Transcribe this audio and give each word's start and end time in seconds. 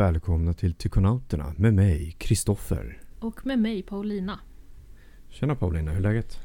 Välkomna 0.00 0.54
till 0.54 0.74
Tykonauterna 0.74 1.54
med 1.56 1.74
mig, 1.74 2.16
Kristoffer. 2.18 3.02
Och 3.18 3.46
med 3.46 3.58
mig 3.58 3.82
Paulina. 3.82 4.40
Tjena 5.28 5.54
Paulina, 5.54 5.90
hur 5.90 5.98
är 5.98 6.02
läget? 6.02 6.38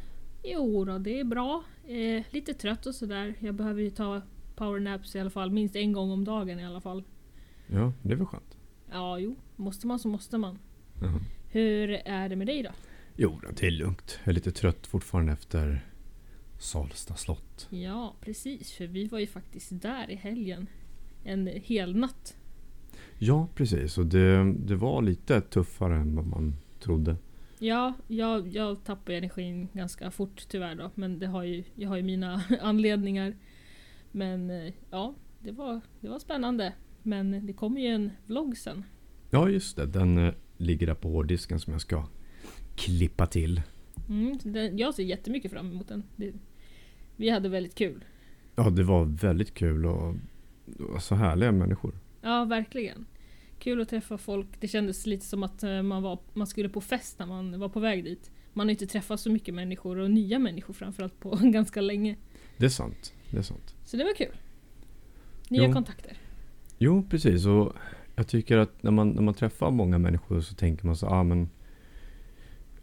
Jo 0.43 0.85
då, 0.85 0.97
det 0.97 1.19
är 1.19 1.23
bra. 1.23 1.63
Eh, 1.87 2.23
lite 2.29 2.53
trött 2.53 2.85
och 2.85 2.95
sådär. 2.95 3.33
Jag 3.39 3.55
behöver 3.55 3.81
ju 3.81 3.89
ta 3.89 4.21
powernaps 4.55 5.15
i 5.15 5.19
alla 5.19 5.29
fall. 5.29 5.51
Minst 5.51 5.75
en 5.75 5.93
gång 5.93 6.11
om 6.11 6.23
dagen 6.25 6.59
i 6.59 6.65
alla 6.65 6.81
fall. 6.81 7.03
Ja, 7.67 7.93
det 8.01 8.11
är 8.13 8.15
väl 8.15 8.25
skönt. 8.25 8.57
Ja, 8.91 9.19
jo. 9.19 9.35
Måste 9.55 9.87
man 9.87 9.99
så 9.99 10.07
måste 10.07 10.37
man. 10.37 10.59
Jaha. 11.01 11.19
Hur 11.49 11.89
är 11.89 12.29
det 12.29 12.35
med 12.35 12.47
dig 12.47 12.63
då? 12.63 12.69
Jo, 13.15 13.41
det 13.55 13.67
är 13.67 13.71
lugnt. 13.71 14.19
Jag 14.23 14.31
är 14.31 14.35
lite 14.35 14.51
trött 14.51 14.87
fortfarande 14.87 15.33
efter 15.33 15.85
Salsta 16.59 17.15
slott. 17.15 17.67
Ja, 17.69 18.15
precis. 18.21 18.71
För 18.71 18.87
vi 18.87 19.07
var 19.07 19.19
ju 19.19 19.27
faktiskt 19.27 19.81
där 19.81 20.11
i 20.11 20.15
helgen. 20.15 20.67
En 21.23 21.47
hel 21.47 21.95
natt. 21.95 22.35
Ja, 23.17 23.47
precis. 23.55 23.97
Och 23.97 24.05
det, 24.05 24.53
det 24.53 24.75
var 24.75 25.01
lite 25.01 25.41
tuffare 25.41 25.95
än 25.95 26.15
vad 26.15 26.27
man 26.27 26.55
trodde. 26.79 27.15
Ja, 27.59 27.93
jag, 28.07 28.47
jag 28.47 28.83
tappar 28.83 29.13
energin 29.13 29.67
ganska 29.73 30.11
fort 30.11 30.45
tyvärr 30.47 30.75
då. 30.75 30.91
Men 30.95 31.19
det 31.19 31.27
har 31.27 31.43
ju, 31.43 31.63
jag 31.75 31.89
har 31.89 31.97
ju 31.97 32.03
mina 32.03 32.43
anledningar. 32.61 33.35
Men 34.11 34.49
eh, 34.49 34.73
ja, 34.91 35.15
det 35.39 35.51
var, 35.51 35.81
det 35.99 36.09
var 36.09 36.19
spännande. 36.19 36.73
Men 37.03 37.45
det 37.47 37.53
kommer 37.53 37.81
ju 37.81 37.87
en 37.87 38.11
vlogg 38.25 38.57
sen. 38.57 38.83
Ja, 39.29 39.49
just 39.49 39.75
det. 39.75 39.85
Den 39.85 40.17
eh, 40.17 40.33
ligger 40.57 40.87
där 40.87 40.95
på 40.95 41.09
hårddisken 41.09 41.59
som 41.59 41.73
jag 41.73 41.81
ska 41.81 42.07
klippa 42.75 43.25
till. 43.25 43.61
Mm, 44.09 44.37
den, 44.43 44.77
jag 44.77 44.93
ser 44.93 45.03
jättemycket 45.03 45.51
fram 45.51 45.71
emot 45.71 45.87
den. 45.87 46.03
Det, 46.15 46.33
vi 47.15 47.29
hade 47.29 47.49
väldigt 47.49 47.75
kul. 47.75 48.05
Ja, 48.55 48.69
det 48.69 48.83
var 48.83 49.05
väldigt 49.05 49.53
kul 49.53 49.85
och 49.85 50.15
var 50.65 50.99
så 50.99 51.15
härliga 51.15 51.51
människor. 51.51 51.93
Ja, 52.25 52.45
verkligen. 52.45 53.05
Kul 53.59 53.81
att 53.81 53.89
träffa 53.89 54.17
folk. 54.17 54.47
Det 54.59 54.67
kändes 54.67 55.05
lite 55.05 55.25
som 55.25 55.43
att 55.43 55.63
eh, 55.63 55.81
man, 55.81 56.03
var, 56.03 56.19
man 56.33 56.47
skulle 56.47 56.69
på 56.69 56.81
fest 56.81 57.19
när 57.19 57.25
man 57.25 57.59
var 57.59 57.69
på 57.69 57.79
väg 57.79 58.03
dit. 58.03 58.31
Man 58.53 58.67
har 58.67 58.71
inte 58.71 58.87
träffat 58.87 59.19
så 59.19 59.31
mycket 59.31 59.53
människor 59.53 59.97
och 59.97 60.11
nya 60.11 60.39
människor 60.39 60.73
framförallt 60.73 61.19
på 61.19 61.35
ganska 61.41 61.81
länge. 61.81 62.15
Det 62.57 62.65
är 62.65 62.69
sant. 62.69 63.13
Det 63.31 63.37
är 63.37 63.41
sant. 63.41 63.75
Så 63.83 63.97
det 63.97 64.03
var 64.03 64.13
kul. 64.15 64.35
Nya 65.49 65.67
Jo. 65.67 65.73
kontakter. 65.73 66.17
Jo, 66.77 67.07
precis. 67.09 67.45
Och 67.45 67.73
jag 68.15 68.27
tycker 68.27 68.57
att 68.57 68.83
när 68.83 68.91
man, 68.91 69.09
när 69.09 69.21
man 69.21 69.33
träffar 69.33 69.71
många 69.71 69.97
människor 69.97 70.41
så 70.41 70.55
tänker 70.55 70.85
man 70.85 70.95
så 70.95 71.07
ah, 71.07 71.23
men 71.23 71.49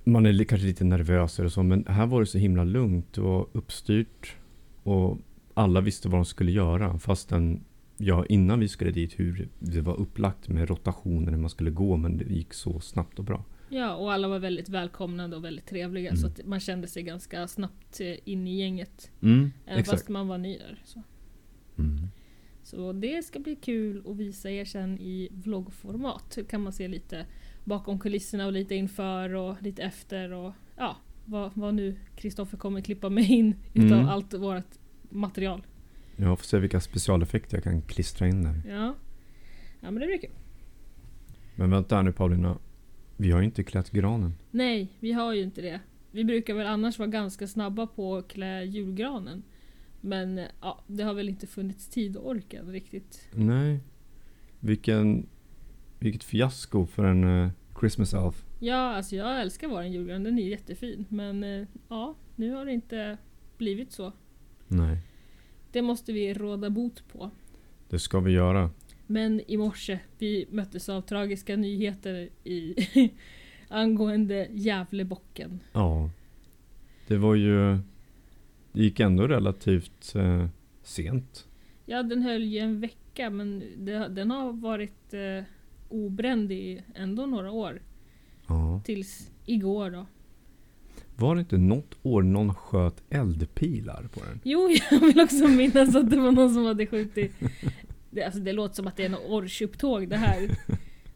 man 0.05 0.27
är 0.27 0.45
kanske 0.45 0.67
lite 0.67 0.85
nervös 0.85 1.39
eller 1.39 1.49
så, 1.49 1.63
men 1.63 1.87
här 1.87 2.07
var 2.07 2.21
det 2.21 2.27
så 2.27 2.39
himla 2.39 2.65
lugnt 2.65 3.19
och 3.19 3.57
uppstyrt. 3.57 4.37
Och 4.83 5.19
alla 5.55 5.81
visste 5.81 6.09
vad 6.09 6.19
de 6.19 6.25
skulle 6.25 6.53
göra. 6.53 6.99
Fastän, 6.99 7.65
ja, 7.97 8.27
innan 8.27 8.61
vi 8.61 8.69
skulle 8.69 8.91
dit, 8.91 9.21
hur 9.21 9.49
det 9.59 9.81
var 9.81 10.01
upplagt 10.01 10.49
med 10.49 10.69
rotationer 10.69 11.31
när 11.31 11.39
man 11.39 11.51
skulle 11.51 11.71
gå, 11.71 11.97
men 11.97 12.17
det 12.19 12.25
gick 12.25 12.55
så 12.55 12.81
snabbt 12.81 13.19
och 13.19 13.25
bra. 13.25 13.45
Ja, 13.69 13.95
och 13.95 14.13
alla 14.13 14.29
var 14.29 14.39
väldigt 14.39 14.69
välkomnande 14.69 15.37
och 15.37 15.45
väldigt 15.45 15.67
trevliga. 15.67 16.09
Mm. 16.11 16.17
Så 16.21 16.27
att 16.27 16.41
man 16.47 16.61
kände 16.61 16.89
sig 16.89 17.03
ganska 17.03 17.49
snabbt 17.49 18.01
eh, 18.01 18.15
in 18.25 18.47
i 18.49 18.57
gänget. 18.61 19.11
Mm, 19.23 19.53
Även 19.67 19.85
fast 19.85 20.09
man 20.09 20.29
var 20.29 20.39
ny 20.39 20.59
där. 20.59 20.83
Så. 20.85 21.03
Mm. 21.79 21.99
så 22.63 22.93
det 22.93 23.23
ska 23.25 23.39
bli 23.41 23.57
kul 23.57 24.03
att 24.07 24.17
visa 24.17 24.51
er 24.51 24.65
sen 24.65 24.99
i 24.99 25.29
vloggformat. 25.33 26.25
Så 26.33 26.45
kan 26.45 26.61
man 26.63 26.73
se 26.73 26.89
lite 26.89 27.27
bakom 27.65 27.99
kulisserna 27.99 28.47
och 28.47 28.53
lite 28.53 28.75
inför 28.75 29.35
och 29.35 29.63
lite 29.63 29.83
efter 29.83 30.33
och 30.33 30.53
ja, 30.77 30.97
vad, 31.25 31.51
vad 31.55 31.75
nu 31.75 31.97
Kristoffer 32.17 32.59
kommer 32.59 32.81
klippa 32.81 33.09
med 33.11 33.31
in 33.31 33.55
utav 33.75 33.99
Mm. 33.99 34.09
allt 34.09 34.35
vårt 34.35 34.79
material. 35.11 35.63
Jag 36.17 36.39
får 36.39 36.45
se 36.45 36.59
vilka 36.59 36.81
specialeffekter 36.81 37.57
jag 37.57 37.65
kan 37.65 37.83
klistra 37.83 38.29
in 38.29 38.43
där. 38.43 38.63
Ja. 38.69 38.95
ja, 39.81 39.91
men 39.91 39.95
det 39.95 40.07
blir 40.07 40.19
kul. 40.19 40.31
Men 41.57 41.71
vänta 41.71 41.97
här 41.97 42.03
nu 42.03 42.13
Paulina. 42.13 42.59
Vi 43.17 43.31
har 43.31 43.41
ju 43.41 43.45
inte 43.45 43.65
klätt 43.65 43.91
granen. 43.91 44.35
Nej, 44.51 44.89
vi 45.01 45.13
har 45.13 45.35
ju 45.35 45.43
inte 45.43 45.63
det. 45.63 45.81
Vi 46.11 46.25
brukar 46.25 46.55
väl 46.55 46.67
annars 46.67 46.99
vara 46.99 47.09
ganska 47.09 47.47
snabba 47.47 47.87
på 47.87 48.17
att 48.17 48.29
klä 48.29 48.63
julgranen. 48.63 49.43
Men 50.01 50.41
ja, 50.61 50.85
det 50.87 51.03
har 51.03 51.15
väl 51.15 51.29
inte 51.29 51.47
funnits 51.47 51.89
tid 51.89 52.17
och 52.17 52.31
orken 52.31 52.73
riktigt. 52.73 53.29
Nej. 53.33 53.81
Vilken, 54.61 55.27
vilket 55.99 56.25
fiasko 56.25 56.87
för 56.87 57.05
en 57.05 57.45
eh, 57.45 57.51
Christmas 57.81 58.15
Elf. 58.15 58.45
Ja, 58.61 58.97
alltså 58.97 59.17
jag 59.17 59.41
älskar 59.41 59.69
våran 59.69 59.93
julgran. 59.93 60.23
Den 60.23 60.39
är 60.39 60.49
jättefin. 60.49 61.05
Men 61.09 61.45
eh, 61.45 61.67
ja, 61.89 62.15
nu 62.37 62.51
har 62.51 62.65
det 62.65 62.73
inte 62.73 63.19
blivit 63.59 63.93
så. 63.93 64.13
Nej, 64.69 64.99
Det 65.73 65.83
måste 65.83 66.13
vi 66.13 66.35
råda 66.35 66.71
bot 66.71 67.09
på. 67.13 67.31
det 67.89 67.99
ska 67.99 68.21
vi 68.21 68.33
göra. 68.33 68.71
Men 69.07 69.41
i 69.47 69.57
morse, 69.57 69.99
vi 70.19 70.47
möttes 70.51 70.89
av 70.89 71.01
tragiska 71.01 71.57
nyheter 71.57 72.29
i 72.45 72.75
angående 73.69 74.49
Gävlebocken. 74.51 75.61
Ja. 75.73 76.11
Det 77.07 77.17
var 77.17 77.35
ju... 77.35 77.79
Det 78.73 78.83
gick 78.83 79.01
ändå 79.01 79.29
relativt 79.29 80.15
eh, 80.15 80.47
sent. 80.83 81.49
Ja, 81.87 82.03
den 82.03 82.23
höll 82.23 82.43
ju 82.43 82.59
en 82.59 82.81
vecka 82.81 83.31
men 83.31 83.63
det, 83.77 84.09
den 84.09 84.31
har 84.31 84.53
varit 84.53 85.15
eh, 85.15 85.45
obränd 85.89 86.53
i 86.53 86.83
ändå 86.95 87.27
några 87.27 87.51
år. 87.51 87.83
Ja. 88.49 88.81
Tills 88.85 89.31
igår 89.47 89.91
då. 89.91 90.07
Var 91.23 91.35
det 91.35 91.41
inte 91.41 91.59
något 91.59 91.99
år 92.03 92.23
någon 92.23 92.55
sköt 92.55 93.03
eldpilar 93.11 94.09
på 94.15 94.21
den? 94.21 94.41
Jo, 94.45 94.71
jag 94.91 95.01
vill 95.01 95.21
också 95.21 95.49
minnas 95.49 95.95
att 95.95 96.11
det 96.11 96.17
var 96.17 96.33
någon 96.33 96.55
som 96.55 96.65
hade 96.65 96.87
skjutit. 96.87 97.35
Det, 98.11 98.23
alltså, 98.25 98.41
det 98.41 98.53
låter 98.53 98.75
som 98.75 98.87
att 98.87 98.97
det 98.97 99.05
är 99.05 99.09
något 99.09 99.31
orchupptåg 99.31 100.09
det 100.09 100.17
här. 100.17 100.51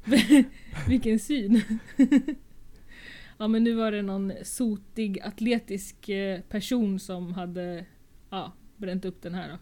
Vilken 0.89 1.19
syn. 1.19 1.61
ja 3.39 3.49
men 3.49 3.65
nu 3.65 3.75
var 3.75 3.93
det 3.93 4.03
någon 4.03 4.33
sotig 4.43 5.21
atletisk 5.21 6.09
eh, 6.09 6.41
person 6.41 7.01
som 7.01 7.33
hade 7.33 7.87
ja, 8.31 8.53
bränt 8.77 9.05
upp 9.05 9.23
den 9.23 9.35
här 9.35 9.49
då. 9.49 9.59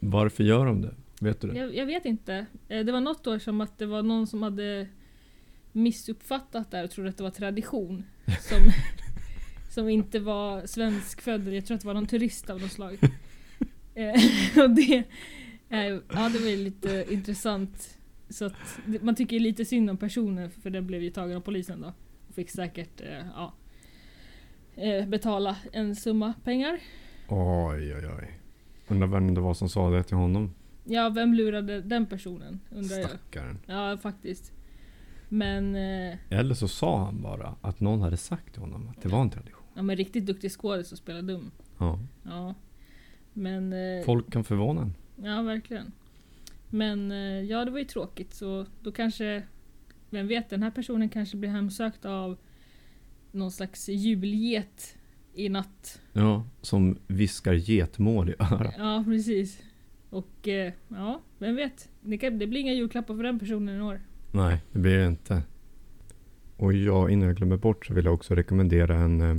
Varför 0.00 0.44
gör 0.44 0.66
de 0.66 0.82
det? 0.82 0.94
Vet 1.20 1.40
du 1.40 1.48
det? 1.48 1.58
Jag, 1.58 1.76
jag 1.76 1.86
vet 1.86 2.04
inte. 2.04 2.46
Eh, 2.68 2.84
Det 2.84 2.92
var 2.92 3.00
något 3.00 3.26
år 3.26 3.38
som 3.38 3.60
att 3.60 3.78
det 3.78 3.86
var 3.86 4.02
någon 4.02 4.26
som 4.26 4.42
hade 4.42 4.88
missuppfattat 5.72 6.70
det 6.70 6.76
här 6.76 6.84
och 6.84 6.90
trodde 6.90 7.10
att 7.10 7.16
det 7.16 7.22
var 7.22 7.30
tradition. 7.30 8.04
Som, 8.40 8.58
som 9.74 9.88
inte 9.88 10.20
var 10.20 10.66
svenskfödd. 10.66 11.54
Jag 11.54 11.66
tror 11.66 11.74
att 11.74 11.80
det 11.80 11.86
var 11.86 11.94
någon 11.94 12.06
turist 12.06 12.50
av 12.50 12.60
något 12.60 12.72
slag. 12.72 12.98
Eh, 13.96 14.14
och 14.64 14.70
det, 14.70 15.04
eh, 15.68 15.78
ja, 15.84 16.30
det 16.32 16.38
var 16.38 16.48
ju 16.48 16.56
lite 16.56 17.06
intressant. 17.10 17.98
Så 18.28 18.44
att, 18.44 18.78
man 19.00 19.14
tycker 19.14 19.40
lite 19.40 19.64
synd 19.64 19.90
om 19.90 19.96
personen 19.96 20.50
för 20.50 20.70
den 20.70 20.86
blev 20.86 21.02
ju 21.02 21.10
tagen 21.10 21.36
av 21.36 21.40
polisen 21.40 21.80
då. 21.80 21.92
Och 22.28 22.34
fick 22.34 22.50
säkert 22.50 23.00
eh, 23.00 23.26
ja, 23.34 23.54
betala 25.06 25.56
en 25.72 25.96
summa 25.96 26.34
pengar. 26.44 26.78
Oj, 27.28 27.94
oj, 27.94 28.06
oj. 28.18 28.40
Undrar 28.88 29.06
vem 29.06 29.34
det 29.34 29.40
var 29.40 29.54
som 29.54 29.68
sa 29.68 29.90
det 29.90 30.02
till 30.02 30.16
honom. 30.16 30.54
Ja, 30.84 31.08
vem 31.08 31.34
lurade 31.34 31.80
den 31.80 32.06
personen? 32.06 32.60
Undrar 32.70 32.96
jag. 32.96 33.08
Stackaren. 33.08 33.58
Ja, 33.66 33.98
faktiskt. 34.02 34.52
Men, 35.28 35.74
Eller 36.30 36.54
så 36.54 36.68
sa 36.68 37.04
han 37.04 37.22
bara 37.22 37.54
att 37.60 37.80
någon 37.80 38.00
hade 38.00 38.16
sagt 38.16 38.52
till 38.52 38.62
honom 38.62 38.88
att 38.88 39.02
det 39.02 39.08
var 39.08 39.22
en 39.22 39.30
tradition. 39.30 39.63
Ja, 39.74 39.82
men 39.82 39.96
riktigt 39.96 40.26
duktig 40.26 40.50
skådis 40.50 40.92
och 40.92 40.98
spela 40.98 41.22
dum. 41.22 41.50
Ja. 41.78 41.98
Ja. 42.22 42.54
Men, 43.32 43.72
eh, 43.72 44.04
Folk 44.04 44.32
kan 44.32 44.44
förvåna 44.44 44.82
en. 44.82 44.94
ja 45.24 45.42
verkligen. 45.42 45.92
Men 46.70 47.10
eh, 47.12 47.40
ja, 47.40 47.64
det 47.64 47.70
var 47.70 47.78
ju 47.78 47.84
tråkigt 47.84 48.34
så 48.34 48.66
då 48.82 48.92
kanske, 48.92 49.42
vem 50.10 50.28
vet, 50.28 50.50
den 50.50 50.62
här 50.62 50.70
personen 50.70 51.08
kanske 51.08 51.36
blir 51.36 51.50
hemsökt 51.50 52.04
av 52.04 52.36
någon 53.32 53.50
slags 53.52 53.88
julget 53.88 54.96
i 55.34 55.48
natt. 55.48 56.00
Ja, 56.12 56.46
som 56.60 56.98
viskar 57.06 57.52
getmål 57.52 58.30
i 58.30 58.34
örat. 58.38 58.74
Ja, 58.78 59.04
precis. 59.06 59.62
Och 60.10 60.48
eh, 60.48 60.72
ja, 60.88 61.20
vem 61.38 61.56
vet. 61.56 61.88
Det, 62.00 62.18
kan, 62.18 62.38
det 62.38 62.46
blir 62.46 62.60
inga 62.60 62.72
julklappar 62.72 63.16
för 63.16 63.22
den 63.22 63.38
personen 63.38 63.78
i 63.78 63.82
år. 63.82 64.00
Nej, 64.32 64.58
det 64.72 64.78
blir 64.78 64.98
det 64.98 65.06
inte. 65.06 65.42
Och 66.56 66.72
ja, 66.72 67.10
innan 67.10 67.26
jag 67.28 67.36
glömmer 67.36 67.56
bort 67.56 67.86
så 67.86 67.94
vill 67.94 68.04
jag 68.04 68.14
också 68.14 68.34
rekommendera 68.34 68.96
en, 68.96 69.20
eh, 69.20 69.36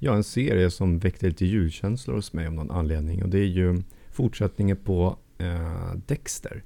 ja, 0.00 0.14
en 0.14 0.24
serie 0.24 0.70
som 0.70 0.98
väckte 0.98 1.26
lite 1.26 1.46
julkänslor 1.46 2.14
hos 2.14 2.32
mig 2.32 2.46
av 2.46 2.52
någon 2.52 2.70
anledning. 2.70 3.22
Och 3.22 3.28
det 3.28 3.38
är 3.38 3.46
ju 3.46 3.82
fortsättningen 4.10 4.76
på 4.76 5.16
eh, 5.38 5.94
Dexter. 6.06 6.62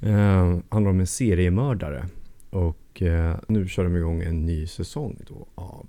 Eh, 0.00 0.58
handlar 0.68 0.90
om 0.90 1.00
en 1.00 1.06
seriemördare. 1.06 2.06
Och 2.50 3.02
eh, 3.02 3.36
nu 3.48 3.68
kör 3.68 3.84
de 3.84 3.96
igång 3.96 4.22
en 4.22 4.46
ny 4.46 4.66
säsong 4.66 5.16
då 5.28 5.46
av 5.54 5.86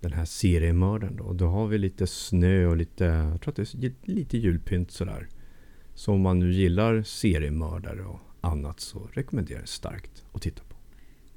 den 0.00 0.12
här 0.12 0.24
seriemördaren. 0.24 1.16
Då. 1.16 1.24
Och 1.24 1.36
då 1.36 1.46
har 1.46 1.66
vi 1.66 1.78
lite 1.78 2.06
snö 2.06 2.66
och 2.66 2.76
lite, 2.76 3.04
jag 3.04 3.40
tror 3.40 3.52
att 3.52 3.56
det 3.56 3.86
är 3.86 3.92
lite 4.02 4.38
julpynt 4.38 4.90
sådär. 4.90 5.28
Så 5.94 6.12
om 6.12 6.20
man 6.20 6.38
nu 6.38 6.52
gillar 6.52 7.02
seriemördare 7.02 8.02
och 8.04 8.20
annat 8.40 8.80
så 8.80 9.08
rekommenderar 9.12 9.58
jag 9.58 9.68
starkt 9.68 10.24
att 10.32 10.42
titta 10.42 10.62
på. 10.62 10.76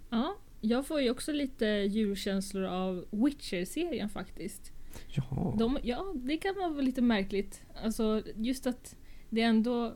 Ja, 0.10 0.36
jag 0.66 0.88
får 0.88 1.02
ju 1.02 1.10
också 1.10 1.32
lite 1.32 1.66
julkänslor 1.66 2.64
av 2.64 3.06
Witcher-serien 3.12 4.10
faktiskt. 4.10 4.72
Ja, 5.08 5.56
De, 5.60 5.78
ja, 5.84 6.14
det 6.16 6.38
kan 6.38 6.56
vara 6.56 6.82
lite 6.82 7.02
märkligt. 7.02 7.62
Alltså 7.84 8.24
just 8.36 8.68
att 8.68 8.96
det 9.30 9.42
ändå 9.42 9.94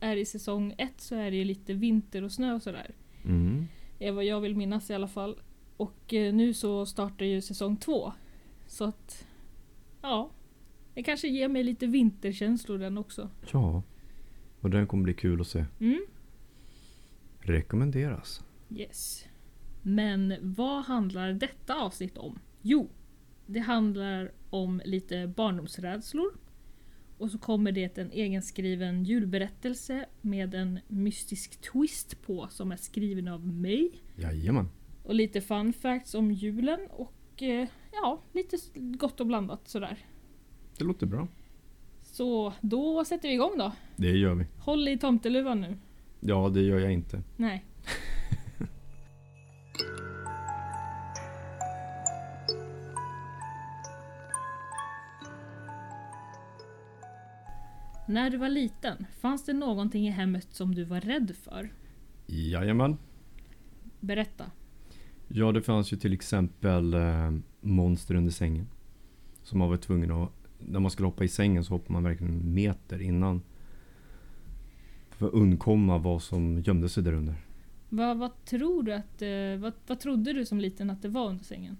är 0.00 0.16
i 0.16 0.24
säsong 0.24 0.74
ett 0.78 1.00
så 1.00 1.14
är 1.14 1.30
det 1.30 1.36
ju 1.36 1.44
lite 1.44 1.74
vinter 1.74 2.22
och 2.24 2.32
snö 2.32 2.54
och 2.54 2.62
sådär. 2.62 2.94
Mm. 3.24 3.66
är 3.98 4.12
vad 4.12 4.24
jag 4.24 4.40
vill 4.40 4.56
minnas 4.56 4.90
i 4.90 4.94
alla 4.94 5.08
fall. 5.08 5.40
Och 5.76 6.14
eh, 6.14 6.34
nu 6.34 6.54
så 6.54 6.86
startar 6.86 7.26
ju 7.26 7.40
säsong 7.40 7.76
två. 7.76 8.12
Så 8.66 8.84
att, 8.84 9.26
ja. 10.02 10.30
Det 10.94 11.02
kanske 11.02 11.28
ger 11.28 11.48
mig 11.48 11.64
lite 11.64 11.86
vinterkänslor 11.86 12.78
den 12.78 12.98
också. 12.98 13.30
Ja. 13.52 13.82
Och 14.60 14.70
den 14.70 14.86
kommer 14.86 15.02
bli 15.02 15.14
kul 15.14 15.40
att 15.40 15.46
se. 15.46 15.64
Mm. 15.80 16.06
Rekommenderas. 17.40 18.44
Yes. 18.70 19.26
Men 19.88 20.34
vad 20.40 20.84
handlar 20.84 21.32
detta 21.32 21.74
avsnitt 21.74 22.18
om? 22.18 22.38
Jo, 22.62 22.90
det 23.46 23.60
handlar 23.60 24.32
om 24.50 24.82
lite 24.84 25.32
barndomsrädslor. 25.36 26.32
Och 27.18 27.30
så 27.30 27.38
kommer 27.38 27.72
det 27.72 27.98
en 27.98 28.10
egenskriven 28.10 29.04
julberättelse 29.04 30.06
med 30.20 30.54
en 30.54 30.80
mystisk 30.88 31.60
twist 31.72 32.22
på 32.22 32.48
som 32.50 32.72
är 32.72 32.76
skriven 32.76 33.28
av 33.28 33.46
mig. 33.46 34.02
Jajamän. 34.16 34.68
Och 35.02 35.14
lite 35.14 35.40
fun 35.40 35.72
facts 35.72 36.14
om 36.14 36.30
julen 36.30 36.80
och 36.90 37.42
eh, 37.42 37.68
ja, 37.92 38.22
lite 38.32 38.56
gott 38.74 39.20
och 39.20 39.26
blandat 39.26 39.68
sådär. 39.68 39.98
Det 40.78 40.84
låter 40.84 41.06
bra. 41.06 41.28
Så 42.02 42.52
då 42.60 43.04
sätter 43.04 43.28
vi 43.28 43.34
igång 43.34 43.58
då. 43.58 43.72
Det 43.96 44.10
gör 44.10 44.34
vi. 44.34 44.46
Håll 44.58 44.88
i 44.88 44.98
tomteluvan 44.98 45.60
nu. 45.60 45.78
Ja, 46.20 46.48
det 46.48 46.60
gör 46.62 46.78
jag 46.78 46.92
inte. 46.92 47.22
Nej. 47.36 47.64
När 58.08 58.30
du 58.30 58.36
var 58.36 58.48
liten, 58.48 59.06
fanns 59.20 59.44
det 59.44 59.52
någonting 59.52 60.06
i 60.06 60.10
hemmet 60.10 60.46
som 60.50 60.74
du 60.74 60.84
var 60.84 61.00
rädd 61.00 61.36
för? 61.42 61.72
Jajamän. 62.26 62.96
Berätta. 64.00 64.50
Ja, 65.28 65.52
det 65.52 65.62
fanns 65.62 65.92
ju 65.92 65.96
till 65.96 66.12
exempel 66.12 66.94
eh, 66.94 67.32
monster 67.60 68.14
under 68.14 68.32
sängen. 68.32 68.66
Som 69.42 69.58
man 69.58 69.68
var 69.68 69.76
tvungen 69.76 70.10
att... 70.10 70.30
När 70.58 70.80
man 70.80 70.90
skulle 70.90 71.06
hoppa 71.06 71.24
i 71.24 71.28
sängen 71.28 71.64
så 71.64 71.74
hoppade 71.74 71.92
man 71.92 72.02
verkligen 72.02 72.32
en 72.32 72.54
meter 72.54 73.02
innan. 73.02 73.42
För 75.10 75.26
att 75.26 75.32
undkomma 75.32 75.98
vad 75.98 76.22
som 76.22 76.60
gömde 76.60 76.88
sig 76.88 77.02
där 77.02 77.12
under. 77.12 77.34
Vad, 77.88 78.18
vad 78.18 78.44
tror 78.44 78.82
du 78.82 78.92
att... 78.92 79.22
Eh, 79.22 79.62
vad, 79.62 79.72
vad 79.86 80.00
trodde 80.00 80.32
du 80.32 80.46
som 80.46 80.60
liten 80.60 80.90
att 80.90 81.02
det 81.02 81.08
var 81.08 81.28
under 81.28 81.44
sängen? 81.44 81.76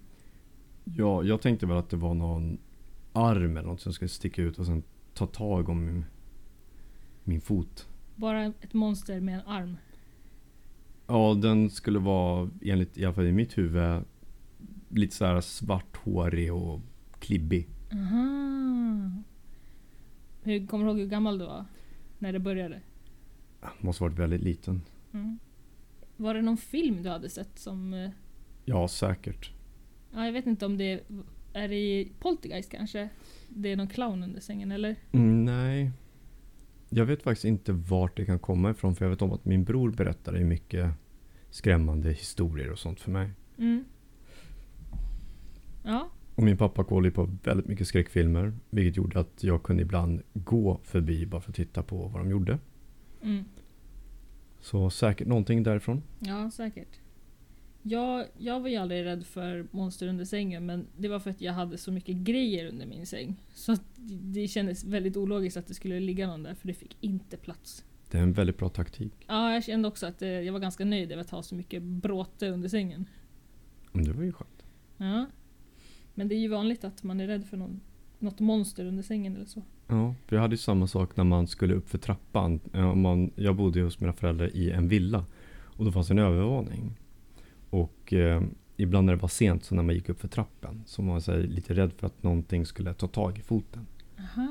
Ja, 0.84 1.22
jag 1.22 1.40
tänkte 1.40 1.66
väl 1.66 1.76
att 1.76 1.90
det 1.90 1.96
var 1.96 2.14
någon 2.14 2.58
arm 3.12 3.56
eller 3.56 3.68
något 3.68 3.80
som 3.80 3.92
skulle 3.92 4.08
sticka 4.08 4.42
ut 4.42 4.58
och 4.58 4.66
sen 4.66 4.82
ta 5.14 5.26
tag 5.26 5.68
om 5.68 6.04
min, 7.26 7.40
fot. 7.40 7.88
Bara 8.16 8.44
ett 8.44 8.74
monster 8.74 9.20
med 9.20 9.34
en 9.34 9.46
arm? 9.46 9.76
Ja, 11.06 11.34
den 11.34 11.70
skulle 11.70 11.98
vara 11.98 12.50
enligt, 12.62 12.98
i 12.98 13.04
alla 13.04 13.14
fall 13.14 13.26
i 13.26 13.32
mitt 13.32 13.58
huvud, 13.58 14.02
lite 14.88 15.14
så 15.16 15.24
här 15.24 15.40
svarthårig 15.40 16.54
och 16.54 16.80
klibbig. 17.18 17.68
Aha. 17.92 19.10
Hur, 20.42 20.66
kommer 20.66 20.84
du 20.84 20.90
ihåg 20.90 20.98
hur 21.00 21.06
gammal 21.06 21.38
du 21.38 21.44
var? 21.44 21.64
När 22.18 22.32
det 22.32 22.38
började? 22.38 22.80
Måste 23.80 24.02
varit 24.02 24.18
väldigt 24.18 24.42
liten. 24.42 24.82
Mm. 25.12 25.38
Var 26.16 26.34
det 26.34 26.42
någon 26.42 26.56
film 26.56 27.02
du 27.02 27.08
hade 27.08 27.28
sett 27.28 27.58
som... 27.58 27.94
eh, 27.94 28.10
Ja, 28.64 28.88
säkert. 28.88 29.50
Ja, 30.12 30.24
jag 30.24 30.32
vet 30.32 30.46
inte 30.46 30.66
om 30.66 30.76
det... 30.76 31.00
Är 31.52 31.68
det 31.68 31.74
i 31.76 32.12
Poltergeist 32.18 32.70
kanske? 32.70 33.08
Det 33.48 33.72
är 33.72 33.76
någon 33.76 33.88
clown 33.88 34.22
under 34.22 34.40
sängen 34.40 34.72
eller? 34.72 34.96
Mm, 35.12 35.44
nej. 35.44 35.90
Jag 36.96 37.06
vet 37.06 37.22
faktiskt 37.22 37.44
inte 37.44 37.72
vart 37.72 38.16
det 38.16 38.24
kan 38.24 38.38
komma 38.38 38.70
ifrån 38.70 38.94
för 38.94 39.04
jag 39.04 39.10
vet 39.10 39.22
om 39.22 39.32
att 39.32 39.44
min 39.44 39.64
bror 39.64 39.90
berättade 39.90 40.44
mycket 40.44 40.90
skrämmande 41.50 42.10
historier 42.10 42.70
och 42.70 42.78
sånt 42.78 43.00
för 43.00 43.10
mig. 43.10 43.30
Mm. 43.58 43.84
Ja. 45.82 46.08
Och 46.34 46.42
min 46.42 46.56
pappa 46.56 46.84
kollade 46.84 47.10
på 47.10 47.30
väldigt 47.42 47.66
mycket 47.66 47.88
skräckfilmer. 47.88 48.52
Vilket 48.70 48.96
gjorde 48.96 49.20
att 49.20 49.44
jag 49.44 49.62
kunde 49.62 49.82
ibland 49.82 50.22
gå 50.32 50.80
förbi 50.82 51.26
bara 51.26 51.40
för 51.40 51.50
att 51.50 51.56
titta 51.56 51.82
på 51.82 52.08
vad 52.08 52.20
de 52.20 52.30
gjorde. 52.30 52.58
Mm. 53.22 53.44
Så 54.60 54.90
säkert 54.90 55.26
någonting 55.26 55.62
därifrån. 55.62 56.02
Ja, 56.18 56.50
säkert. 56.50 57.00
Jag, 57.88 58.26
jag 58.38 58.60
var 58.60 58.68
ju 58.68 58.76
aldrig 58.76 59.04
rädd 59.04 59.26
för 59.26 59.66
monster 59.70 60.08
under 60.08 60.24
sängen 60.24 60.66
men 60.66 60.86
det 60.96 61.08
var 61.08 61.18
för 61.18 61.30
att 61.30 61.40
jag 61.40 61.52
hade 61.52 61.78
så 61.78 61.92
mycket 61.92 62.16
grejer 62.16 62.66
under 62.66 62.86
min 62.86 63.06
säng. 63.06 63.36
Så 63.54 63.76
det 64.22 64.48
kändes 64.48 64.84
väldigt 64.84 65.16
ologiskt 65.16 65.56
att 65.56 65.66
det 65.66 65.74
skulle 65.74 66.00
ligga 66.00 66.26
någon 66.26 66.42
där 66.42 66.54
för 66.54 66.66
det 66.68 66.74
fick 66.74 66.96
inte 67.00 67.36
plats. 67.36 67.84
Det 68.10 68.18
är 68.18 68.22
en 68.22 68.32
väldigt 68.32 68.58
bra 68.58 68.68
taktik. 68.68 69.12
Ja, 69.26 69.54
jag 69.54 69.64
kände 69.64 69.88
också 69.88 70.06
att 70.06 70.22
eh, 70.22 70.28
jag 70.28 70.52
var 70.52 70.60
ganska 70.60 70.84
nöjd 70.84 71.12
över 71.12 71.20
att 71.20 71.30
ha 71.30 71.42
så 71.42 71.54
mycket 71.54 71.82
bråte 71.82 72.48
under 72.48 72.68
sängen. 72.68 73.08
Men 73.92 74.04
det 74.04 74.12
var 74.12 74.22
ju 74.22 74.32
skönt. 74.32 74.64
Ja. 74.96 75.26
Men 76.14 76.28
det 76.28 76.34
är 76.34 76.40
ju 76.40 76.48
vanligt 76.48 76.84
att 76.84 77.02
man 77.02 77.20
är 77.20 77.26
rädd 77.26 77.44
för 77.44 77.56
någon, 77.56 77.80
något 78.18 78.40
monster 78.40 78.84
under 78.84 79.02
sängen 79.02 79.36
eller 79.36 79.46
så. 79.46 79.62
Ja, 79.86 80.14
för 80.26 80.36
jag 80.36 80.42
hade 80.42 80.54
ju 80.54 80.58
samma 80.58 80.86
sak 80.86 81.16
när 81.16 81.24
man 81.24 81.46
skulle 81.46 81.74
upp 81.74 81.88
för 81.88 81.98
trappan. 81.98 82.60
Man, 82.94 83.30
jag 83.36 83.56
bodde 83.56 83.78
ju 83.78 83.84
hos 83.84 84.00
mina 84.00 84.12
föräldrar 84.12 84.56
i 84.56 84.70
en 84.70 84.88
villa. 84.88 85.24
Och 85.64 85.84
då 85.84 85.92
fanns 85.92 86.10
en 86.10 86.18
övervåning. 86.18 86.96
Och 87.70 88.12
eh, 88.12 88.42
ibland 88.76 89.06
när 89.06 89.12
det 89.16 89.22
var 89.22 89.28
sent, 89.28 89.64
så 89.64 89.74
när 89.74 89.82
man 89.82 89.94
gick 89.94 90.08
upp 90.08 90.20
för 90.20 90.28
trappen, 90.28 90.82
så 90.86 91.02
var 91.02 91.08
man 91.08 91.20
så 91.22 91.32
här, 91.32 91.38
lite 91.38 91.74
rädd 91.74 91.92
för 91.92 92.06
att 92.06 92.22
någonting 92.22 92.66
skulle 92.66 92.94
ta 92.94 93.06
tag 93.08 93.38
i 93.38 93.42
foten. 93.42 93.86
Aha. 94.18 94.48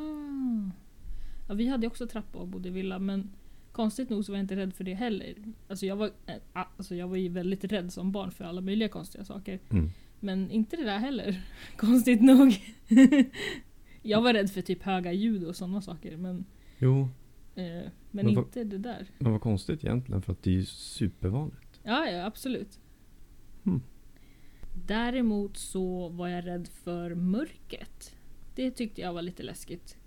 Ja, 1.48 1.54
vi 1.54 1.68
hade 1.68 1.88
också 1.88 2.08
trappa 2.08 2.38
och 2.40 2.48
bodde 2.48 2.68
i 2.68 2.72
villa 2.72 3.00
men 3.00 3.30
konstigt 3.72 4.10
nog 4.10 4.26
så 4.26 4.32
var 4.32 4.38
jag 4.38 4.44
inte 4.44 4.56
rädd 4.56 4.74
för 4.74 4.84
det 4.84 4.94
heller. 4.94 5.36
Alltså 5.68 5.86
jag 5.86 5.96
var, 5.96 6.10
äh, 6.26 6.36
alltså 6.78 6.96
jag 6.96 7.08
var 7.08 7.16
ju 7.18 7.30
väldigt 7.30 7.64
rädd 7.64 7.94
som 7.94 8.12
barn 8.12 8.32
för 8.32 8.46
alla 8.46 8.62
möjliga 8.62 8.90
konstiga 8.90 9.24
saker. 9.26 9.60
Mm. 9.70 9.90
Men 10.20 10.52
inte 10.52 10.76
det 10.76 10.84
där 10.84 10.98
heller. 11.00 11.42
Konstigt 11.78 12.22
nog. 12.22 12.56
jag 14.02 14.22
var 14.22 14.34
rädd 14.34 14.50
för 14.52 14.62
typ 14.62 14.84
höga 14.84 15.12
ljud 15.14 15.44
och 15.44 15.56
sådana 15.56 15.82
saker 15.82 16.18
men, 16.18 16.46
Jo, 16.80 17.02
eh, 17.56 17.64
men 17.66 17.92
Men 18.12 18.36
vad- 18.36 18.46
inte 18.46 18.64
det 18.64 18.78
där. 18.78 19.08
men 19.20 19.32
vad 19.32 19.42
konstigt 19.42 19.84
egentligen 19.84 20.22
för 20.22 20.32
att 20.32 20.44
det 20.44 20.50
är 20.50 20.54
ju 20.54 20.66
supervanligt. 20.66 21.80
Ja, 21.84 22.10
ja 22.10 22.26
absolut. 22.26 22.80
Hmm. 23.66 23.82
Däremot 24.86 25.58
så 25.58 26.10
var 26.10 26.28
jag 26.28 26.46
rädd 26.46 26.68
för 26.68 27.16
mörkret. 27.16 28.16
Det 28.56 28.72
tyckte 28.72 29.02
jag 29.02 29.14
var 29.14 29.22
lite 29.22 29.44
läskigt. 29.44 29.98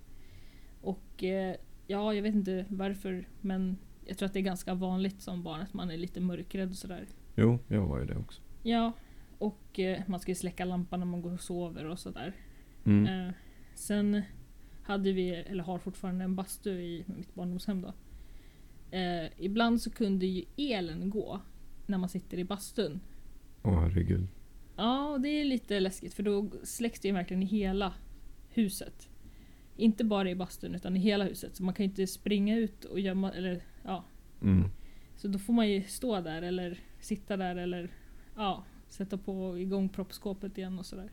Och 0.80 1.24
eh, 1.24 1.56
ja, 1.86 2.14
jag 2.14 2.22
vet 2.22 2.34
inte 2.34 2.64
varför 2.68 3.28
men 3.40 3.78
jag 4.04 4.18
tror 4.18 4.26
att 4.26 4.32
det 4.32 4.38
är 4.38 4.42
ganska 4.42 4.74
vanligt 4.74 5.22
som 5.22 5.42
barn 5.42 5.60
att 5.60 5.74
man 5.74 5.90
är 5.90 5.96
lite 5.96 6.20
mörkrädd 6.20 6.70
och 6.70 6.76
sådär. 6.76 7.06
Jo, 7.36 7.58
jag 7.68 7.86
var 7.86 7.98
ju 7.98 8.04
det 8.04 8.16
också. 8.16 8.42
Ja, 8.62 8.92
och 9.38 9.78
eh, 9.78 10.02
man 10.06 10.20
ska 10.20 10.30
ju 10.30 10.34
släcka 10.34 10.64
lampan 10.64 11.00
när 11.00 11.06
man 11.06 11.22
går 11.22 11.32
och 11.32 11.40
sover 11.40 11.84
och 11.84 11.98
sådär. 11.98 12.32
Mm. 12.84 13.06
Eh, 13.28 13.34
sen 13.74 14.22
hade 14.82 15.12
vi, 15.12 15.30
eller 15.30 15.64
har 15.64 15.78
fortfarande 15.78 16.24
en 16.24 16.36
bastu 16.36 16.70
i 16.70 17.04
mitt 17.06 17.34
barndomshem 17.34 17.82
då. 17.82 17.92
Ibland 19.36 19.82
så 19.82 19.90
kunde 19.90 20.26
ju 20.26 20.44
elen 20.56 21.10
gå 21.10 21.40
när 21.86 21.98
man 21.98 22.08
sitter 22.08 22.38
i 22.38 22.44
bastun. 22.44 23.00
Åh 23.68 23.80
herregud. 23.80 24.26
Ja, 24.76 25.08
och 25.08 25.20
det 25.20 25.28
är 25.28 25.44
lite 25.44 25.80
läskigt 25.80 26.14
för 26.14 26.22
då 26.22 26.50
släcks 26.62 27.00
det 27.00 27.08
ju 27.08 27.14
verkligen 27.14 27.42
i 27.42 27.46
hela 27.46 27.94
huset. 28.48 29.08
Inte 29.76 30.04
bara 30.04 30.30
i 30.30 30.34
bastun 30.34 30.75
utan 30.75 30.96
i 30.96 31.00
hela 31.00 31.25
huset. 31.25 31.56
Så 31.56 31.62
man 31.64 31.75
kan 31.75 31.84
ju 31.84 31.90
inte 31.90 32.06
springa 32.06 32.56
ut 32.56 32.84
och 32.84 33.00
gömma, 33.00 33.32
eller 33.32 33.62
ja. 33.84 34.04
Mm. 34.42 34.70
Så 35.16 35.28
då 35.28 35.38
får 35.38 35.52
man 35.52 35.68
ju 35.68 35.82
stå 35.82 36.20
där 36.20 36.42
eller 36.42 36.80
sitta 37.00 37.37
där 37.37 37.56
eller 37.56 37.90
ja, 38.37 38.64
sätta 38.88 39.18
på 39.18 39.58
igång 39.58 39.88
proppskåpet 39.88 40.58
igen 40.58 40.78
och 40.78 40.87
sådär. 40.87 41.10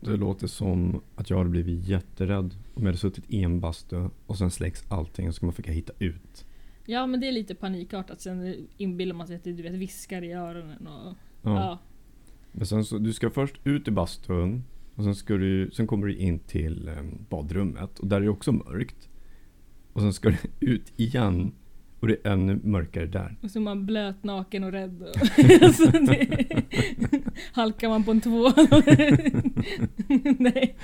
Det 0.00 0.16
låter 0.16 0.46
som 0.46 1.02
att 1.14 1.30
jag 1.30 1.38
hade 1.38 1.50
blivit 1.50 1.88
jätterädd 1.88 2.54
om 2.74 2.82
jag 2.82 2.86
hade 2.86 2.98
suttit 2.98 3.24
i 3.28 3.42
en 3.42 3.60
bastu 3.60 4.08
och 4.26 4.38
sen 4.38 4.50
släcks 4.50 4.90
allting 4.90 5.28
och 5.28 5.34
så 5.34 5.36
ska 5.36 5.46
man 5.46 5.52
försöka 5.52 5.72
hitta 5.72 5.92
ut. 5.98 6.46
Ja 6.90 7.06
men 7.06 7.20
det 7.20 7.28
är 7.28 7.32
lite 7.32 7.54
panikartat. 7.54 8.20
Sen 8.20 8.66
inbillar 8.76 9.14
man 9.14 9.26
sig 9.26 9.36
att 9.36 9.44
det 9.44 9.52
du 9.52 9.62
vet, 9.62 9.72
viskar 9.72 10.22
i 10.24 10.32
öronen 10.32 10.86
och 10.86 11.14
Ja. 11.42 11.54
ja. 11.56 11.78
Men 12.52 12.66
sen 12.66 12.84
så, 12.84 12.98
du 12.98 13.12
ska 13.12 13.30
först 13.30 13.60
ut 13.64 13.88
i 13.88 13.90
bastun 13.90 14.64
och 14.94 15.04
sen, 15.04 15.14
ska 15.14 15.34
du, 15.34 15.70
sen 15.72 15.86
kommer 15.86 16.06
du 16.06 16.16
in 16.16 16.38
till 16.38 16.88
eh, 16.88 16.94
badrummet 17.28 17.98
och 17.98 18.06
där 18.06 18.16
är 18.16 18.20
det 18.20 18.28
också 18.28 18.52
mörkt. 18.52 19.08
Och 19.92 20.00
sen 20.00 20.12
ska 20.12 20.30
du 20.30 20.36
ut 20.60 20.92
igen 20.96 21.52
och 22.00 22.08
det 22.08 22.16
är 22.24 22.32
ännu 22.32 22.60
mörkare 22.64 23.06
där. 23.06 23.36
Och 23.42 23.50
så 23.50 23.58
är 23.58 23.62
man 23.62 23.86
blöt, 23.86 24.24
naken 24.24 24.64
och 24.64 24.72
rädd. 24.72 25.02
Och 25.02 25.16
alltså 25.62 25.86
det, 25.90 26.46
halkar 27.52 27.88
man 27.88 28.04
på 28.04 28.10
en 28.10 28.20
tvål. 28.20 28.52
Nej. 30.38 30.76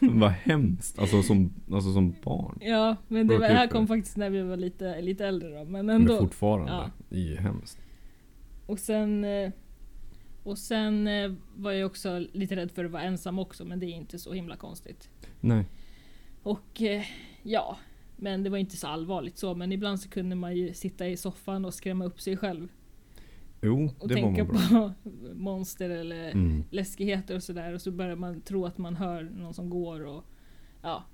Vad 0.20 0.30
hemskt, 0.30 0.98
alltså 0.98 1.22
som, 1.22 1.52
alltså 1.72 1.92
som 1.92 2.14
barn. 2.24 2.58
Ja, 2.60 2.96
men 3.08 3.26
det, 3.26 3.38
var, 3.38 3.48
det 3.48 3.54
här 3.54 3.66
kom 3.66 3.86
faktiskt 3.86 4.16
när 4.16 4.30
vi 4.30 4.42
var 4.42 4.56
lite, 4.56 5.00
lite 5.00 5.26
äldre 5.26 5.48
då. 5.58 5.64
Men 5.64 5.86
Men 5.86 5.90
ändå. 5.96 6.18
fortfarande, 6.18 6.72
Ja. 6.72 6.90
det 7.08 7.16
är 7.16 7.20
ju 7.20 7.36
hemskt. 7.36 7.78
Och 8.66 8.78
sen, 8.78 9.24
eh, 9.24 9.50
och 10.42 10.58
sen 10.58 11.06
eh, 11.08 11.32
var 11.56 11.72
jag 11.72 11.86
också 11.86 12.18
lite 12.32 12.56
rädd 12.56 12.70
för 12.70 12.84
att 12.84 12.90
vara 12.90 13.02
ensam 13.02 13.38
också, 13.38 13.64
men 13.64 13.80
det 13.80 13.86
är 13.86 13.94
inte 13.96 14.18
så 14.18 14.32
himla 14.32 14.56
konstigt. 14.56 15.10
Nej. 15.40 15.64
Och 16.42 16.82
eh, 16.82 17.02
ja, 17.42 17.76
Men 18.16 18.42
det 18.42 18.50
var 18.50 18.58
inte 18.58 18.76
så 18.76 18.86
allvarligt 18.86 19.38
så, 19.38 19.54
men 19.54 19.72
ibland 19.72 20.00
så 20.00 20.08
kunde 20.08 20.36
man 20.36 20.56
ju 20.56 20.74
sitta 20.74 21.08
i 21.08 21.16
soffan 21.16 21.64
och 21.64 21.74
skrämma 21.74 22.04
upp 22.04 22.20
sig 22.20 22.36
själv. 22.36 22.68
Jo, 23.62 23.90
Och 23.98 24.08
det 24.08 24.14
tänka 24.14 24.44
på 24.44 24.92
monster 25.34 25.90
eller 25.90 26.30
Mm. 26.30 26.64
läskigheter 26.70 27.36
och 27.36 27.42
sådär. 27.42 27.72
Och 27.74 27.80
så 27.80 27.90
börjar 27.90 28.16
man 28.16 28.40
tro 28.40 28.66
att 28.66 28.78
man 28.78 28.96
hör 28.96 29.22
någon 29.22 29.54
som 29.54 29.70
går 29.70 30.04
och 30.06 30.24
ja. 30.82 31.04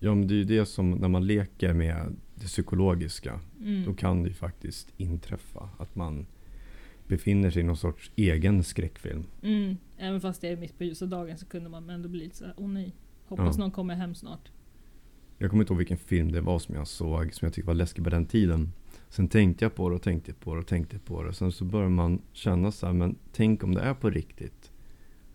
Ja, 0.00 0.14
men 0.14 0.26
det 0.28 0.34
är 0.34 0.36
ju 0.36 0.44
det 0.44 0.66
som 0.66 0.90
när 0.90 1.08
man 1.08 1.26
leker 1.26 1.72
med 1.72 2.16
det 2.34 2.46
psykologiska. 2.46 3.40
Då 3.58 3.64
Mm. 3.66 3.94
kan 3.94 4.22
det 4.22 4.28
ju 4.28 4.34
faktiskt 4.34 4.92
inträffa 4.96 5.68
att 5.78 5.94
man 5.96 6.26
befinner 7.06 7.50
sig 7.50 7.62
i 7.62 7.64
någon 7.64 7.76
sorts 7.76 8.10
egen 8.16 8.62
skräckfilm. 8.64 9.24
Mm. 9.42 9.76
Även 9.98 10.20
fast 10.20 10.40
det 10.40 10.48
är 10.48 10.56
mitt 10.56 10.78
på 10.78 10.84
ljusa 10.84 11.06
dagen 11.06 11.38
så 11.38 11.46
kunde 11.46 11.68
man 11.70 11.90
ändå 11.90 12.08
bli 12.08 12.20
lite 12.24 12.36
såhär, 12.36 12.54
åh 12.56 12.68
nej. 12.68 12.92
Hoppas 13.26 13.56
Ja. 13.56 13.60
någon 13.60 13.70
kommer 13.70 13.94
hem 13.94 14.14
snart. 14.14 14.50
Jag 15.38 15.50
kommer 15.50 15.62
inte 15.62 15.72
ihåg 15.72 15.78
vilken 15.78 15.98
film 15.98 16.32
det 16.32 16.40
var 16.40 16.58
som 16.58 16.74
jag 16.74 16.86
såg 16.86 17.34
som 17.34 17.46
jag 17.46 17.52
tyckte 17.54 17.66
var 17.66 17.74
läskig 17.74 18.04
på 18.04 18.10
den 18.10 18.26
tiden. 18.26 18.72
Sen 19.10 19.28
tänkte 19.28 19.64
jag 19.64 19.74
på 19.74 19.88
det 19.88 19.94
och 19.94 20.02
tänkte 20.02 20.32
på 20.32 20.54
det 20.54 20.60
och 20.60 20.66
tänkte 20.66 20.98
på 20.98 21.22
det. 21.22 21.32
Sen 21.32 21.52
så 21.52 21.64
börjar 21.64 21.88
man 21.88 22.22
känna 22.32 22.70
så 22.72 22.86
här, 22.86 22.92
men 22.92 23.16
tänk 23.32 23.64
om 23.64 23.74
det 23.74 23.80
är 23.80 23.94
på 23.94 24.10
riktigt. 24.10 24.72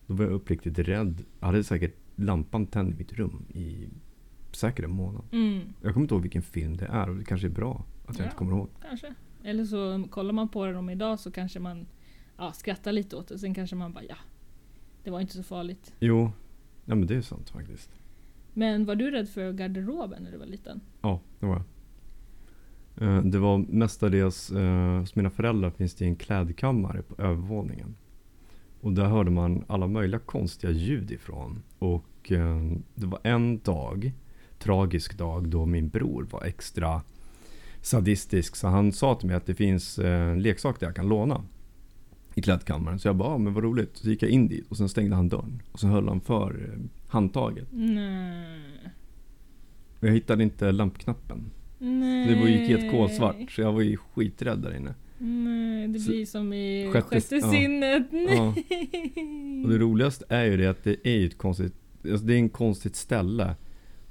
Då 0.07 0.13
var 0.13 0.25
jag 0.25 0.33
uppriktigt 0.33 0.79
rädd. 0.79 1.23
Jag 1.39 1.47
hade 1.47 1.63
säkert 1.63 1.95
lampan 2.15 2.65
tänd 2.67 2.93
i 2.93 2.97
mitt 2.97 3.13
rum 3.13 3.45
i 3.53 3.87
säkert 4.51 4.85
en 4.85 4.91
månad. 4.91 5.23
Mm. 5.31 5.61
Jag 5.81 5.93
kommer 5.93 6.03
inte 6.03 6.13
ihåg 6.15 6.21
vilken 6.21 6.41
film 6.41 6.77
det 6.77 6.85
är 6.85 7.09
och 7.09 7.15
det 7.15 7.23
kanske 7.23 7.47
är 7.47 7.51
bra 7.51 7.85
att 8.05 8.17
jag 8.17 8.23
Ja. 8.23 8.27
inte 8.29 8.37
kommer 8.37 8.51
ihåg. 8.51 8.69
Kanske. 8.81 9.13
Eller 9.43 9.65
så 9.65 10.03
kollar 10.09 10.33
man 10.33 10.49
på 10.49 10.65
den 10.65 10.75
om 10.75 10.89
idag 10.89 11.19
så 11.19 11.31
kanske 11.31 11.59
man 11.59 11.85
ja, 12.37 12.51
skrattar 12.51 12.91
lite 12.91 13.15
åt 13.15 13.27
det. 13.27 13.39
Sen 13.39 13.53
kanske 13.53 13.75
man 13.75 13.93
bara 13.93 14.03
ja, 14.03 14.15
det 15.03 15.11
var 15.11 15.21
inte 15.21 15.33
så 15.33 15.43
farligt. 15.43 15.93
Jo, 15.99 16.31
ja 16.85 16.95
men 16.95 17.07
det 17.07 17.15
är 17.15 17.21
sant 17.21 17.49
faktiskt. 17.49 17.89
Men 18.53 18.85
var 18.85 18.95
du 18.95 19.11
rädd 19.11 19.29
för 19.29 19.51
garderoben 19.53 20.23
när 20.23 20.31
du 20.31 20.37
var 20.37 20.45
liten? 20.45 20.81
Ja, 21.01 21.21
det 21.39 21.45
var 21.45 21.53
jag. 21.55 21.63
Eh, 22.97 23.21
Det 23.23 23.39
var 23.39 23.57
mestadels, 23.57 24.51
eh, 24.51 24.99
hos 24.99 25.15
mina 25.15 25.29
föräldrar 25.29 25.69
finns 25.69 25.95
det 25.95 26.05
en 26.05 26.15
klädkammare 26.15 27.01
på 27.01 27.21
övervåningen. 27.21 27.95
Och 28.81 28.93
där 28.93 29.05
hörde 29.05 29.31
man 29.31 29.63
alla 29.67 29.87
möjliga 29.87 30.19
konstiga 30.19 30.71
ljud 30.73 31.11
ifrån. 31.11 31.63
Och 31.79 32.31
eh, 32.31 32.71
det 32.95 33.05
var 33.05 33.19
en 33.23 33.59
dag, 33.59 34.11
tragisk 34.59 35.17
dag, 35.17 35.47
då 35.49 35.65
min 35.65 35.89
bror 35.89 36.27
var 36.31 36.43
extra 36.43 37.01
sadistisk. 37.81 38.55
Så 38.55 38.67
han 38.67 38.91
sa 38.91 39.15
till 39.15 39.27
mig 39.27 39.35
att 39.35 39.45
det 39.45 39.55
finns 39.55 39.99
en 39.99 40.41
leksak 40.41 40.79
där 40.79 40.87
jag 40.87 40.95
kan 40.95 41.07
låna. 41.07 41.43
I 42.35 42.41
klädkammaren. 42.41 42.99
Så 42.99 43.07
jag 43.07 43.15
bara, 43.15 43.29
ah, 43.29 43.37
men 43.37 43.53
vad 43.53 43.63
roligt. 43.63 43.97
Så 43.97 44.09
gick 44.09 44.23
jag 44.23 44.29
in 44.31 44.47
dit 44.47 44.67
och 44.71 44.77
sen 44.77 44.89
stängde 44.89 45.15
han 45.15 45.29
dörren. 45.29 45.61
Och 45.71 45.79
så 45.79 45.87
höll 45.87 46.07
han 46.07 46.21
för 46.21 46.79
handtaget. 47.07 47.67
Nej. 47.71 48.59
Och 49.99 50.07
jag 50.07 50.13
hittade 50.13 50.43
inte 50.43 50.71
lampknappen. 50.71 51.51
Nej. 51.83 52.27
Det 52.27 52.35
var 52.41 52.47
gick 52.47 52.67
helt 52.69 52.91
kolsvart 52.91 53.51
så 53.51 53.61
jag 53.61 53.73
var 53.73 53.81
ju 53.81 53.97
skiträdd 53.97 54.59
där 54.59 54.75
inne. 54.75 54.93
Nej, 55.17 55.87
det 55.87 55.99
Så- 55.99 56.09
blir 56.11 56.25
som 56.25 56.53
i 56.53 56.89
Sjätte- 56.93 57.07
sjätte, 57.07 57.35
ja. 57.35 57.51
sinnet. 57.51 58.07
Ja. 58.11 58.47
Och 59.63 59.69
det 59.69 59.77
roligaste 59.77 60.25
är 60.29 60.43
ju 60.45 60.57
det 60.57 60.67
att 60.67 60.83
det 60.83 61.07
är 61.07 61.17
ju 61.19 61.25
ett 61.27 61.37
konstigt, 61.37 61.73
alltså 62.11 62.25
det 62.25 62.33
är 62.33 62.37
en 62.37 62.49
konstigt 62.49 62.95
ställe. 62.95 63.55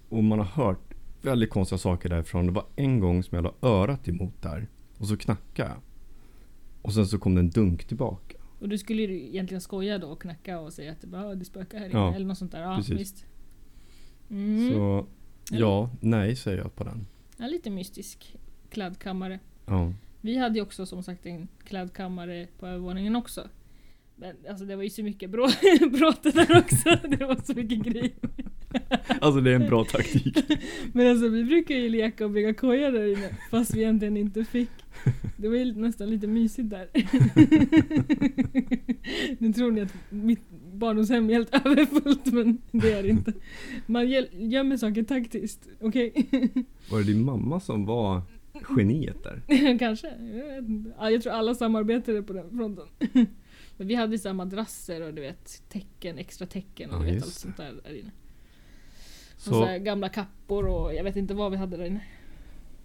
Och 0.08 0.24
man 0.24 0.38
har 0.38 0.46
hört 0.46 0.94
väldigt 1.22 1.50
konstiga 1.50 1.78
saker 1.78 2.08
därifrån. 2.08 2.46
Det 2.46 2.52
var 2.52 2.66
en 2.76 3.00
gång 3.00 3.22
som 3.22 3.36
jag 3.36 3.42
la 3.44 3.54
örat 3.68 4.08
emot 4.08 4.42
där. 4.42 4.68
Och 4.98 5.06
så 5.08 5.16
knackade 5.16 5.68
jag. 5.68 5.78
Och 6.82 6.92
sen 6.94 7.06
så 7.06 7.18
kom 7.18 7.34
det 7.34 7.40
en 7.40 7.50
dunk 7.50 7.84
tillbaka. 7.84 8.36
Och 8.60 8.68
du 8.68 8.78
skulle 8.78 9.02
ju 9.02 9.26
egentligen 9.28 9.60
skoja 9.60 9.98
då 9.98 10.06
och 10.06 10.22
knacka 10.22 10.60
och 10.60 10.72
säga 10.72 10.92
att 10.92 11.00
det, 11.00 11.06
bara, 11.06 11.26
"Ah, 11.26 11.34
det 11.34 11.44
spökar 11.44 11.78
här 11.78 11.84
inne. 11.86 11.98
Ja, 11.98 12.14
Eller 12.14 12.26
något 12.26 12.38
sånt 12.38 12.52
där. 12.52 12.62
Ja, 12.62 12.76
precis. 12.76 13.24
Mm. 14.30 14.70
Så 14.72 15.06
ja, 15.50 15.90
nej 16.00 16.36
säger 16.36 16.58
jag 16.58 16.74
på 16.74 16.84
den. 16.84 17.06
Ja, 17.42 17.48
lite 17.48 17.70
mystisk 17.70 18.36
klädkammare. 18.70 19.38
Ja. 19.66 19.92
Vi 20.20 20.36
hade 20.36 20.54
ju 20.58 20.62
också 20.62 20.86
som 20.86 21.02
sagt 21.02 21.26
en 21.26 21.48
klädkammare 21.64 22.46
på 22.58 22.66
övervåningen 22.66 23.16
också. 23.16 23.48
Men 24.16 24.36
alltså 24.48 24.64
det 24.64 24.76
var 24.76 24.82
ju 24.82 24.90
så 24.90 25.02
mycket 25.02 25.30
brå 25.30 25.48
bråte 25.90 26.30
där 26.30 26.58
också. 26.58 27.08
Det 27.08 27.24
var 27.24 27.44
så 27.44 27.54
mycket 27.54 27.78
grejer. 27.78 28.10
Alltså 29.20 29.40
det 29.40 29.50
är 29.50 29.54
en 29.54 29.66
bra 29.66 29.84
taktik. 29.92 30.36
Men 30.92 31.10
alltså 31.10 31.28
vi 31.28 31.44
brukar 31.44 31.74
ju 31.74 31.88
leka 31.88 32.24
och 32.24 32.30
bygga 32.30 32.54
kojar 32.54 32.92
där 32.92 33.06
inne. 33.06 33.36
Fast 33.50 33.74
vi 33.74 33.80
egentligen 33.80 34.16
inte 34.16 34.44
fick. 34.44 34.70
Det 35.36 35.48
var 35.48 35.56
ju 35.56 35.74
nästan 35.74 36.10
lite 36.10 36.26
mysigt 36.26 36.70
där. 36.70 36.88
nu 39.38 39.52
tror 39.52 39.70
ni 39.70 39.80
att 39.80 39.94
mitt 40.10 40.42
barndomshem 40.82 41.28
helt 41.28 41.54
överfullt 41.66 42.26
men 42.32 42.58
det 42.72 42.92
är 42.92 43.02
det 43.02 43.08
inte. 43.08 43.32
Man 43.86 44.04
gö- 44.06 44.28
gömmer 44.48 44.76
saker 44.76 45.02
taktiskt. 45.02 45.68
Okej? 45.80 46.12
Var 46.90 46.98
det 46.98 47.04
din 47.04 47.24
mamma 47.24 47.60
som 47.60 47.86
var 47.86 48.22
geniet 48.78 49.16
där? 49.24 49.78
Kanske. 49.78 50.06
Jag. 50.98 51.12
Ja, 51.12 51.20
tror 51.20 51.32
alla 51.32 51.54
samarbetade 51.54 52.22
på 52.22 52.32
den 52.32 52.50
fronten. 52.56 52.84
Men 53.76 53.86
vi 53.86 53.94
hade 53.94 54.18
så 54.18 54.32
madrasser 54.34 55.02
och 55.08 55.14
du 55.14 55.22
vet 55.22 55.62
tecken, 55.68 56.18
extra 56.18 56.46
tecken 56.46 56.90
och 56.90 56.96
Ja, 57.02 57.06
du 57.08 57.14
vet 57.14 57.22
allt 57.22 57.32
sånt 57.32 57.56
där, 57.56 57.80
där 57.84 57.94
inne. 58.00 58.10
Och 59.34 59.40
så 59.42 59.50
Så, 59.50 59.78
gamla 59.84 60.08
kappor 60.08 60.66
och 60.66 60.94
jag 60.94 61.04
vet 61.04 61.16
inte 61.16 61.34
vad 61.34 61.50
vi 61.50 61.56
hade 61.56 61.76
där 61.76 61.84
inne. 61.84 62.00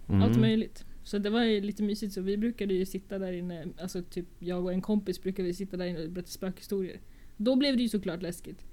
mm. 0.08 0.22
Allt 0.22 0.40
möjligt. 0.40 0.84
Så 1.04 1.18
det 1.18 1.30
var 1.30 1.44
ju 1.44 1.60
lite 1.60 1.82
mysigt 1.82 2.12
så 2.12 2.20
vi 2.20 2.36
brukade 2.36 2.74
ju 2.74 2.86
sitta 2.86 3.18
där 3.18 3.32
inne, 3.32 3.66
alltså 3.80 4.02
typ 4.02 4.26
jag 4.38 4.64
och 4.64 4.72
en 4.72 4.82
kompis 4.82 5.22
brukade 5.22 5.54
sitta 5.54 5.76
där 5.76 5.86
inne 5.86 6.04
och 6.04 6.10
berätta 6.10 6.28
spökhistorier. 6.30 7.00
Då 7.38 7.56
blev 7.56 7.76
det 7.76 7.82
ju 7.82 7.88
såklart 7.88 8.22
läskigt. 8.22 8.64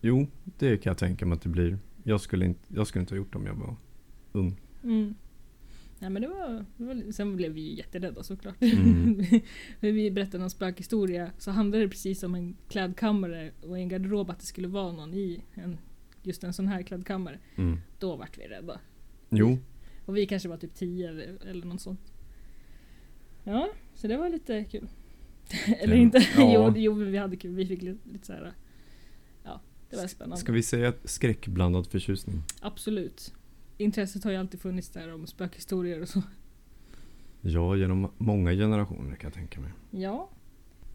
Jo, 0.00 0.26
det 0.44 0.76
kan 0.76 0.90
jag 0.90 0.98
tänka 0.98 1.26
mig 1.26 1.36
att 1.36 1.42
det 1.42 1.48
blir. 1.48 1.78
Jag 2.02 2.20
skulle 2.20 2.44
inte, 2.44 2.74
jag 2.74 2.86
skulle 2.86 3.00
inte 3.00 3.14
ha 3.14 3.16
gjort 3.16 3.32
det 3.32 3.38
om 3.38 3.46
jag 3.46 3.54
var 3.54 3.76
ung. 4.32 4.60
Mm. 4.82 5.14
Nej 5.98 6.10
men 6.10 6.22
det 6.22 6.28
var, 6.28 6.64
det 6.76 6.84
var, 6.84 7.12
sen 7.12 7.36
blev 7.36 7.52
vi 7.52 7.60
ju 7.60 7.76
jätterädda 7.76 8.22
såklart. 8.22 8.62
Mm. 8.62 9.22
Vi 9.80 10.10
berättade 10.10 10.38
någon 10.38 10.50
spökhistoria 10.50 11.30
så 11.38 11.50
handlade 11.50 11.84
det 11.84 11.88
precis 11.88 12.22
om 12.22 12.34
en 12.34 12.56
klädkammare 12.68 13.50
och 13.62 13.78
en 13.78 13.88
garderob 13.88 14.30
att 14.30 14.40
det 14.40 14.46
skulle 14.46 14.68
vara 14.68 14.92
någon 14.92 15.14
i 15.14 15.42
en, 15.54 15.78
just 16.22 16.44
en 16.44 16.52
sån 16.52 16.68
här 16.68 16.82
klädkammare. 16.82 17.38
Mm. 17.56 17.78
Då 17.98 18.16
vart 18.16 18.38
vi 18.38 18.42
rädda. 18.42 18.80
Jo, 19.30 19.58
Och 20.04 20.16
vi 20.16 20.26
kanske 20.26 20.48
var 20.48 20.56
typ 20.56 20.74
10 20.74 21.08
eller, 21.08 21.46
eller 21.46 21.66
något 21.66 21.80
sånt. 21.80 22.12
Ja, 23.44 23.68
så 23.94 24.08
det 24.08 24.16
var 24.16 24.28
lite 24.28 24.64
kul. 24.64 24.88
eller 25.80 25.96
inte? 25.96 26.18
Ja. 26.36 26.72
jo, 26.76 26.76
jo, 26.76 26.94
vi 26.94 27.18
hade 27.18 27.36
kul. 27.36 27.54
Vi 27.54 27.66
fick 27.66 27.82
lite, 27.82 28.08
lite 28.08 28.26
så 28.26 28.32
här. 28.32 28.52
Ja, 29.44 29.60
det 29.90 29.96
var 29.96 30.06
spännande. 30.06 30.36
ska 30.36 30.52
vi 30.52 30.62
säga 30.62 30.92
skräckblandad 31.04 31.86
förtjusning? 31.86 32.42
Absolut. 32.60 33.34
Intresset 33.78 34.24
har 34.24 34.30
ju 34.30 34.36
alltid 34.36 34.60
funnits 34.60 34.88
där 34.88 35.14
om 35.14 35.26
spökhistorier 35.26 36.00
och 36.00 36.08
så. 36.08 36.22
Ja, 37.40 37.76
genom 37.76 38.10
många 38.18 38.52
generationer 38.52 39.16
kan 39.16 39.28
jag 39.28 39.34
tänka 39.34 39.60
mig. 39.60 39.70
Ja. 39.90 40.30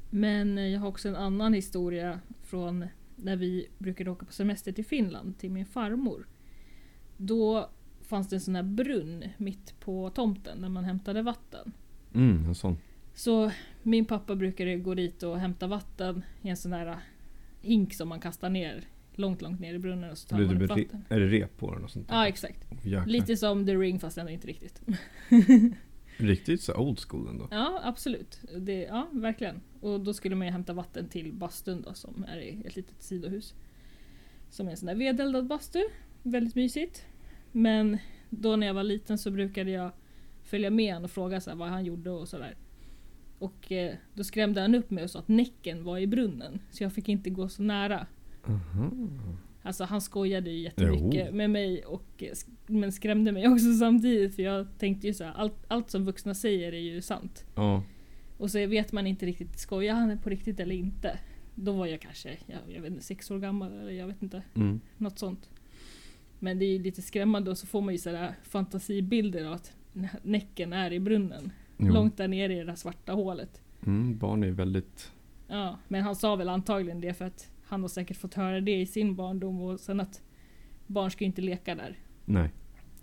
Men 0.10 0.72
jag 0.72 0.79
har 0.79 0.88
också 0.88 1.10
en 1.10 1.15
annan 1.15 1.53
historia 1.53 2.20
från 2.43 2.86
när 3.15 3.36
vi 3.36 3.67
brukade 3.77 4.12
åka 4.12 4.25
på 4.25 4.34
semester 4.34 4.72
till 4.72 4.86
Finland 4.86 5.38
till 5.39 5.51
min 5.51 5.65
farmor. 5.65 6.27
Då 7.17 7.70
fanns 8.01 8.29
det 8.29 8.36
en 8.36 8.41
sån 8.41 8.55
här 8.55 8.63
brunn 8.63 9.24
mitt 9.38 9.79
på 9.79 10.10
tomten 10.10 10.62
där 10.62 10.70
man 10.70 10.84
hämtade 10.84 11.22
vatten. 11.22 11.72
Mm, 12.13 12.46
en 12.46 12.55
sån. 12.55 12.77
Så 13.13 13.51
min 13.83 14.05
pappa 14.05 14.35
brukade 14.35 14.75
gå 14.75 14.93
dit 14.93 15.23
och 15.23 15.39
hämta 15.39 15.67
vatten 15.67 16.23
i 16.41 16.49
en 16.49 16.57
sån 16.57 16.71
där 16.71 16.97
hink 17.61 17.93
som 17.93 18.09
man 18.09 18.19
kastar 18.19 18.49
ner 18.49 18.83
långt, 19.15 19.41
långt 19.41 19.59
ner 19.59 19.73
i 19.73 19.79
brunnen 19.79 20.09
och 20.11 20.17
så 20.17 20.27
tar 20.27 20.37
man 20.39 20.47
det 20.47 20.65
upp 20.65 20.71
re- 20.71 20.83
vatten. 20.83 21.05
är 21.09 21.19
det 21.19 21.27
rep 21.27 21.57
på 21.57 21.73
den 21.73 21.83
och 21.83 21.91
sånt 21.91 22.07
där? 22.07 22.15
Ja, 22.15 22.27
exakt. 22.27 22.67
Jäklar. 22.83 23.05
Lite 23.05 23.37
som 23.37 23.65
The 23.65 23.75
Ring 23.75 23.99
fast 23.99 24.17
ändå 24.17 24.31
inte 24.31 24.47
riktigt. 24.47 24.81
Riktigt 26.17 26.61
så 26.61 26.73
old 26.75 26.99
school 26.99 27.27
ändå. 27.27 27.47
Ja, 27.51 27.79
absolut. 27.83 28.39
Det, 28.57 28.81
ja, 28.81 29.07
verkligen. 29.11 29.61
Och 29.81 29.99
då 29.99 30.13
skulle 30.13 30.35
man 30.35 30.47
ju 30.47 30.53
hämta 30.53 30.73
vatten 30.73 31.07
till 31.07 31.33
bastun 31.33 31.81
då, 31.81 31.93
som 31.93 32.25
är 32.27 32.37
i 32.39 32.63
ett 32.65 32.75
litet 32.75 33.03
sidohus. 33.03 33.53
Som 34.49 34.67
är 34.67 34.71
en 34.71 34.77
sån 34.77 34.87
där 34.87 34.95
vedeldad 34.95 35.47
bastu. 35.47 35.79
Väldigt 36.23 36.55
mysigt. 36.55 37.05
Men 37.51 37.97
då 38.29 38.55
när 38.55 38.67
jag 38.67 38.73
var 38.73 38.83
liten 38.83 39.17
så 39.17 39.31
brukade 39.31 39.71
jag 39.71 39.91
följa 40.43 40.69
med 40.69 40.93
honom 40.93 41.03
och 41.03 41.11
fråga 41.11 41.41
så 41.41 41.49
här 41.49 41.57
vad 41.57 41.69
han 41.69 41.85
gjorde 41.85 42.09
och 42.09 42.27
sådär. 42.27 42.55
Och 43.41 43.71
eh, 43.71 43.95
då 44.13 44.24
skrämde 44.24 44.62
han 44.62 44.75
upp 44.75 44.91
mig 44.91 45.03
och 45.03 45.10
sa 45.10 45.19
att 45.19 45.27
näcken 45.27 45.83
var 45.83 45.98
i 45.98 46.07
brunnen. 46.07 46.60
Så 46.71 46.83
jag 46.83 46.93
fick 46.93 47.10
inte 47.10 47.29
gå 47.29 47.50
så 47.50 47.63
nära. 47.63 48.07
Aha. 48.48 48.91
Alltså 49.63 49.83
han 49.83 50.01
skojade 50.01 50.50
ju 50.51 50.60
jättemycket 50.60 51.27
Jo. 51.29 51.36
med 51.36 51.50
mig 51.50 51.86
och, 51.86 52.24
eh, 52.24 52.33
men 52.67 52.91
skrämde 52.91 53.31
mig 53.31 53.48
också 53.53 53.74
samtidigt. 53.74 54.36
För 54.36 54.43
jag 54.43 54.67
tänkte 54.77 55.07
ju 55.07 55.13
så 55.13 55.24
här, 55.24 55.33
allt, 55.33 55.65
allt 55.67 55.89
som 55.89 56.05
vuxna 56.05 56.33
säger 56.33 56.74
är 56.74 56.79
ju 56.79 57.01
sant. 57.01 57.45
Ja, 57.55 57.83
Och 58.38 58.51
så 58.51 58.67
vet 58.67 58.91
man 58.91 59.07
inte 59.07 59.25
riktigt, 59.25 59.60
skojar 59.60 59.95
han 59.95 60.17
på 60.17 60.29
riktigt 60.29 60.60
eller 60.60 60.75
inte? 60.75 61.19
Då 61.55 61.71
var 61.71 61.86
jag 61.86 62.01
kanske, 62.01 62.29
jag, 62.45 62.60
jag 62.75 62.81
vet 62.81 62.91
inte, 62.91 63.03
sex 63.03 63.31
år 63.31 63.39
gammal 63.39 63.71
eller 63.79 63.91
jag 63.91 64.07
vet 64.07 64.24
inte, 64.24 64.43
mm. 64.55 64.79
något 64.98 65.19
sånt. 65.19 65.50
Men 66.39 66.60
det 66.60 66.65
är 66.65 66.71
ju 66.71 66.79
lite 66.83 67.01
skrämmande 67.01 67.51
och 67.51 67.57
så 67.57 67.67
får 67.67 67.81
man 67.81 67.93
ju 67.93 67.98
sådär 67.98 68.36
fantasibilder 68.43 69.45
av 69.45 69.53
att 69.53 69.74
nä- 69.93 70.19
näcken 70.24 70.74
är 70.74 70.93
i 70.93 71.00
brunnen. 71.00 71.51
Jo. 71.81 71.93
Långt 71.93 72.17
där 72.17 72.27
nere 72.27 72.53
i 72.53 72.55
det 72.57 72.63
där 72.63 72.75
svarta 72.75 73.13
hålet. 73.13 73.61
Mm, 73.85 74.17
barn 74.17 74.43
är 74.43 74.51
väldigt... 74.51 75.11
Ja, 75.47 75.77
men 75.88 76.03
han 76.03 76.15
sa 76.15 76.35
väl 76.35 76.50
antagligen 76.50 77.01
det 77.01 77.13
för 77.13 77.25
att 77.25 77.51
han 77.63 77.81
har 77.81 77.88
säkert 77.88 78.17
fått 78.17 78.33
höra 78.33 78.61
det 78.61 78.81
i 78.81 78.85
sin 78.85 79.15
barndom 79.15 79.61
och 79.61 79.79
sen 79.79 80.00
att 80.00 80.21
barn 80.88 81.11
ska 81.11 81.25
inte 81.25 81.41
leka 81.41 81.75
där. 81.75 82.00
Nej. 82.25 82.50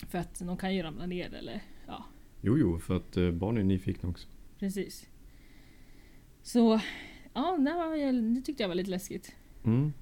För 0.08 0.18
att 0.18 0.38
de 0.38 0.56
kan 0.56 0.74
ju 0.74 0.82
ramla 0.82 1.06
ner 1.06 1.34
eller 1.34 1.60
ja, 1.86 2.04
Jo, 2.40 2.58
jo, 2.58 2.78
för 2.78 2.96
att 2.96 3.16
eh, 3.16 3.30
barn 3.30 3.58
är 3.58 3.62
nyfikna 3.64 4.08
också. 4.08 4.28
precis. 4.58 5.08
Så 6.42 6.80
ja, 7.34 7.56
det, 7.58 7.72
var, 7.72 8.12
det 8.34 8.40
tyckte 8.40 8.62
jag 8.62 8.68
var 8.68 8.74
lite 8.74 8.90
läskigt. 8.90 9.36
Mm. 9.64 9.92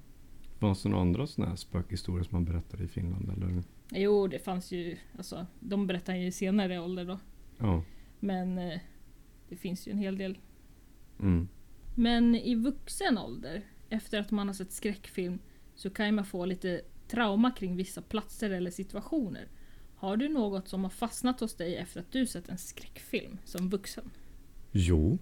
Fanns 0.59 0.83
det 0.83 0.89
några 0.89 1.01
andra 1.01 1.27
sådana 1.27 1.49
här 1.49 1.55
spökhistorier 1.55 2.23
som 2.23 2.35
man 2.35 2.45
berättade 2.45 2.83
i 2.83 2.87
Finland? 2.87 3.29
Eller? 3.29 3.63
Jo, 3.91 4.27
det 4.27 4.39
fanns 4.39 4.71
ju, 4.71 4.97
alltså 5.17 5.45
de 5.59 5.87
berättar 5.87 6.15
ju 6.15 6.25
i 6.25 6.31
senare 6.31 6.79
ålder 6.79 7.05
då. 7.05 7.19
Ja. 7.57 7.83
Men 8.19 8.57
eh, 8.57 8.79
det 9.49 9.55
finns 9.55 9.87
ju 9.87 9.91
en 9.91 9.97
hel 9.97 10.17
del. 10.17 10.37
Mm. 11.19 11.47
Men 11.95 12.35
i 12.35 12.55
vuxen 12.55 13.17
ålder, 13.17 13.63
efter 13.89 14.19
att 14.19 14.31
man 14.31 14.47
har 14.47 14.53
sett 14.53 14.71
skräckfilm, 14.71 15.39
så 15.75 15.89
kan 15.89 16.15
man 16.15 16.25
få 16.25 16.45
lite 16.45 16.81
trauma 17.07 17.51
kring 17.51 17.75
vissa 17.75 18.01
platser 18.01 18.49
eller 18.49 18.71
situationer. 18.71 19.47
Har 19.95 20.17
du 20.17 20.29
något 20.29 20.67
som 20.67 20.83
har 20.83 20.89
fastnat 20.89 21.39
hos 21.39 21.55
dig 21.55 21.75
efter 21.75 21.99
att 21.99 22.11
du 22.11 22.25
sett 22.25 22.49
en 22.49 22.57
skräckfilm 22.57 23.37
som 23.43 23.69
vuxen? 23.69 24.11
Jo. 24.71 25.17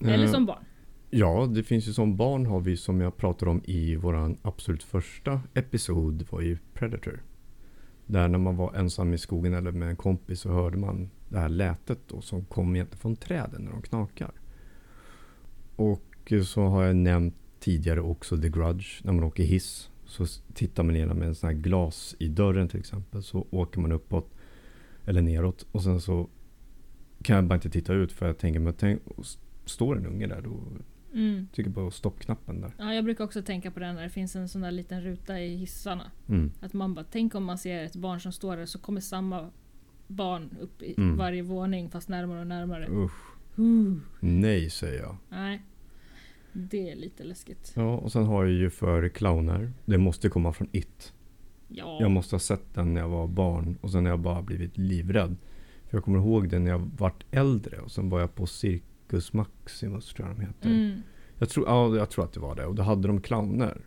Eller 0.00 0.24
Eh, 0.24 0.30
som 0.30 0.46
barn? 0.46 0.64
Ja, 1.10 1.46
det 1.46 1.62
finns 1.62 1.88
ju 1.88 1.92
som 1.92 2.16
barn 2.16 2.46
har 2.46 2.60
vi 2.60 2.76
som 2.76 3.00
jag 3.00 3.16
pratade 3.16 3.50
om 3.50 3.62
i 3.64 3.96
våran 3.96 4.38
absolut 4.42 4.82
första 4.82 5.40
episod 5.54 6.26
var 6.30 6.40
ju 6.40 6.58
Predator. 6.74 7.22
Där 8.06 8.28
när 8.28 8.38
man 8.38 8.56
var 8.56 8.74
ensam 8.74 9.14
i 9.14 9.18
skogen 9.18 9.54
eller 9.54 9.72
med 9.72 9.88
en 9.88 9.96
kompis 9.96 10.40
så 10.40 10.48
hörde 10.48 10.76
man 10.76 11.10
det 11.32 11.38
här 11.38 11.48
lätet 11.48 11.98
då 12.08 12.20
som 12.20 12.44
kom 12.44 12.76
egentligen 12.76 13.00
från 13.00 13.16
träden 13.16 13.62
när 13.62 13.70
de 13.72 13.82
knakar. 13.82 14.32
Och 15.76 16.32
så 16.44 16.62
har 16.64 16.82
jag 16.84 16.96
nämnt 16.96 17.34
tidigare 17.60 18.00
också 18.00 18.36
The 18.38 18.48
Grudge 18.48 19.04
när 19.04 19.12
man 19.12 19.24
åker 19.24 19.44
hiss. 19.44 19.90
Så 20.04 20.26
tittar 20.54 20.82
man 20.82 20.94
med 20.94 21.28
en 21.28 21.34
sån 21.34 21.48
här 21.48 21.54
glas 21.56 22.16
i 22.18 22.28
dörren 22.28 22.68
till 22.68 22.80
exempel 22.80 23.22
så 23.22 23.46
åker 23.50 23.80
man 23.80 23.92
uppåt 23.92 24.30
eller 25.04 25.22
neråt 25.22 25.66
och 25.72 25.82
sen 25.82 26.00
så 26.00 26.28
kan 27.22 27.36
jag 27.36 27.44
bara 27.44 27.54
inte 27.54 27.70
titta 27.70 27.92
ut 27.92 28.12
för 28.12 28.26
jag 28.26 28.38
tänker 28.38 28.60
men 28.60 28.74
tänk, 28.74 29.02
står 29.64 29.96
en 29.96 30.06
unge 30.06 30.26
där 30.26 30.42
då 30.42 30.60
Mm. 31.14 31.48
trycker 31.54 31.70
på 31.70 31.90
stoppknappen 31.90 32.60
där. 32.60 32.74
Ja, 32.78 32.94
jag 32.94 33.04
brukar 33.04 33.24
också 33.24 33.42
tänka 33.42 33.70
på 33.70 33.80
det 33.80 33.92
när 33.92 34.02
det 34.02 34.10
finns 34.10 34.36
en 34.36 34.48
sån 34.48 34.60
där 34.60 34.70
liten 34.70 35.00
ruta 35.02 35.40
i 35.40 35.56
hissarna. 35.56 36.10
Mm. 36.28 36.52
Att 36.60 36.72
man 36.72 36.94
bara, 36.94 37.04
tänk 37.10 37.34
om 37.34 37.44
man 37.44 37.58
ser 37.58 37.84
ett 37.84 37.96
barn 37.96 38.20
som 38.20 38.32
står 38.32 38.56
där 38.56 38.66
så 38.66 38.78
kommer 38.78 39.00
samma 39.00 39.50
barn 40.12 40.56
upp 40.60 40.82
i 40.82 40.94
Mm. 40.98 41.16
varje 41.16 41.42
våning 41.42 41.90
fast 41.90 42.08
närmare 42.08 42.40
och 42.40 42.46
närmare. 42.46 42.88
Usch. 42.90 43.58
Uh. 43.58 43.96
Nej 44.20 44.70
säger 44.70 45.00
jag. 45.02 45.16
Nej. 45.28 45.62
Det 46.52 46.90
är 46.90 46.96
lite 46.96 47.24
läskigt. 47.24 47.72
Ja, 47.76 47.96
och 47.96 48.12
sen 48.12 48.24
har 48.24 48.44
jag 48.44 48.52
ju 48.52 48.70
för 48.70 49.08
clowner. 49.08 49.72
Det 49.84 49.98
måste 49.98 50.28
komma 50.28 50.52
från 50.52 50.68
It. 50.72 51.12
Ja. 51.68 51.98
Jag 52.00 52.10
måste 52.10 52.34
ha 52.34 52.40
sett 52.40 52.74
den 52.74 52.94
när 52.94 53.00
jag 53.00 53.08
var 53.08 53.26
barn 53.26 53.78
och 53.80 53.90
sen 53.90 54.04
har 54.04 54.12
jag 54.12 54.20
bara 54.20 54.42
blivit 54.42 54.78
livrädd. 54.78 55.36
För 55.88 55.96
jag 55.96 56.04
kommer 56.04 56.18
ihåg 56.18 56.48
den 56.48 56.64
när 56.64 56.70
jag 56.70 56.90
vart 56.98 57.24
äldre 57.30 57.78
och 57.78 57.90
sen 57.90 58.08
var 58.10 58.20
jag 58.20 58.34
på 58.34 58.46
Circus 58.46 59.32
Maximus 59.32 60.14
tror 60.14 60.28
jag 60.28 60.36
de 60.36 60.42
heter. 60.46 60.68
Mm. 60.70 61.02
Jag, 61.38 61.48
tror, 61.48 61.66
ja, 61.68 61.96
jag 61.96 62.10
tror 62.10 62.24
att 62.24 62.32
det 62.32 62.40
var 62.40 62.54
det 62.56 62.66
och 62.66 62.74
då 62.74 62.82
hade 62.82 63.08
de 63.08 63.20
clowner. 63.20 63.80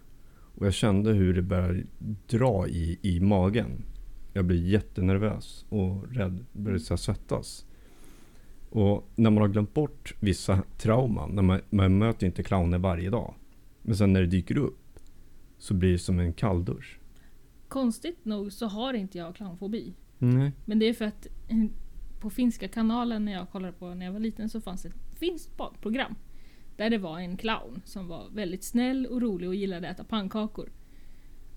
Och 0.57 0.65
jag 0.65 0.73
kände 0.73 1.11
hur 1.13 1.33
det 1.33 1.41
började 1.41 1.83
dra 2.27 2.67
i, 2.67 2.99
i 3.01 3.19
magen. 3.19 3.83
Jag 4.35 4.45
blev 4.45 4.65
jättenervös 4.65 5.65
och 5.69 6.11
rädd. 6.11 6.45
Så 6.79 6.93
här 6.93 6.97
svettas. 6.97 7.65
Och 8.69 9.09
när 9.15 9.29
man 9.29 9.41
har 9.41 9.47
glömt 9.47 9.73
bort 9.73 10.15
vissa 10.19 10.63
trauman. 10.77 11.31
När 11.31 11.41
man, 11.41 11.61
man 11.69 11.97
möter 11.97 12.25
inte 12.27 12.43
clowner 12.43 12.77
varje 12.77 13.09
dag. 13.09 13.33
Men 13.81 13.95
sen 13.95 14.13
när 14.13 14.21
det 14.21 14.27
dyker 14.27 14.57
upp. 14.57 14.99
Så 15.57 15.73
blir 15.73 15.91
det 15.91 15.99
som 15.99 16.19
en 16.19 16.33
kalldusch. 16.33 16.99
Konstigt 17.67 18.25
nog 18.25 18.51
så 18.51 18.65
har 18.65 18.93
inte 18.93 19.17
jag 19.17 19.35
clownfobi. 19.35 19.93
Nej. 20.17 20.51
Men 20.65 20.79
det 20.79 20.85
är 20.85 20.93
för 20.93 21.05
att 21.05 21.27
eh, 21.47 21.65
på 22.19 22.29
finska 22.29 22.67
kanalen 22.67 23.25
när 23.25 23.31
jag 23.31 23.49
kollade 23.49 23.73
på 23.73 23.93
när 23.93 24.05
jag 24.05 24.13
var 24.13 24.19
liten 24.19 24.49
så 24.49 24.61
fanns 24.61 24.85
ett 24.85 24.95
finskt 25.19 25.57
barnprogram. 25.57 26.15
Där 26.77 26.89
det 26.89 26.97
var 26.97 27.19
en 27.19 27.37
clown 27.37 27.81
som 27.85 28.07
var 28.07 28.29
väldigt 28.33 28.63
snäll 28.63 29.05
och 29.05 29.21
rolig 29.21 29.49
och 29.49 29.55
gillade 29.55 29.89
att 29.89 29.95
äta 29.95 30.03
pannkakor. 30.03 30.69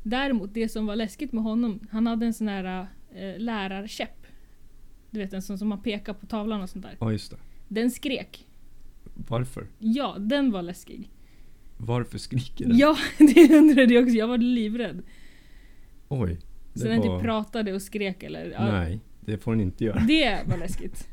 Däremot 0.09 0.55
det 0.55 0.69
som 0.69 0.87
var 0.87 0.97
läskigt 0.97 1.33
med 1.33 1.43
honom, 1.43 1.81
han 1.91 2.07
hade 2.07 2.27
en 2.27 2.35
sån 2.35 2.49
här 2.49 2.87
eh, 3.15 3.39
lärarkäpp. 3.39 4.27
Du 5.11 5.21
vet 5.21 5.33
en 5.33 5.43
sån 5.43 5.59
som 5.59 5.69
man 5.69 5.83
pekar 5.83 6.13
på 6.13 6.27
tavlan 6.27 6.63
och 6.63 6.71
sånt 6.71 6.85
där. 6.85 6.97
Ja, 7.01 7.13
just 7.13 7.31
det. 7.31 7.37
Den 7.69 7.91
skrek. 7.91 8.47
Varför? 9.15 9.67
Ja, 9.79 10.17
den 10.19 10.51
var 10.51 10.63
läskig. 10.63 11.11
Varför 11.77 12.19
skriker 12.19 12.67
den? 12.67 12.79
Ja, 12.79 12.97
det 13.19 13.57
undrade 13.57 13.95
jag 13.95 14.05
också. 14.05 14.17
Jag 14.17 14.29
var 14.29 14.39
livrädd. 14.39 15.03
Oj. 16.09 16.39
Det 16.73 16.81
Så 16.81 16.89
den 16.89 17.01
var... 17.01 17.19
typ 17.19 17.25
pratade 17.25 17.73
och 17.73 17.83
skrek 17.83 18.23
eller... 18.23 18.51
ja, 18.51 18.73
Nej, 18.73 19.01
det 19.21 19.39
får 19.39 19.53
den 19.53 19.61
inte 19.61 19.85
göra. 19.85 19.99
Det 19.99 20.39
var 20.47 20.57
läskigt. 20.57 21.09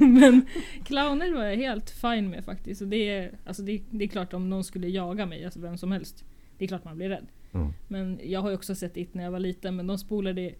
Men 0.00 0.46
clowner 0.84 1.34
var 1.34 1.44
jag 1.44 1.56
helt 1.56 1.90
fine 1.90 2.30
med 2.30 2.44
faktiskt. 2.44 2.82
Och 2.82 2.88
det, 2.88 3.08
är, 3.08 3.32
alltså 3.46 3.62
det, 3.62 3.82
det 3.90 4.04
är 4.04 4.08
klart 4.08 4.32
om 4.32 4.50
någon 4.50 4.64
skulle 4.64 4.88
jaga 4.88 5.26
mig, 5.26 5.44
alltså 5.44 5.60
vem 5.60 5.78
som 5.78 5.92
helst. 5.92 6.24
Det 6.58 6.64
är 6.64 6.68
klart 6.68 6.84
man 6.84 6.96
blir 6.96 7.08
rädd. 7.08 7.26
Ja. 7.52 7.72
Men 7.88 8.20
jag 8.24 8.40
har 8.40 8.48
ju 8.50 8.54
också 8.56 8.74
sett 8.74 8.96
It 8.96 9.14
när 9.14 9.24
jag 9.24 9.30
var 9.30 9.38
liten 9.40 9.76
men 9.76 9.86
de 9.86 9.98
spolade... 9.98 10.54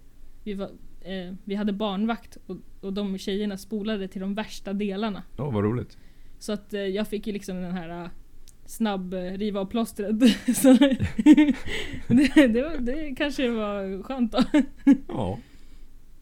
Vi, 0.45 0.55
var, 0.55 0.71
eh, 1.01 1.35
vi 1.45 1.55
hade 1.55 1.73
barnvakt 1.73 2.39
och, 2.47 2.57
och 2.81 2.93
de 2.93 3.19
tjejerna 3.19 3.57
spolade 3.57 4.09
till 4.09 4.21
de 4.21 4.35
värsta 4.35 4.73
delarna. 4.73 5.23
Ja, 5.37 5.51
vad 5.51 5.65
roligt. 5.65 5.99
Så 6.39 6.53
att 6.53 6.75
eh, 6.75 6.81
jag 6.81 7.09
fick 7.09 7.27
ju 7.27 7.33
liksom 7.33 7.57
den 7.57 7.73
här 7.73 8.05
eh, 8.05 8.11
snabb 8.67 9.15
eh, 9.15 9.21
riva 9.21 9.61
av 9.61 9.67
plåstret. 9.67 10.19
Det, 12.09 12.47
det, 12.47 12.63
var, 12.63 12.79
det 12.81 13.15
kanske 13.17 13.51
var 13.51 14.03
skönt 14.03 14.33
då. 14.33 14.43
Ja. 15.09 15.39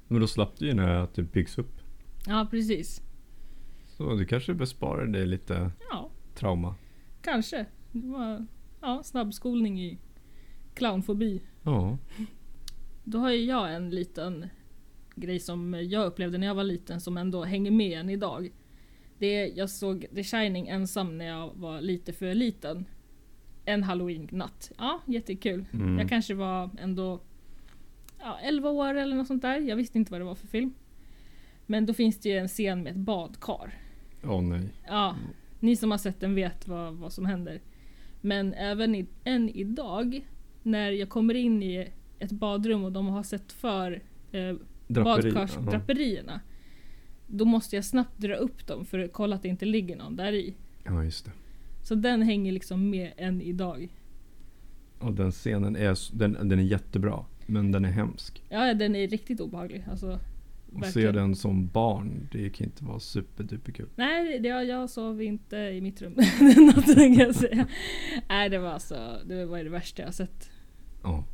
Men 0.08 0.20
då 0.20 0.26
slapp 0.26 0.58
du 0.58 0.66
ju 0.66 0.74
när 0.74 0.88
att 0.94 1.14
det 1.14 1.22
byggs 1.22 1.58
upp. 1.58 1.80
Ja 2.26 2.46
precis. 2.50 3.02
Så 3.86 4.14
du 4.14 4.26
kanske 4.26 4.54
besparar 4.54 5.06
dig 5.06 5.26
lite 5.26 5.70
Ja. 5.90 6.10
trauma. 6.34 6.74
Kanske. 7.22 7.66
Det 7.92 8.06
var 8.08 8.46
ja, 8.80 9.02
snabbskolning 9.04 9.80
i 9.80 9.98
clownfobi. 10.78 11.40
Ja. 11.62 11.98
Då 13.04 13.18
har 13.18 13.30
ju 13.30 13.44
jag 13.44 13.74
en 13.74 13.90
liten 13.90 14.46
grej 15.14 15.40
som 15.40 15.74
jag 15.74 16.06
upplevde 16.06 16.38
när 16.38 16.46
jag 16.46 16.54
var 16.54 16.64
liten 16.64 17.00
som 17.00 17.16
ändå 17.16 17.44
hänger 17.44 17.70
med 17.70 18.00
än 18.00 18.10
idag. 18.10 18.50
Det 19.18 19.26
är, 19.26 19.58
jag 19.58 19.70
såg 19.70 20.06
The 20.14 20.24
Shining 20.24 20.68
ensam 20.68 21.18
när 21.18 21.24
jag 21.24 21.50
var 21.54 21.80
lite 21.80 22.12
för 22.12 22.34
liten. 22.34 22.84
En 23.64 23.82
halloween-natt. 23.82 24.72
Ja, 24.78 25.00
jättekul. 25.06 25.64
Mm. 25.72 25.98
Jag 25.98 26.08
kanske 26.08 26.34
var 26.34 26.70
ändå 26.78 27.20
ja, 28.18 28.38
11 28.42 28.70
år 28.70 28.94
eller 28.94 29.16
något 29.16 29.26
sånt 29.26 29.42
där. 29.42 29.58
Jag 29.60 29.76
visste 29.76 29.98
inte 29.98 30.12
vad 30.12 30.20
det 30.20 30.24
var 30.24 30.34
för 30.34 30.46
film. 30.46 30.74
Men 31.66 31.86
då 31.86 31.94
finns 31.94 32.18
det 32.18 32.28
ju 32.28 32.38
en 32.38 32.48
scen 32.48 32.82
med 32.82 32.90
ett 32.92 32.98
badkar. 32.98 33.78
Åh 34.24 34.42
nej. 34.42 34.68
Ja, 34.86 35.16
ni 35.60 35.76
som 35.76 35.90
har 35.90 35.98
sett 35.98 36.20
den 36.20 36.34
vet 36.34 36.68
vad, 36.68 36.94
vad 36.94 37.12
som 37.12 37.26
händer. 37.26 37.60
Men 38.20 38.54
även 38.54 38.94
i, 38.94 39.06
än 39.24 39.48
idag, 39.48 40.26
när 40.62 40.90
jag 40.92 41.08
kommer 41.08 41.34
in 41.34 41.62
i 41.62 41.88
ett 42.18 42.32
badrum 42.32 42.84
och 42.84 42.92
de 42.92 43.06
har 43.06 43.22
sett 43.22 43.52
för 43.52 44.02
eh, 44.32 44.54
Draperi. 44.86 45.32
badkarsdraperierna. 45.32 46.40
Då 47.26 47.44
måste 47.44 47.76
jag 47.76 47.84
snabbt 47.84 48.18
dra 48.18 48.34
upp 48.34 48.66
dem 48.66 48.84
för 48.84 48.98
att 48.98 49.12
kolla 49.12 49.36
att 49.36 49.42
det 49.42 49.48
inte 49.48 49.64
ligger 49.64 49.96
någon 49.96 50.16
där 50.16 50.32
i. 50.32 50.54
Ja, 50.84 51.04
just 51.04 51.24
det. 51.24 51.30
Så 51.82 51.94
den 51.94 52.22
hänger 52.22 52.52
liksom 52.52 52.90
med 52.90 53.12
än 53.16 53.42
idag. 53.42 53.88
Och 54.98 55.12
den 55.12 55.32
scenen 55.32 55.76
är, 55.76 56.16
den, 56.18 56.48
den 56.48 56.58
är 56.58 56.62
jättebra. 56.62 57.24
Men 57.46 57.72
den 57.72 57.84
är 57.84 57.90
hemsk. 57.90 58.42
Ja, 58.48 58.74
den 58.74 58.96
är 58.96 59.08
riktigt 59.08 59.40
obehaglig. 59.40 59.84
Alltså, 59.90 60.20
Och 60.72 60.86
se 60.86 61.12
den 61.12 61.36
som 61.36 61.68
barn, 61.68 62.28
det 62.32 62.50
kan 62.50 62.66
inte 62.66 62.84
vara 62.84 63.00
superduperkul. 63.00 63.88
Nej, 63.96 64.38
det, 64.38 64.48
jag, 64.48 64.66
jag 64.66 64.90
sov 64.90 65.22
inte 65.22 65.56
i 65.56 65.80
mitt 65.80 66.02
rum 66.02 66.14
den 66.38 66.66
natten 66.66 67.16
kan 67.16 67.26
jag 67.26 67.34
säga. 67.34 67.66
Nej, 68.28 68.48
det 68.48 68.58
var 68.58 68.70
alltså, 68.70 69.18
det 69.26 69.44
var 69.44 69.58
det 69.58 69.70
värsta 69.70 70.02
jag 70.02 70.14
sett. 70.14 70.50
Ja. 71.02 71.24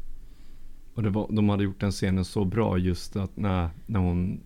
Och 0.95 1.03
det 1.03 1.11
var, 1.11 1.29
de 1.33 1.49
hade 1.49 1.65
gjort 1.65 1.81
den 1.81 1.91
scenen 1.91 2.25
så 2.25 2.45
bra 2.45 2.79
just 2.79 3.17
att 3.17 3.37
när, 3.37 3.71
när 3.87 4.01
hon... 4.01 4.41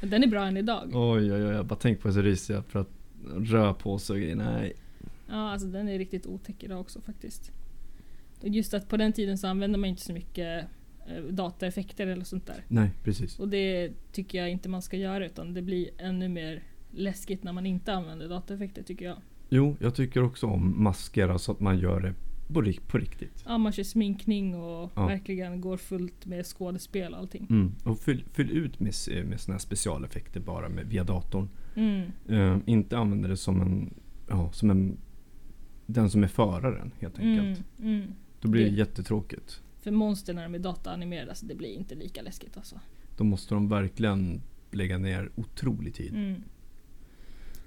Den 0.00 0.22
är 0.22 0.26
bra 0.26 0.46
än 0.46 0.56
idag. 0.56 0.90
Oj, 0.92 1.32
oj, 1.32 1.44
oj. 1.44 1.54
Jag 1.54 1.66
bara 1.66 1.78
tänker 1.78 2.02
på 2.02 2.08
det 2.08 2.14
så 2.14 2.22
ryser 2.22 2.54
jag 2.54 2.66
för 2.66 2.80
att 2.80 2.90
röra 3.36 3.74
på 3.74 3.98
sig. 3.98 4.34
Nej. 4.34 4.72
Ja, 5.28 5.50
alltså 5.50 5.66
den 5.68 5.88
är 5.88 5.98
riktigt 5.98 6.26
otäck 6.26 6.62
idag 6.64 6.80
också 6.80 7.00
faktiskt. 7.00 7.52
Och 8.40 8.48
just 8.48 8.74
att 8.74 8.88
på 8.88 8.96
den 8.96 9.12
tiden 9.12 9.38
så 9.38 9.46
använde 9.46 9.78
man 9.78 9.90
inte 9.90 10.02
så 10.02 10.12
mycket 10.12 10.66
dataeffekter 11.30 12.06
eller 12.06 12.24
sånt 12.24 12.46
där. 12.46 12.64
Nej, 12.68 12.90
precis. 13.04 13.38
Och 13.38 13.48
det 13.48 13.92
tycker 14.12 14.38
jag 14.38 14.50
inte 14.50 14.68
man 14.68 14.82
ska 14.82 14.96
göra 14.96 15.26
utan 15.26 15.54
det 15.54 15.62
blir 15.62 15.88
ännu 15.98 16.28
mer 16.28 16.62
läskigt 16.90 17.42
när 17.44 17.52
man 17.52 17.66
inte 17.66 17.92
använder 17.92 18.28
dataeffekter 18.28 18.82
tycker 18.82 19.04
jag. 19.04 19.16
Jo, 19.48 19.76
jag 19.80 19.94
tycker 19.94 20.22
också 20.22 20.46
om 20.46 20.82
masker, 20.82 21.28
alltså 21.28 21.52
att 21.52 21.60
man 21.60 21.78
gör 21.78 22.00
det 22.00 22.14
på, 22.54 22.62
rik- 22.62 22.88
på 22.88 22.98
riktigt. 22.98 23.44
Ja, 23.46 23.58
man 23.58 23.72
kör 23.72 23.82
sminkning 23.82 24.54
och 24.54 24.92
Ja. 24.94 25.06
verkligen 25.06 25.60
går 25.60 25.76
fullt 25.76 26.26
med 26.26 26.46
skådespel 26.46 27.12
och 27.12 27.18
allting. 27.18 27.46
Mm. 27.50 27.72
Och 27.84 27.98
fyll, 27.98 28.24
fyll 28.32 28.50
ut 28.50 28.80
med, 28.80 28.88
s- 28.90 29.08
med 29.24 29.40
såna 29.40 29.54
här 29.54 29.58
specialeffekter 29.58 30.40
bara 30.40 30.68
med, 30.68 30.86
via 30.86 31.04
datorn. 31.04 31.48
Mm. 31.74 32.02
Eh, 32.28 32.56
inte 32.66 32.98
använda 32.98 33.28
det 33.28 33.36
som 33.36 33.60
en, 33.60 33.94
ja, 34.28 34.52
som 34.52 34.70
en, 34.70 34.96
den 35.86 36.10
som 36.10 36.22
är 36.22 36.28
föraren 36.28 36.92
helt 37.00 37.18
Mm. 37.18 37.38
enkelt. 37.40 37.66
Mm. 37.82 38.02
Då 38.40 38.48
blir 38.48 38.64
det 38.64 38.70
Det- 38.70 38.76
jättetråkigt. 38.76 39.62
För 39.80 39.90
monster 39.90 40.34
när 40.34 40.42
de 40.42 40.54
är 40.54 40.58
dataanimerade, 40.58 41.30
alltså 41.30 41.46
det 41.46 41.54
blir 41.54 41.74
inte 41.74 41.94
lika 41.94 42.22
läskigt 42.22 42.56
alltså. 42.56 42.80
Då 43.16 43.24
måste 43.24 43.54
de 43.54 43.68
verkligen 43.68 44.42
lägga 44.70 44.98
ner 44.98 45.30
otrolig 45.34 45.94
tid. 45.94 46.14
Mm. 46.14 46.42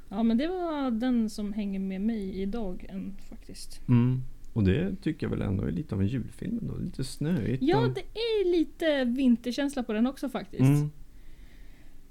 Ja 0.09 0.23
men 0.23 0.37
det 0.37 0.47
var 0.47 0.91
den 0.91 1.29
som 1.29 1.53
hänger 1.53 1.79
med 1.79 2.01
mig 2.01 2.41
idag 2.41 2.85
än 2.89 3.15
faktiskt. 3.29 3.81
Mm. 3.87 4.21
Och 4.53 4.63
det 4.63 4.95
tycker 5.01 5.25
jag 5.25 5.31
väl 5.31 5.41
ändå 5.41 5.63
är 5.63 5.71
lite 5.71 5.95
av 5.95 6.01
en 6.01 6.07
julfilm 6.07 6.59
ändå. 6.61 6.77
Lite 6.77 7.03
snöigt. 7.03 7.63
Ja 7.63 7.87
det 7.95 8.01
är 8.01 8.51
lite 8.51 9.03
vinterkänsla 9.05 9.83
på 9.83 9.93
den 9.93 10.07
också 10.07 10.29
faktiskt. 10.29 10.61
Mm. 10.61 10.91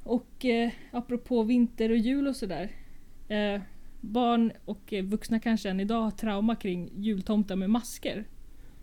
Och 0.03 0.45
eh, 0.45 0.71
apropå 0.91 1.43
vinter 1.43 1.91
och 1.91 1.97
jul 1.97 2.29
och 2.29 2.37
sådär. 2.37 2.71
Eh, 3.29 3.61
barn 4.01 4.53
och 4.65 4.95
vuxna 5.05 5.41
kanske 5.41 5.71
än 5.71 5.81
idag 5.81 6.03
har 6.03 6.11
trauma 6.11 6.57
kring 6.57 6.91
jultomtar 6.97 7.57
med 7.57 7.71
masker. 7.71 8.25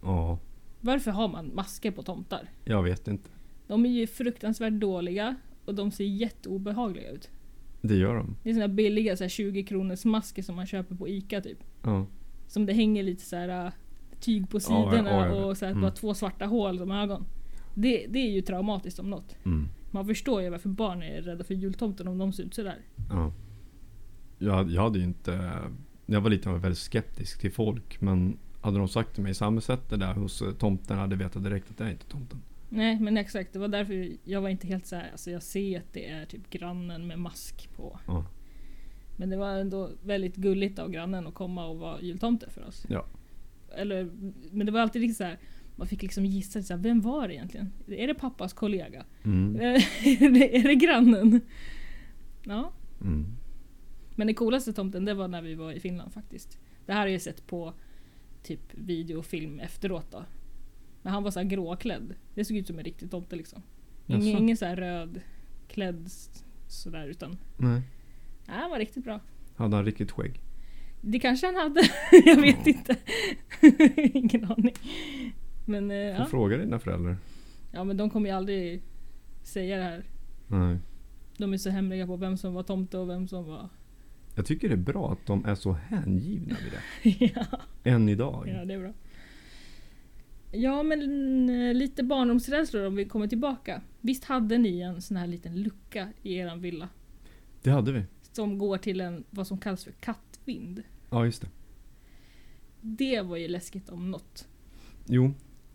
Ja, 0.02 0.40
Varför 0.82 1.12
har 1.12 1.28
man 1.28 1.56
masker 1.56 1.92
på 1.92 2.04
tomtar? 2.04 2.50
jag 2.66 2.84
vet 2.84 3.08
inte. 3.08 3.30
De 3.68 3.86
är 3.86 3.90
ju 3.90 4.08
fruktansvärt 4.08 4.74
dåliga 4.74 5.36
och 5.66 5.76
de 5.76 5.92
ser 5.92 6.04
jätteobehagliga 6.06 7.12
ut. 7.12 7.30
Det 7.82 7.96
gör 7.96 8.16
de. 8.16 8.36
Det 8.44 8.50
är 8.50 8.54
såna 8.54 8.68
billiga 8.68 9.18
så 9.18 9.24
här 9.24 9.30
20 9.30 9.64
kronors 9.64 10.06
masker 10.06 10.42
som 10.42 10.56
man 10.56 10.66
köper 10.66 10.96
på 10.96 11.08
ICA 11.08 11.42
typ. 11.42 11.58
Ja. 11.84 12.06
Som 12.48 12.66
det 12.66 12.74
hänger 12.74 13.04
lite 13.04 13.24
så 13.24 13.36
här 13.36 13.66
äh, 13.66 13.72
tyg 14.20 14.50
på 14.50 14.60
sidorna 14.60 15.10
ja, 15.10 15.28
ja. 15.28 15.46
och 15.46 15.58
så 15.58 15.66
här, 15.66 15.72
Mm. 15.72 15.82
bara 15.82 15.92
två 15.92 16.14
svarta 16.14 16.46
hål 16.46 16.78
som 16.78 16.92
ögon. 16.92 17.26
Det, 17.76 18.06
det 18.10 18.20
är 18.20 18.32
ju 18.32 18.42
traumatiskt 18.42 19.00
om 19.00 19.10
något. 19.10 19.36
Mm. 19.46 19.68
Man 19.92 20.06
förstår 20.06 20.42
ju 20.42 20.50
varför 20.50 20.70
barn 20.70 21.04
är 21.04 21.22
rädda 21.22 21.44
för 21.44 21.54
jultomten 21.54 22.08
om 22.08 22.18
de 22.18 22.34
ser 22.34 22.44
ut 22.44 22.54
sådär. 22.54 22.78
ja. 23.10 23.34
Jag, 24.42 24.72
jag 24.72 24.82
hade 24.82 25.00
ju 25.00 25.06
inte... 25.06 25.52
Jag 26.06 26.22
var 26.22 26.32
jag 26.44 26.58
väldigt 26.60 26.78
skeptisk 26.80 27.40
till 27.42 27.52
folk. 27.52 28.02
Men 28.02 28.38
hade 28.62 28.78
de 28.78 28.88
sagt 28.88 29.14
till 29.14 29.24
mig, 29.24 29.34
Samme 29.34 29.62
sätt 29.62 29.90
det 29.90 29.98
där 29.98 30.14
hos 30.14 30.42
eh, 30.42 30.52
tomten 30.52 30.98
hade 30.98 31.16
vetat 31.16 31.44
direkt 31.44 31.70
att 31.70 31.78
det 31.78 31.84
är 31.84 31.92
inte 31.92 32.06
tomten. 32.06 32.42
Nej 32.70 33.00
men 33.00 33.18
exakt, 33.18 33.54
det 33.54 33.60
var 33.60 33.68
därför 33.68 34.12
jag 34.24 34.42
var 34.42 34.50
inte 34.50 34.68
helt 34.68 34.86
så 34.86 34.96
här. 34.96 35.10
Alltså 35.12 35.32
jag 35.32 35.44
ser 35.44 35.80
att 35.80 35.94
det 35.94 36.10
är 36.10 36.26
typ 36.26 36.50
grannen 36.50 37.08
med 37.08 37.20
mask 37.20 37.70
på. 37.76 38.00
Ja. 38.08 38.26
Men 39.18 39.30
det 39.30 39.38
var 39.38 39.50
ändå 39.50 39.90
väldigt 40.04 40.36
gulligt 40.36 40.80
av 40.80 40.92
grannen 40.92 41.28
att 41.28 41.34
komma 41.34 41.66
och 41.66 41.78
vara 41.78 42.02
jultomte 42.02 42.50
för 42.50 42.68
oss. 42.68 42.86
Ja. 42.90 43.06
Eller, 43.76 44.10
men 44.52 44.66
det 44.66 44.72
var 44.72 44.80
alltid 44.80 45.02
liksom 45.02 45.16
så 45.16 45.24
här. 45.24 45.40
Man 45.76 45.88
fick 45.88 46.02
liksom 46.02 46.26
gissa, 46.26 46.64
så 46.64 46.74
här, 46.74 46.82
vem 46.82 47.02
var 47.02 47.28
det 47.28 47.34
egentligen? 47.34 47.72
Är 47.88 48.08
det 48.08 48.14
pappas 48.14 48.54
kollega? 48.54 49.06
Mm. 49.24 49.56
är, 49.56 50.30
det, 50.30 50.58
är 50.58 50.64
det 50.64 50.76
grannen? 50.76 51.42
Ja. 52.44 52.72
Mm. 53.02 53.26
Men 54.16 54.28
den 54.28 54.36
coolaste 54.36 54.74
tomten 54.74 55.06
det 55.06 55.14
var 55.14 55.28
när 55.28 55.42
vi 55.42 55.56
var 55.56 55.72
i 55.72 55.80
Finland 55.80 56.14
faktiskt. 56.14 56.60
Det 56.86 56.94
här 56.94 57.00
har 57.00 57.08
jag 57.08 57.22
sett 57.22 57.48
på 57.48 57.74
typ 58.44 58.62
video 58.72 59.18
och 59.18 59.26
film 59.26 59.60
efteråt 59.60 60.12
då. 60.12 60.26
Men 61.02 61.14
han 61.14 61.24
var 61.24 61.32
så 61.32 61.40
här 61.40 61.48
gråklädd. 61.48 62.16
Det 62.36 62.46
såg 62.46 62.58
ut 62.58 62.68
som 62.68 62.80
en 62.80 62.86
riktig 62.86 63.12
tomte 63.12 63.36
liksom. 63.36 63.62
Ingen, 64.08 64.28
Jaså? 64.28 64.44
ingen 64.44 64.58
så 64.58 64.66
här 64.66 64.76
röd 64.76 65.22
klädd 65.68 66.10
sådär 66.68 67.08
utan 67.08 67.38
Nej. 67.58 67.82
nej, 68.48 68.58
han 68.58 68.70
var 68.70 68.80
riktigt 68.80 69.04
bra. 69.04 69.20
Hade 69.56 69.76
han 69.76 69.86
riktigt 69.86 70.12
skägg? 70.12 70.42
Det 71.02 71.20
kanske 71.20 71.48
han 71.48 71.56
hade. 71.56 71.82
jag 72.26 72.42
vet 72.42 72.68
inte. 72.68 72.96
Ingen 74.18 74.46
aning. 74.52 74.74
Men, 75.66 75.92
eh, 75.92 75.98
ja. 75.98 76.26
fråga 76.26 76.58
dina 76.58 76.80
föräldrar. 76.80 77.18
ja 77.72 77.84
men 77.84 77.98
de 77.98 78.10
kommer 78.10 78.30
ju 78.30 78.36
aldrig 78.36 78.82
säga 79.44 79.78
det 79.78 79.84
här. 79.84 80.04
Nej. 80.48 80.78
De 81.38 81.54
är 81.54 81.58
så 81.58 81.70
hemliga 81.70 82.08
på 82.08 82.16
vem 82.16 82.38
som 82.38 82.54
var 82.54 82.64
tomte 82.64 82.98
och 82.98 83.10
vem 83.10 83.28
som 83.28 83.46
var... 83.46 83.70
Jag 84.40 84.46
tycker 84.46 84.70
det 84.70 84.76
är 84.76 84.78
bra 84.78 85.12
att 85.12 85.26
de 85.26 85.46
är 85.46 85.56
så 85.56 85.72
hängivna 85.72 86.56
vid 86.64 86.72
det. 86.72 87.32
ja. 87.36 87.46
Än 87.84 88.10
idag. 88.10 88.48
Ja, 88.48 88.66
det 88.66 88.74
är 88.74 88.80
bra. 88.80 88.94
Ja, 90.52 90.84
men 90.84 91.50
eh, 91.50 91.74
lite 91.74 92.04
barndomsrädslor 92.04 92.86
om 92.86 92.96
vi 92.96 93.06
kommer 93.06 93.28
tillbaka. 93.28 93.82
Visst 94.02 94.24
hade 94.24 94.58
ni 94.58 94.82
en 94.82 95.02
sån 95.02 95.18
här 95.18 95.28
liten 95.28 95.62
lucka 95.62 96.10
i 96.24 96.36
eran 96.36 96.62
villa? 96.62 96.90
Det 97.62 97.70
hade 97.70 97.92
vi. 97.92 98.04
Som 98.32 98.58
går 98.58 98.78
till 98.78 99.02
en, 99.02 99.24
vad 99.30 99.48
som 99.48 99.58
kallas 99.58 99.84
för 99.84 99.92
kattvind. 99.92 100.84
Ja, 101.10 101.26
just 101.26 101.42
det. 101.42 101.48
Det 102.82 103.22
var 103.22 103.38
ju 103.38 103.48
läskigt 103.48 103.90
om 103.90 104.12
något. 104.12 104.48
Jo, 105.06 105.26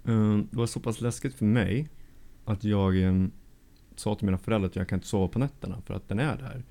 eh, 0.04 0.36
det 0.50 0.56
var 0.56 0.66
så 0.66 0.80
pass 0.80 1.00
läskigt 1.00 1.34
för 1.34 1.44
mig 1.44 1.88
att 2.44 2.64
jag 2.64 3.02
eh, 3.02 3.26
sa 3.96 4.14
till 4.14 4.26
mina 4.26 4.38
föräldrar 4.38 4.68
att 4.68 4.76
jag 4.76 4.88
kan 4.88 4.96
inte 4.96 5.08
sova 5.08 5.28
på 5.28 5.38
nätterna 5.38 5.80
för 5.80 5.94
att 5.94 6.08
den 6.08 6.18
är 6.18 6.36
där. 6.36 6.64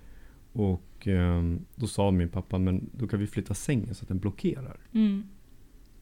Och 0.53 1.07
eh, 1.07 1.43
då 1.75 1.87
sa 1.87 2.11
min 2.11 2.29
pappa, 2.29 2.57
men 2.57 2.89
då 2.93 3.07
kan 3.07 3.19
vi 3.19 3.27
flytta 3.27 3.53
sängen 3.53 3.95
så 3.95 4.03
att 4.03 4.07
den 4.07 4.19
blockerar. 4.19 4.79
Mm. 4.93 5.23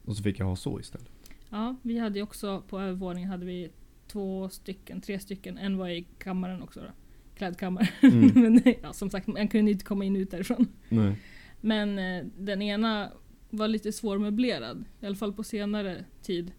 Och 0.06 0.18
så 0.18 0.24
fick 0.24 0.40
jag 0.40 0.46
ha 0.46 0.56
så 0.56 0.80
istället. 0.80 1.12
Ja, 1.50 1.76
vi 1.82 1.98
hade 1.98 2.20
ju 2.20 2.24
också 2.24 2.64
på 2.68 2.80
övervåningen 2.80 3.30
hade 3.30 3.46
vi 3.46 3.72
två 4.08 4.50
stycken, 4.50 5.02
tre 5.02 5.20
stycken. 5.20 5.58
En 5.58 5.78
var 5.78 5.90
i 5.90 6.06
kammaren 6.18 6.62
också 6.62 6.80
då. 6.80 6.92
Klädkammaren. 7.36 7.88
Mm. 8.02 8.32
men 8.36 8.74
ja, 8.82 8.94
som 8.94 9.10
sagt, 9.10 9.28
man 9.28 9.48
kunde 9.48 9.72
inte 9.72 9.86
komma 9.86 10.06
in 10.06 10.16
ut 10.16 10.32
därifrån. 10.32 10.68
Nej. 10.90 11.16
Men 11.62 12.00
eh, 12.00 12.26
den 12.38 12.62
ena 12.62 13.12
var 13.50 13.68
lite 13.68 13.92
svårmöblerad. 13.92 14.86
I 15.00 15.06
alla 15.06 15.16
fall 15.16 15.34
på 15.34 15.44
senare 15.44 16.06
tid. 16.22 16.52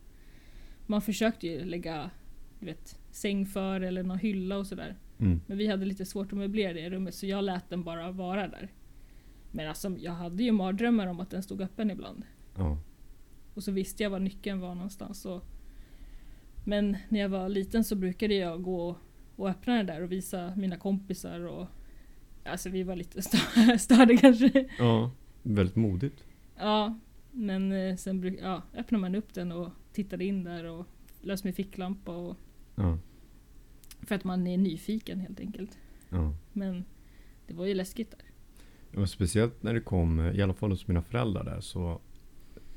Man 0.87 1.03
försökte 1.03 1.47
ju 1.47 1.65
lägga 1.65 2.11
du 2.63 2.67
vet, 2.67 2.99
säng 3.11 3.47
för 3.47 3.81
eller 3.81 4.03
någon 4.03 4.19
hylla 4.19 4.57
och 4.57 4.67
sådär. 4.67 4.97
Mm. 5.23 5.41
Men 5.47 5.59
vi 5.59 5.67
hade 5.67 5.85
lite 5.87 6.05
svårt 6.05 6.33
att 6.33 6.39
möblera 6.39 6.73
det 6.73 6.91
rummet 6.91 7.15
så 7.15 7.27
jag 7.27 7.45
lät 7.45 7.71
den 7.71 7.83
bara 7.85 8.11
vara 8.11 8.49
där. 8.49 8.73
Men 9.51 9.69
alltså 9.69 9.91
jag 9.99 10.13
hade 10.13 10.43
ju 10.43 10.53
mardrömmar 10.53 11.07
om 11.07 11.21
att 11.21 11.31
den 11.31 11.43
stod 11.43 11.61
öppen 11.61 11.91
ibland. 11.91 12.25
Ja. 12.57 12.79
Och 13.55 13.63
så 13.65 13.73
visste 13.73 14.03
jag 14.03 14.11
var 14.11 14.19
nyckeln 14.21 14.61
var 14.61 14.75
någonstans. 14.75 15.25
Och 15.27 15.45
men 16.65 16.97
när 17.09 17.21
jag 17.21 17.29
var 17.29 17.49
liten 17.49 17.85
så 17.85 17.97
brukade 17.97 18.35
jag 18.35 18.63
gå 18.63 18.97
och 19.37 19.49
öppna 19.49 19.77
den 19.77 19.87
där 19.87 20.03
och 20.03 20.13
visa 20.13 20.53
mina 20.57 20.77
kompisar. 20.77 21.41
Och, 21.41 21.67
alltså 22.45 22.69
vi 22.71 22.83
var 22.83 22.97
lite 22.97 23.21
stö- 23.21 23.79
störda 23.79 24.17
kanske. 24.17 24.69
ja, 24.79 25.11
väldigt 25.43 25.77
modigt. 25.77 26.25
Ja, 26.59 26.99
men 27.31 27.73
eh, 27.73 27.97
sen 27.97 28.21
bruk, 28.21 28.39
ja, 28.43 28.63
öppnade 28.77 29.01
man 29.01 29.15
upp 29.15 29.35
den 29.35 29.53
och 29.53 29.69
tittade 29.93 30.25
in 30.25 30.45
där 30.45 30.65
och 30.65 30.87
lös 31.21 31.45
med 31.45 31.55
ficklampa. 31.55 32.17
Och, 32.17 32.37
Ja. 32.75 32.99
För 34.03 34.15
att 34.15 34.25
man 34.25 34.47
är 34.47 34.59
nyfiken 34.59 35.21
helt 35.21 35.41
enkelt. 35.41 35.79
ja. 36.11 36.35
Men 36.53 36.85
det 37.47 37.55
var 37.55 37.67
ju 37.67 37.75
läskigt 37.75 38.11
där. 38.11 39.01
Och 39.01 39.09
speciellt 39.11 39.63
när 39.63 39.75
det 39.75 39.81
kom, 39.81 40.21
i 40.35 40.43
alla 40.43 40.55
fall 40.55 40.71
hos 40.71 40.89
mina 40.89 41.03
föräldrar 41.03 41.45
där, 41.45 41.61
så 41.61 42.01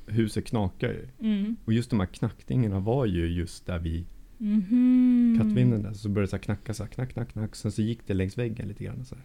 huset 0.08 0.46
knakar 0.46 0.90
ju. 0.90 1.08
Mm. 1.20 1.56
Och 1.66 1.74
just 1.74 1.90
de 1.90 2.00
här 2.00 2.08
knackningarna 2.08 2.80
var 2.80 3.06
ju 3.06 3.28
just 3.28 3.66
där 3.66 3.80
vid 3.80 4.06
Mhm. 4.38 5.36
kattvinden 5.42 5.84
där. 5.84 5.94
Så 5.94 6.10
började 6.10 6.26
det 6.26 6.30
så 6.32 6.38
knacka 6.38 6.74
så 6.74 6.84
här, 6.84 6.90
knack, 6.90 7.10
knack, 7.14 7.30
knack. 7.32 7.56
Sen 7.56 7.72
så 7.72 7.82
gick 7.82 8.08
det 8.08 8.14
längs 8.14 8.38
väggen 8.38 8.68
lite 8.68 8.84
grann 8.84 9.06
så 9.06 9.16
här. 9.16 9.24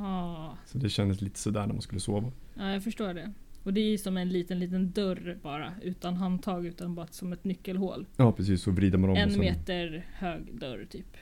Ah, 0.00 0.56
Så 0.66 0.78
det 0.78 0.88
kändes 0.88 1.20
lite 1.20 1.38
sådär 1.38 1.66
när 1.66 1.72
man 1.74 1.82
skulle 1.82 2.00
sova. 2.00 2.32
ja, 2.54 2.72
jag 2.72 2.84
förstår 2.84 3.14
det. 3.14 3.32
Och 3.62 3.72
det 3.74 3.80
är 3.80 3.90
ju 3.90 3.98
som 3.98 4.16
en 4.16 4.28
liten, 4.28 4.58
liten 4.58 4.90
dörr 4.90 5.38
bara. 5.42 5.74
Utan 5.82 6.16
handtag, 6.16 6.66
utan 6.66 6.94
bara 6.94 7.06
som 7.06 7.32
ett 7.32 7.44
nyckelhål. 7.44 8.06
Ja 8.16 8.32
precis, 8.32 8.62
så 8.62 8.70
vrider 8.70 8.98
man 8.98 9.10
om 9.10 9.16
och 9.16 9.18
En 9.22 9.30
sen- 9.30 9.40
meter 9.40 10.06
hög 10.12 10.58
dörr 10.58 10.86
typ. 10.90 11.16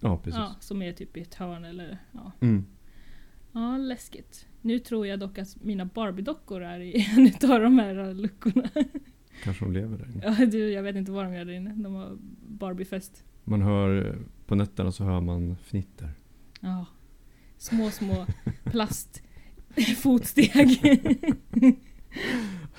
Ja 0.00 0.16
precis. 0.16 0.38
Ja, 0.38 0.54
som 0.60 0.82
är 0.82 0.92
typ 0.92 1.16
i 1.16 1.20
ett 1.20 1.34
hörn 1.34 1.64
eller 1.64 1.98
ja. 2.12 2.32
Mm. 2.40 2.64
Ja, 3.52 3.76
läskigt. 3.76 4.46
Nu 4.60 4.78
tror 4.78 5.06
jag 5.06 5.18
dock 5.18 5.38
att 5.38 5.62
mina 5.62 5.84
Barbie-dockor 5.84 6.62
är 6.62 6.80
i 6.80 7.06
en 7.16 7.26
utav 7.26 7.60
de 7.60 7.78
här 7.78 8.14
luckorna. 8.14 8.68
Kanske 9.44 9.64
de 9.64 9.72
lever 9.72 9.98
där 9.98 10.04
inne. 10.06 10.36
Ja, 10.38 10.46
du, 10.46 10.70
jag 10.70 10.82
vet 10.82 10.96
inte 10.96 11.12
vad 11.12 11.24
de 11.24 11.34
gör 11.34 11.44
där 11.44 11.52
inne. 11.52 11.70
De 11.74 11.94
har 11.94 12.18
Barbie-fest. 12.48 13.24
Man 13.44 13.62
hör, 13.62 14.06
eh, 14.08 14.14
på 14.46 14.54
nätterna 14.54 14.92
så 14.92 15.04
hör 15.04 15.20
man 15.20 15.56
fnitter. 15.56 16.10
Ja. 16.60 16.86
Små, 17.58 17.90
små 17.90 18.26
plastfotsteg. 20.02 20.80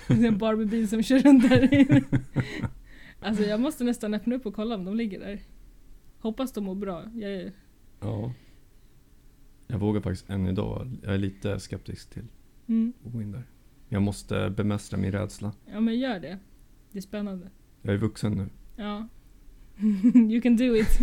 Det 0.08 0.14
är 0.14 0.28
en 0.28 0.38
Barbie-bil 0.38 0.88
som 0.88 1.04
kör 1.04 1.20
runt 1.20 1.50
där. 1.50 2.04
Alltså 3.20 3.44
jag 3.44 3.60
måste 3.60 3.84
nästan 3.84 4.14
öppna 4.14 4.36
upp 4.36 4.46
och 4.46 4.56
kolla 4.56 4.76
om 4.76 4.86
de 4.86 4.96
ligger 4.96 5.20
där. 5.20 5.42
Hoppas 6.20 6.54
de 6.54 6.64
mår 6.64 6.76
bra. 6.76 7.04
Jag 7.14 7.32
är, 7.32 7.52
Ja. 8.00 8.34
Jag 9.68 9.80
vågar 9.80 10.02
faktiskt 10.02 10.30
än 10.30 10.48
idag, 10.48 10.92
jag 11.04 11.14
är 11.14 11.18
lite 11.18 11.60
skeptisk 11.60 12.10
till 12.10 12.28
mm. 12.68 12.94
att 13.06 13.14
gå 13.14 13.22
in 13.22 13.32
där. 13.32 13.44
Jag 13.90 14.02
måste 14.02 14.50
bemästra 14.50 14.98
min 14.98 15.12
rädsla. 15.12 15.52
Ja 15.72 15.80
men 15.80 16.00
gör 16.00 16.20
det. 16.20 16.40
Det 16.92 16.98
är 16.98 17.02
spännande. 17.02 17.50
Jag 17.82 17.94
är 17.94 17.98
vuxen 17.98 18.32
nu. 18.34 18.50
Ja. 18.76 19.08
you 20.32 20.42
can 20.42 20.58
do 20.58 20.76
it. 20.76 21.00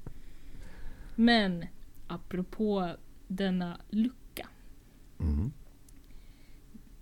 Men 1.14 1.64
apropå 2.06 2.90
denna 3.28 3.80
lucka. 3.88 4.19
Mm. 5.20 5.52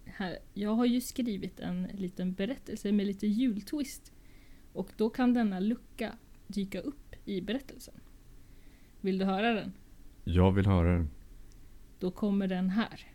Här, 0.05 0.39
jag 0.55 0.75
har 0.75 0.87
ju 0.87 1.01
skrivit 1.01 1.61
en 1.61 1.83
liten 1.83 2.33
berättelse 2.33 2.93
med 2.93 3.07
lite 3.07 3.27
jultwist. 3.27 4.13
Och 4.73 4.89
då 4.97 5.11
kan 5.11 5.35
denna 5.35 5.61
lucka 5.61 6.13
dyka 6.47 6.81
upp 6.81 7.15
i 7.25 7.41
berättelsen. 7.41 7.95
Vill 9.01 9.19
du 9.19 9.25
höra 9.25 9.53
den? 9.53 9.73
Jag 10.25 10.53
vill 10.53 10.67
höra 10.67 10.93
den. 10.93 11.11
Då 11.99 12.11
kommer 12.11 12.49
den 12.49 12.71
här. 12.71 13.07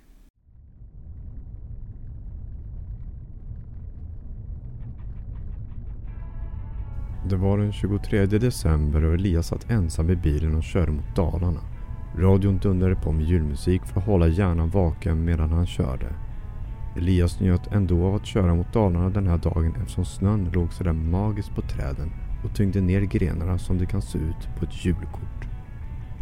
Det 7.29 7.35
var 7.35 7.57
den 7.57 7.73
23 7.73 8.25
december 8.25 9.03
och 9.03 9.13
Elias 9.13 9.47
satt 9.47 9.69
ensam 9.69 10.09
i 10.09 10.15
bilen 10.15 10.55
och 10.55 10.63
körde 10.63 10.91
mot 10.91 11.15
Dalarna. 11.15 11.72
Radion 12.17 12.57
dundrade 12.57 12.95
på 12.95 13.11
med 13.11 13.25
julmusik 13.25 13.85
för 13.85 13.99
att 13.99 14.05
hålla 14.05 14.27
hjärnan 14.27 14.69
vaken 14.69 15.25
medan 15.25 15.51
han 15.51 15.65
körde. 15.65 16.05
Elias 16.97 17.39
njöt 17.39 17.67
ändå 17.71 18.05
av 18.05 18.15
att 18.15 18.25
köra 18.25 18.55
mot 18.55 18.73
Dalarna 18.73 19.09
den 19.09 19.27
här 19.27 19.37
dagen 19.37 19.75
eftersom 19.75 20.05
snön 20.05 20.49
låg 20.53 20.73
sådär 20.73 20.93
magiskt 20.93 21.55
på 21.55 21.61
träden 21.61 22.11
och 22.43 22.55
tyngde 22.55 22.81
ner 22.81 23.01
grenarna 23.01 23.57
som 23.57 23.77
det 23.77 23.85
kan 23.85 24.01
se 24.01 24.17
ut 24.17 24.49
på 24.59 24.65
ett 24.65 24.85
julkort. 24.85 25.47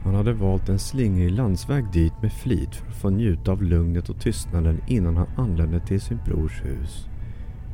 Han 0.03 0.15
hade 0.15 0.33
valt 0.33 0.69
en 0.69 0.79
slingrig 0.79 1.31
landsväg 1.31 1.85
dit 1.91 2.13
med 2.21 2.33
flit 2.33 2.75
för 2.75 2.87
att 2.87 2.95
få 2.95 3.09
njuta 3.09 3.51
av 3.51 3.63
lugnet 3.63 4.09
och 4.09 4.19
tystnaden 4.19 4.81
innan 4.87 5.17
han 5.17 5.27
anlände 5.37 5.79
till 5.79 6.01
sin 6.01 6.19
brors 6.25 6.65
hus. 6.65 7.10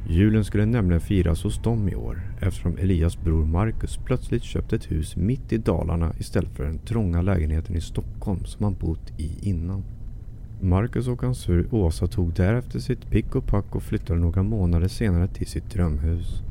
Julen 0.09 0.45
skulle 0.45 0.65
nämligen 0.65 1.01
firas 1.01 1.43
hos 1.43 1.61
dem 1.61 1.89
i 1.89 1.95
år 1.95 2.21
eftersom 2.39 2.77
Elias 2.77 3.21
bror 3.21 3.45
Marcus 3.45 3.99
plötsligt 4.05 4.43
köpt 4.43 4.73
ett 4.73 4.91
hus 4.91 5.15
mitt 5.15 5.53
i 5.53 5.57
Dalarna 5.57 6.13
istället 6.19 6.49
för 6.49 6.63
den 6.63 6.79
trånga 6.79 7.21
lägenheten 7.21 7.75
i 7.75 7.81
Stockholm 7.81 8.45
som 8.45 8.63
han 8.63 8.73
bott 8.73 9.19
i 9.19 9.49
innan. 9.49 9.83
Marcus 10.61 11.07
och 11.07 11.21
hans 11.21 11.45
fru 11.45 11.67
Åsa 11.71 12.07
tog 12.07 12.33
därefter 12.33 12.79
sitt 12.79 13.09
pick 13.09 13.35
och 13.35 13.45
pack 13.45 13.75
och 13.75 13.83
flyttade 13.83 14.19
några 14.19 14.43
månader 14.43 14.87
senare 14.87 15.27
till 15.27 15.47
sitt 15.47 15.69
drömhus. 15.69 16.41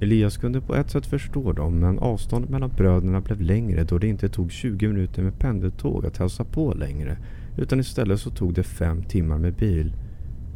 Elias 0.00 0.36
kunde 0.36 0.60
på 0.60 0.74
ett 0.74 0.90
sätt 0.90 1.06
förstå 1.06 1.52
dem 1.52 1.80
men 1.80 1.98
avståndet 1.98 2.50
mellan 2.50 2.70
bröderna 2.76 3.20
blev 3.20 3.40
längre 3.40 3.84
då 3.84 3.98
det 3.98 4.08
inte 4.08 4.28
tog 4.28 4.52
20 4.52 4.88
minuter 4.88 5.22
med 5.22 5.38
pendeltåg 5.38 6.06
att 6.06 6.16
hälsa 6.18 6.44
på 6.44 6.74
längre 6.74 7.18
utan 7.56 7.80
istället 7.80 8.20
så 8.20 8.30
tog 8.30 8.54
det 8.54 8.62
fem 8.62 9.02
timmar 9.02 9.38
med 9.38 9.54
bil. 9.54 9.92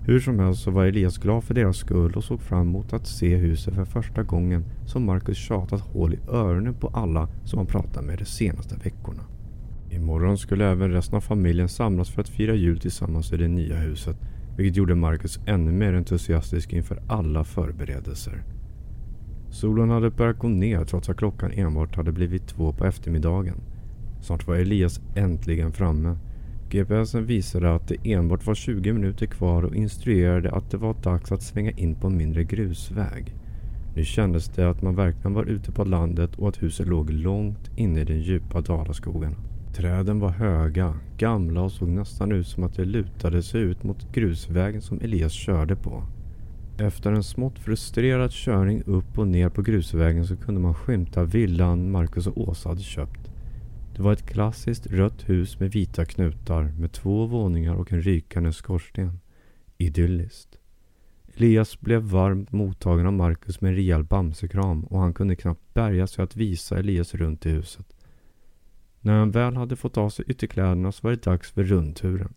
Hur 0.06 0.20
som 0.20 0.38
helst 0.38 0.62
så 0.62 0.70
var 0.70 0.84
Elias 0.84 1.18
glad 1.18 1.44
för 1.44 1.54
deras 1.54 1.76
skull 1.76 2.12
och 2.16 2.24
såg 2.24 2.40
fram 2.40 2.60
emot 2.68 2.92
att 2.92 3.06
se 3.06 3.36
huset 3.36 3.74
för 3.74 3.84
första 3.84 4.22
gången 4.22 4.64
som 4.86 5.04
Marcus 5.04 5.36
tjatat 5.36 5.80
hål 5.80 6.14
i 6.14 6.18
öronen 6.28 6.74
på 6.74 6.88
alla 6.88 7.28
som 7.44 7.58
han 7.58 7.66
pratat 7.66 8.04
med 8.04 8.18
de 8.18 8.24
senaste 8.24 8.76
veckorna. 8.76 9.22
Imorgon 9.90 10.38
skulle 10.38 10.70
även 10.70 10.92
resten 10.92 11.16
av 11.16 11.20
familjen 11.20 11.68
samlas 11.68 12.10
för 12.10 12.20
att 12.20 12.28
fira 12.28 12.54
jul 12.54 12.78
tillsammans 12.78 13.32
i 13.32 13.36
det 13.36 13.48
nya 13.48 13.76
huset 13.76 14.16
vilket 14.56 14.76
gjorde 14.76 14.94
Marcus 14.94 15.40
ännu 15.46 15.72
mer 15.72 15.94
entusiastisk 15.94 16.72
inför 16.72 17.02
alla 17.06 17.44
förberedelser. 17.44 18.42
Solen 19.50 19.90
hade 19.90 20.10
börjat 20.10 20.38
gå 20.38 20.48
ner 20.48 20.84
trots 20.84 21.08
att 21.08 21.16
klockan 21.16 21.52
enbart 21.52 21.96
hade 21.96 22.12
blivit 22.12 22.46
två 22.46 22.72
på 22.72 22.86
eftermiddagen. 22.86 23.56
Snart 24.20 24.46
var 24.46 24.54
Elias 24.54 25.00
äntligen 25.14 25.72
framme. 25.72 26.16
GPSen 26.70 27.27
visade 27.27 27.74
att 27.74 27.88
det 27.88 28.12
enbart 28.12 28.46
var 28.46 28.55
20 28.55 28.92
minuter 28.92 29.27
kvar 29.27 29.62
och 29.62 29.74
instruerade 29.74 30.50
att 30.50 30.70
det 30.70 30.77
var 30.77 30.94
dags 31.03 31.33
att 31.33 31.42
svänga 31.42 31.70
in 31.70 31.94
på 31.94 32.07
en 32.07 32.16
mindre 32.16 32.44
grusväg. 32.44 33.35
Nu 33.96 34.05
kändes 34.05 34.48
det 34.48 34.70
att 34.70 34.83
man 34.83 34.94
verkligen 34.94 35.35
var 35.35 35.44
ute 35.44 35.72
på 35.72 35.85
landet 35.85 36.35
och 36.37 36.48
att 36.48 36.62
huset 36.62 36.87
låg 36.87 37.11
långt 37.11 37.70
inne 37.77 38.00
i 38.00 38.05
den 38.05 38.20
djupa 38.20 38.61
dalaskogen. 38.61 39.35
Träden 39.74 40.20
var 40.20 40.31
höga, 40.31 40.94
gamla 41.18 41.62
och 41.62 41.72
såg 41.72 41.88
nästan 41.88 42.33
ut 42.33 42.46
som 42.46 42.64
att 42.64 42.77
de 42.77 42.85
lutade 42.85 43.42
sig 43.42 43.61
ut 43.61 43.83
mot 43.83 44.12
grusvägen 44.12 44.83
som 44.83 45.00
Elias 45.00 45.33
körde 45.33 45.77
på. 45.77 46.03
Efter 46.79 47.12
en 47.12 47.22
smått 47.22 47.59
frustrerad 47.59 48.31
körning 48.31 48.83
upp 48.87 49.18
och 49.18 49.29
ner 49.29 49.48
på 49.48 49.62
grusvägen 49.62 50.27
så 50.27 50.37
kunde 50.37 50.61
man 50.61 50.74
skymta 50.74 51.24
villan 51.24 51.90
Marcus 51.90 52.27
och 52.27 52.48
Åsa 52.48 52.68
hade 52.68 52.83
köpt. 52.83 53.23
Det 53.96 54.02
var 54.02 54.12
ett 54.12 54.26
klassiskt 54.26 54.87
rött 54.87 55.28
hus 55.28 55.61
med 55.61 55.72
vita 55.72 56.04
knutar 56.04 56.62
med 56.62 56.92
två 56.92 57.26
våningar 57.26 57.74
och 57.74 57.92
en 57.92 58.02
rykande 58.02 58.52
skorsten. 58.52 59.20
Idylliskt. 59.78 60.59
Elias 61.37 61.80
blev 61.80 62.02
varmt 62.02 62.52
mottagen 62.52 63.07
av 63.07 63.12
Marcus 63.12 63.61
med 63.61 63.68
en 63.68 63.74
rejäl 63.74 64.04
bamsekram 64.04 64.85
och 64.85 64.98
han 64.98 65.14
kunde 65.14 65.37
knappt 65.37 65.74
bärga 65.74 66.07
sig 66.07 66.24
att 66.24 66.37
visa 66.37 66.78
Elias 66.78 67.14
runt 67.14 67.46
i 67.46 67.50
huset. 67.50 67.96
När 69.00 69.18
han 69.18 69.30
väl 69.30 69.57
hade 69.57 69.76
fått 69.76 69.96
av 69.96 70.11
sig 70.11 70.24
ytterkläderna 70.28 70.92
så 70.92 71.00
var 71.02 71.11
det 71.11 71.22
dags 71.22 71.50
för 71.50 71.64
rundturen. 71.64 72.35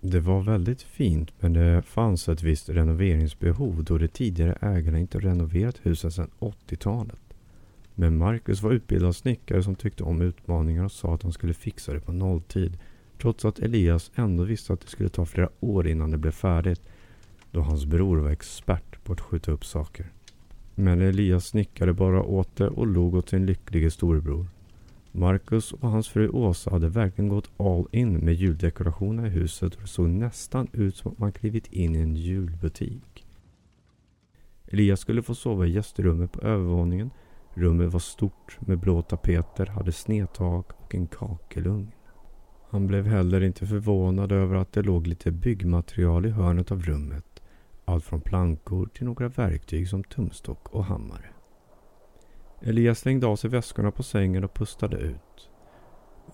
Det 0.00 0.20
var 0.20 0.42
väldigt 0.42 0.82
fint 0.82 1.32
men 1.40 1.52
det 1.52 1.82
fanns 1.82 2.28
ett 2.28 2.42
visst 2.42 2.68
renoveringsbehov 2.68 3.84
då 3.84 3.98
de 3.98 4.08
tidigare 4.08 4.58
ägarna 4.60 4.98
inte 4.98 5.18
renoverat 5.18 5.80
huset 5.82 6.14
sedan 6.14 6.30
80-talet. 6.38 7.27
Men 8.00 8.18
Marcus 8.18 8.62
var 8.62 8.72
utbildad 8.72 9.16
snickare 9.16 9.62
som 9.62 9.74
tyckte 9.74 10.04
om 10.04 10.20
utmaningar 10.20 10.84
och 10.84 10.92
sa 10.92 11.14
att 11.14 11.22
han 11.22 11.32
skulle 11.32 11.54
fixa 11.54 11.92
det 11.92 12.00
på 12.00 12.12
nolltid. 12.12 12.78
Trots 13.22 13.44
att 13.44 13.58
Elias 13.58 14.10
ändå 14.14 14.44
visste 14.44 14.72
att 14.72 14.80
det 14.80 14.88
skulle 14.88 15.08
ta 15.08 15.26
flera 15.26 15.48
år 15.60 15.88
innan 15.88 16.10
det 16.10 16.18
blev 16.18 16.30
färdigt. 16.30 16.82
Då 17.50 17.60
hans 17.60 17.86
bror 17.86 18.18
var 18.18 18.30
expert 18.30 19.04
på 19.04 19.12
att 19.12 19.20
skjuta 19.20 19.52
upp 19.52 19.64
saker. 19.64 20.12
Men 20.74 21.00
Elias 21.00 21.46
snickade 21.46 21.92
bara 21.92 22.22
åt 22.22 22.56
det 22.56 22.68
och 22.68 22.86
log 22.86 23.14
åt 23.14 23.28
sin 23.28 23.46
lycklige 23.46 23.90
storebror. 23.90 24.46
Marcus 25.12 25.72
och 25.72 25.90
hans 25.90 26.08
fru 26.08 26.28
Åsa 26.28 26.70
hade 26.70 26.88
verkligen 26.88 27.28
gått 27.28 27.50
all 27.56 27.86
in 27.92 28.12
med 28.18 28.34
juldekorationerna 28.34 29.28
i 29.28 29.30
huset 29.30 29.74
och 29.74 29.80
det 29.80 29.88
såg 29.88 30.08
nästan 30.08 30.68
ut 30.72 30.96
som 30.96 31.12
att 31.12 31.18
man 31.18 31.32
klivit 31.32 31.72
in 31.72 31.94
i 31.94 31.98
en 31.98 32.16
julbutik. 32.16 33.26
Elias 34.66 35.00
skulle 35.00 35.22
få 35.22 35.34
sova 35.34 35.66
i 35.66 35.70
gästrummet 35.70 36.32
på 36.32 36.40
övervåningen. 36.40 37.10
Rummet 37.58 37.92
var 37.92 38.00
stort 38.00 38.58
med 38.60 38.78
blå 38.78 39.02
tapeter, 39.02 39.66
hade 39.66 39.92
snedtak 39.92 40.72
och 40.78 40.94
en 40.94 41.06
kakelugn. 41.06 41.92
Han 42.70 42.86
blev 42.86 43.06
heller 43.06 43.40
inte 43.40 43.66
förvånad 43.66 44.32
över 44.32 44.56
att 44.56 44.72
det 44.72 44.82
låg 44.82 45.06
lite 45.06 45.30
byggmaterial 45.30 46.26
i 46.26 46.30
hörnet 46.30 46.72
av 46.72 46.82
rummet. 46.82 47.42
Allt 47.84 48.04
från 48.04 48.20
plankor 48.20 48.88
till 48.94 49.04
några 49.06 49.28
verktyg 49.28 49.88
som 49.88 50.04
tumstock 50.04 50.68
och 50.68 50.84
hammare. 50.84 51.30
Elias 52.62 52.98
slängde 52.98 53.26
av 53.26 53.36
sig 53.36 53.50
väskorna 53.50 53.90
på 53.90 54.02
sängen 54.02 54.44
och 54.44 54.54
pustade 54.54 54.96
ut. 54.96 55.50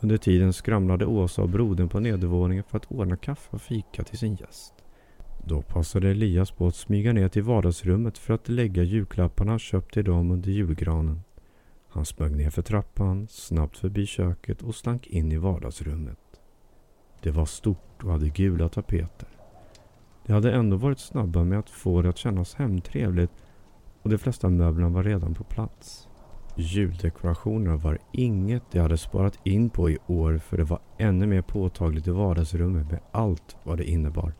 Under 0.00 0.16
tiden 0.16 0.52
skramlade 0.52 1.06
Åsa 1.06 1.42
och 1.42 1.48
brodern 1.48 1.88
på 1.88 2.00
nedervåningen 2.00 2.64
för 2.64 2.76
att 2.76 2.92
ordna 2.92 3.16
kaffe 3.16 3.56
och 3.56 3.62
fika 3.62 4.04
till 4.04 4.18
sin 4.18 4.34
gäst. 4.34 4.83
Då 5.46 5.62
passade 5.62 6.10
Elias 6.10 6.50
på 6.50 6.66
att 6.66 6.74
smyga 6.74 7.12
ner 7.12 7.28
till 7.28 7.42
vardagsrummet 7.42 8.18
för 8.18 8.34
att 8.34 8.48
lägga 8.48 8.82
julklapparna 8.82 9.52
han 9.52 9.58
köpt 9.58 9.94
till 9.94 10.04
dem 10.04 10.30
under 10.30 10.50
julgranen. 10.50 11.22
Han 11.88 12.04
smög 12.04 12.36
ner 12.36 12.50
för 12.50 12.62
trappan, 12.62 13.26
snabbt 13.30 13.76
förbi 13.76 14.06
köket 14.06 14.62
och 14.62 14.74
slank 14.74 15.06
in 15.06 15.32
i 15.32 15.36
vardagsrummet. 15.36 16.18
Det 17.22 17.30
var 17.30 17.44
stort 17.44 18.02
och 18.04 18.12
hade 18.12 18.28
gula 18.28 18.68
tapeter. 18.68 19.28
De 20.26 20.32
hade 20.32 20.52
ändå 20.52 20.76
varit 20.76 20.98
snabba 20.98 21.44
med 21.44 21.58
att 21.58 21.70
få 21.70 22.02
det 22.02 22.08
att 22.08 22.18
kännas 22.18 22.54
hemtrevligt 22.54 23.32
och 24.02 24.10
de 24.10 24.18
flesta 24.18 24.48
möblerna 24.48 24.88
var 24.88 25.02
redan 25.02 25.34
på 25.34 25.44
plats. 25.44 26.08
Juldekorationerna 26.56 27.76
var 27.76 27.98
inget 28.12 28.62
de 28.70 28.78
hade 28.78 28.98
sparat 28.98 29.38
in 29.44 29.70
på 29.70 29.90
i 29.90 29.98
år 30.06 30.38
för 30.38 30.56
det 30.56 30.64
var 30.64 30.80
ännu 30.98 31.26
mer 31.26 31.42
påtagligt 31.42 32.06
i 32.06 32.10
vardagsrummet 32.10 32.90
med 32.90 33.00
allt 33.12 33.56
vad 33.62 33.78
det 33.78 33.84
innebar. 33.84 34.32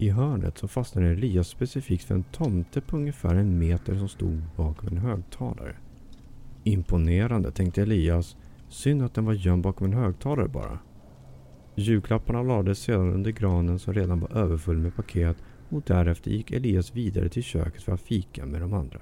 I 0.00 0.10
hörnet 0.10 0.58
så 0.58 0.68
fastnade 0.68 1.08
Elias 1.08 1.48
specifikt 1.48 2.04
för 2.04 2.14
en 2.14 2.22
tomte 2.22 2.80
på 2.80 2.96
ungefär 2.96 3.34
en 3.34 3.58
meter 3.58 3.94
som 3.94 4.08
stod 4.08 4.42
bakom 4.56 4.88
en 4.88 4.98
högtalare. 4.98 5.76
Imponerande 6.64 7.52
tänkte 7.52 7.82
Elias. 7.82 8.36
Synd 8.68 9.02
att 9.02 9.14
den 9.14 9.24
var 9.24 9.32
gömd 9.32 9.62
bakom 9.62 9.86
en 9.86 9.92
högtalare 9.92 10.48
bara. 10.48 10.78
Julklapparna 11.74 12.42
lades 12.42 12.78
sedan 12.78 13.14
under 13.14 13.30
granen 13.30 13.78
som 13.78 13.94
redan 13.94 14.20
var 14.20 14.36
överfull 14.36 14.78
med 14.78 14.96
paket 14.96 15.36
och 15.68 15.82
därefter 15.86 16.30
gick 16.30 16.50
Elias 16.50 16.94
vidare 16.94 17.28
till 17.28 17.42
köket 17.42 17.82
för 17.82 17.92
att 17.92 18.00
fika 18.00 18.46
med 18.46 18.60
de 18.60 18.72
andra. 18.72 19.00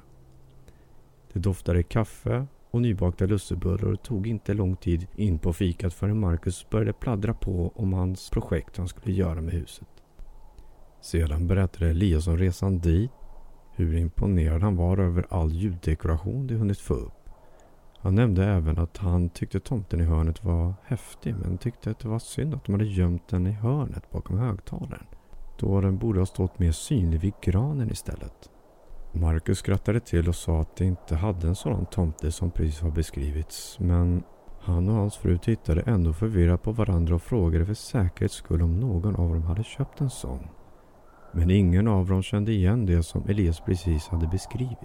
Det 1.32 1.38
doftade 1.38 1.82
kaffe 1.82 2.46
och 2.70 2.82
nybakta 2.82 3.26
lussebullar 3.26 3.84
och 3.84 3.90
det 3.90 4.02
tog 4.02 4.26
inte 4.26 4.54
lång 4.54 4.76
tid 4.76 5.06
in 5.16 5.38
på 5.38 5.52
fikat 5.52 5.94
förrän 5.94 6.20
Marcus 6.20 6.70
började 6.70 6.92
pladdra 6.92 7.34
på 7.34 7.72
om 7.74 7.92
hans 7.92 8.30
projekt 8.30 8.76
han 8.76 8.88
skulle 8.88 9.14
göra 9.14 9.40
med 9.40 9.54
huset. 9.54 9.97
Sedan 11.00 11.46
berättade 11.46 11.90
Elias 11.90 12.26
om 12.26 12.38
resan 12.38 12.78
dit, 12.78 13.10
hur 13.72 13.96
imponerad 13.96 14.62
han 14.62 14.76
var 14.76 14.98
över 14.98 15.26
all 15.30 15.52
ljuddekoration 15.52 16.46
de 16.46 16.54
hunnit 16.54 16.80
få 16.80 16.94
upp. 16.94 17.12
Han 18.00 18.14
nämnde 18.14 18.44
även 18.44 18.78
att 18.78 18.96
han 18.96 19.28
tyckte 19.28 19.60
tomten 19.60 20.00
i 20.00 20.04
hörnet 20.04 20.44
var 20.44 20.74
häftig 20.84 21.34
men 21.34 21.58
tyckte 21.58 21.90
att 21.90 21.98
det 21.98 22.08
var 22.08 22.18
synd 22.18 22.54
att 22.54 22.64
de 22.64 22.72
hade 22.72 22.84
gömt 22.84 23.28
den 23.28 23.46
i 23.46 23.50
hörnet 23.50 24.10
bakom 24.10 24.38
högtalaren. 24.38 25.06
Då 25.58 25.80
den 25.80 25.98
borde 25.98 26.18
ha 26.18 26.26
stått 26.26 26.58
mer 26.58 26.72
synlig 26.72 27.20
vid 27.20 27.32
granen 27.42 27.90
istället. 27.90 28.50
Marcus 29.12 29.58
skrattade 29.58 30.00
till 30.00 30.28
och 30.28 30.34
sa 30.34 30.60
att 30.60 30.76
de 30.76 30.84
inte 30.84 31.16
hade 31.16 31.48
en 31.48 31.54
sådan 31.54 31.86
tomte 31.86 32.32
som 32.32 32.50
precis 32.50 32.80
har 32.80 32.90
beskrivits. 32.90 33.78
Men 33.78 34.22
han 34.60 34.88
och 34.88 34.94
hans 34.94 35.16
fru 35.16 35.38
tittade 35.38 35.80
ändå 35.80 36.12
förvirrat 36.12 36.62
på 36.62 36.72
varandra 36.72 37.14
och 37.14 37.22
frågade 37.22 37.66
för 37.66 37.74
säkerhets 37.74 38.34
skull 38.34 38.62
om 38.62 38.80
någon 38.80 39.16
av 39.16 39.34
dem 39.34 39.42
hade 39.42 39.64
köpt 39.64 40.00
en 40.00 40.10
sån. 40.10 40.48
Men 41.32 41.50
ingen 41.50 41.88
av 41.88 42.08
dem 42.08 42.22
kände 42.22 42.52
igen 42.52 42.86
det 42.86 43.02
som 43.02 43.28
Elias 43.28 43.60
precis 43.60 44.08
hade 44.08 44.26
beskrivit. 44.26 44.78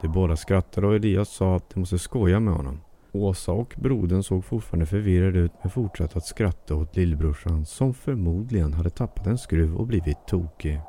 De 0.00 0.08
båda 0.08 0.36
skrattade 0.36 0.86
och 0.86 0.94
Elias 0.94 1.28
sa 1.28 1.56
att 1.56 1.70
de 1.70 1.80
måste 1.80 1.98
skoja 1.98 2.40
med 2.40 2.54
honom. 2.54 2.80
Åsa 3.12 3.52
och 3.52 3.74
brodern 3.78 4.22
såg 4.22 4.44
fortfarande 4.44 4.86
förvirrade 4.86 5.38
ut 5.38 5.52
men 5.62 5.70
fortsatte 5.70 6.18
att 6.18 6.26
skratta 6.26 6.74
åt 6.74 6.96
lillbrorsan 6.96 7.66
som 7.66 7.94
förmodligen 7.94 8.72
hade 8.72 8.90
tappat 8.90 9.26
en 9.26 9.38
skruv 9.38 9.76
och 9.76 9.86
blivit 9.86 10.26
tokig. 10.26 10.80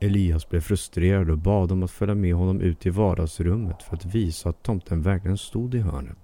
Elias 0.00 0.48
blev 0.48 0.60
frustrerad 0.60 1.30
och 1.30 1.38
bad 1.38 1.72
om 1.72 1.82
att 1.82 1.90
följa 1.90 2.14
med 2.14 2.34
honom 2.34 2.60
ut 2.60 2.86
i 2.86 2.90
vardagsrummet 2.90 3.82
för 3.82 3.96
att 3.96 4.04
visa 4.04 4.48
att 4.48 4.62
tomten 4.62 5.02
verkligen 5.02 5.38
stod 5.38 5.74
i 5.74 5.78
hörnet. 5.78 6.18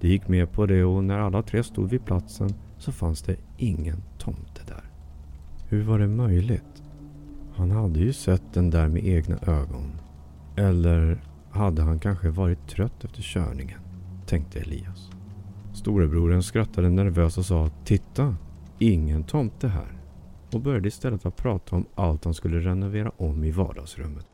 De 0.00 0.08
gick 0.08 0.28
med 0.28 0.52
på 0.52 0.66
det 0.66 0.84
och 0.84 1.04
när 1.04 1.18
alla 1.18 1.42
tre 1.42 1.62
stod 1.62 1.90
vid 1.90 2.04
platsen 2.04 2.54
så 2.78 2.92
fanns 2.92 3.22
det 3.22 3.36
ingen 3.56 4.02
tomte. 4.18 4.53
Hur 5.74 5.82
var 5.82 5.98
det 5.98 6.08
möjligt? 6.08 6.82
Han 7.54 7.70
hade 7.70 7.98
ju 7.98 8.12
sett 8.12 8.52
den 8.52 8.70
där 8.70 8.88
med 8.88 9.04
egna 9.04 9.38
ögon. 9.46 9.92
Eller 10.56 11.24
hade 11.50 11.82
han 11.82 11.98
kanske 11.98 12.28
varit 12.28 12.68
trött 12.68 13.04
efter 13.04 13.22
körningen? 13.22 13.80
Tänkte 14.26 14.60
Elias. 14.60 15.10
Storebrodern 15.72 16.42
skrattade 16.42 16.90
nervöst 16.90 17.38
och 17.38 17.44
sa 17.44 17.70
Titta, 17.84 18.36
ingen 18.78 19.24
tomte 19.24 19.68
här. 19.68 19.98
Och 20.52 20.60
började 20.60 20.88
istället 20.88 21.26
att 21.26 21.36
prata 21.36 21.76
om 21.76 21.86
allt 21.94 22.24
han 22.24 22.34
skulle 22.34 22.60
renovera 22.60 23.12
om 23.16 23.44
i 23.44 23.50
vardagsrummet. 23.50 24.26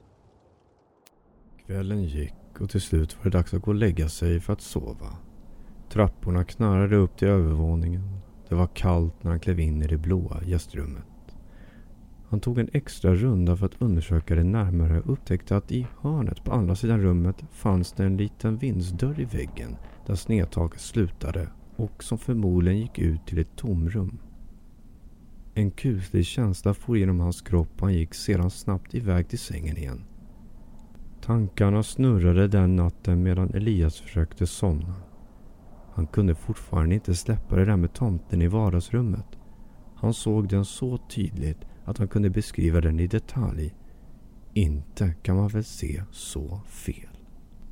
Kvällen 1.66 2.05
gick 2.05 2.61
och 2.61 2.70
till 2.70 2.81
slut 2.81 3.16
var 3.16 3.24
det 3.24 3.38
dags 3.38 3.55
att 3.55 3.62
gå 3.62 3.70
och 3.70 3.74
lägga 3.74 4.09
sig 4.09 4.40
för 4.40 4.53
att 4.53 4.61
sova. 4.61 5.16
Trapporna 5.88 6.44
knarrade 6.44 6.96
upp 6.96 7.16
till 7.16 7.29
övervåningen. 7.29 8.20
Det 8.48 8.55
var 8.55 8.66
kallt 8.66 9.22
när 9.22 9.31
han 9.31 9.40
klev 9.40 9.61
in 9.61 9.83
i 9.83 9.87
det 9.87 9.98
blåa 9.98 10.42
gästrummet. 10.44 11.10
Han 12.31 12.40
tog 12.40 12.59
en 12.59 12.69
extra 12.73 13.14
runda 13.14 13.57
för 13.57 13.66
att 13.66 13.83
undersöka 13.83 14.35
det 14.35 14.45
närmare 14.45 15.01
och 15.01 15.12
upptäckte 15.12 15.57
att 15.57 15.73
i 15.73 15.87
hörnet 16.01 16.45
på 16.45 16.53
andra 16.53 16.75
sidan 16.75 17.01
rummet 17.01 17.45
fanns 17.51 17.93
det 17.93 18.05
en 18.05 18.16
liten 18.16 18.57
vindsdörr 18.57 19.21
i 19.21 19.25
väggen 19.25 19.77
där 20.07 20.14
snedtaket 20.14 20.81
slutade 20.81 21.49
och 21.77 22.05
som 22.05 22.19
förmodligen 22.19 22.81
gick 22.81 22.99
ut 22.99 23.27
till 23.27 23.38
ett 23.38 23.57
tomrum. 23.57 24.19
En 25.55 25.71
kuslig 25.71 26.27
känsla 26.27 26.75
for 26.75 26.99
genom 26.99 27.21
hans 27.21 27.43
kropp 27.43 27.69
och 27.75 27.83
han 27.83 27.95
gick 27.95 28.14
sedan 28.14 28.51
snabbt 28.51 28.95
iväg 28.95 29.29
till 29.29 29.38
sängen 29.38 29.77
igen. 29.77 30.05
Tankarna 31.23 31.83
snurrade 31.83 32.49
den 32.49 32.77
natten 32.77 33.23
medan 33.23 33.55
Elias 33.55 34.01
försökte 34.01 34.47
somna. 34.47 34.95
Han 35.93 36.07
kunde 36.07 36.35
fortfarande 36.35 36.95
inte 36.95 37.14
släppa 37.14 37.57
det 37.57 37.64
där 37.64 37.77
med 37.77 37.93
tomten 37.93 38.43
i 38.43 38.49
vardagsrummet. 38.49 39.38
Han 39.95 40.14
såg 40.14 40.49
den 40.49 40.64
så 40.64 40.99
tydligt 40.99 41.64
att 41.90 41.98
han 41.98 42.09
kunde 42.09 42.31
beskriva 42.31 42.81
den 42.81 43.00
i 43.00 43.07
detalj. 43.07 43.74
Inte 44.55 45.14
kan 45.22 45.37
man 45.37 45.48
väl 45.48 45.64
se 45.64 46.03
så 46.11 46.61
fel. 46.66 47.16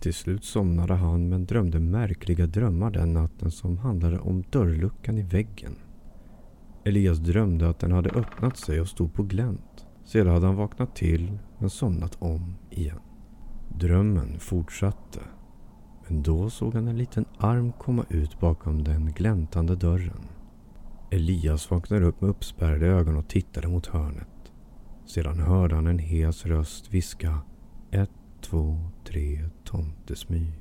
Till 0.00 0.14
slut 0.14 0.44
somnade 0.44 0.94
han 0.94 1.28
men 1.28 1.46
drömde 1.46 1.81
märkliga 1.81 2.46
drömmar 2.46 2.90
den 2.90 3.12
natten 3.12 3.50
som 3.50 3.78
handlade 3.78 4.18
om 4.18 4.44
dörrluckan 4.50 5.18
i 5.18 5.22
väggen. 5.22 5.76
Elias 6.85 7.18
drömde 7.18 7.68
att 7.68 7.78
den 7.78 7.92
hade 7.92 8.11
öppnat 8.11 8.57
sig 8.57 8.81
och 8.81 8.88
stod 8.88 9.14
på 9.14 9.22
glänt. 9.22 9.87
Sedan 10.04 10.33
hade 10.33 10.46
han 10.46 10.57
vaknat 10.57 10.96
till 10.96 11.38
men 11.59 11.70
somnat 11.70 12.16
om 12.18 12.54
igen. 12.70 13.00
Drömmen 13.68 14.38
fortsatte. 14.38 15.20
Men 16.07 16.22
då 16.22 16.50
såg 16.50 16.74
han 16.74 16.88
en 16.88 16.98
liten 16.98 17.24
arm 17.38 17.72
komma 17.72 18.04
ut 18.09 18.40
bakom 18.40 18.85
den 18.85 19.12
gläntande 19.12 19.76
dörren. 19.76 20.38
Elias 21.11 21.71
vaknade 21.71 22.07
upp 22.07 22.21
med 22.21 22.31
uppspärrade 22.31 22.87
ögon 22.87 23.16
och 23.16 23.29
tittade 23.29 23.68
mot 23.68 23.87
hörnet. 23.87 24.53
Sedan 25.07 25.40
hörde 25.40 25.75
han 25.75 25.87
en 25.87 25.99
hes 25.99 26.47
röst 26.47 26.94
viska 26.94 27.38
ett, 27.90 28.11
två, 28.40 28.79
tre, 29.05 29.49
tomtesmyg. 29.64 30.53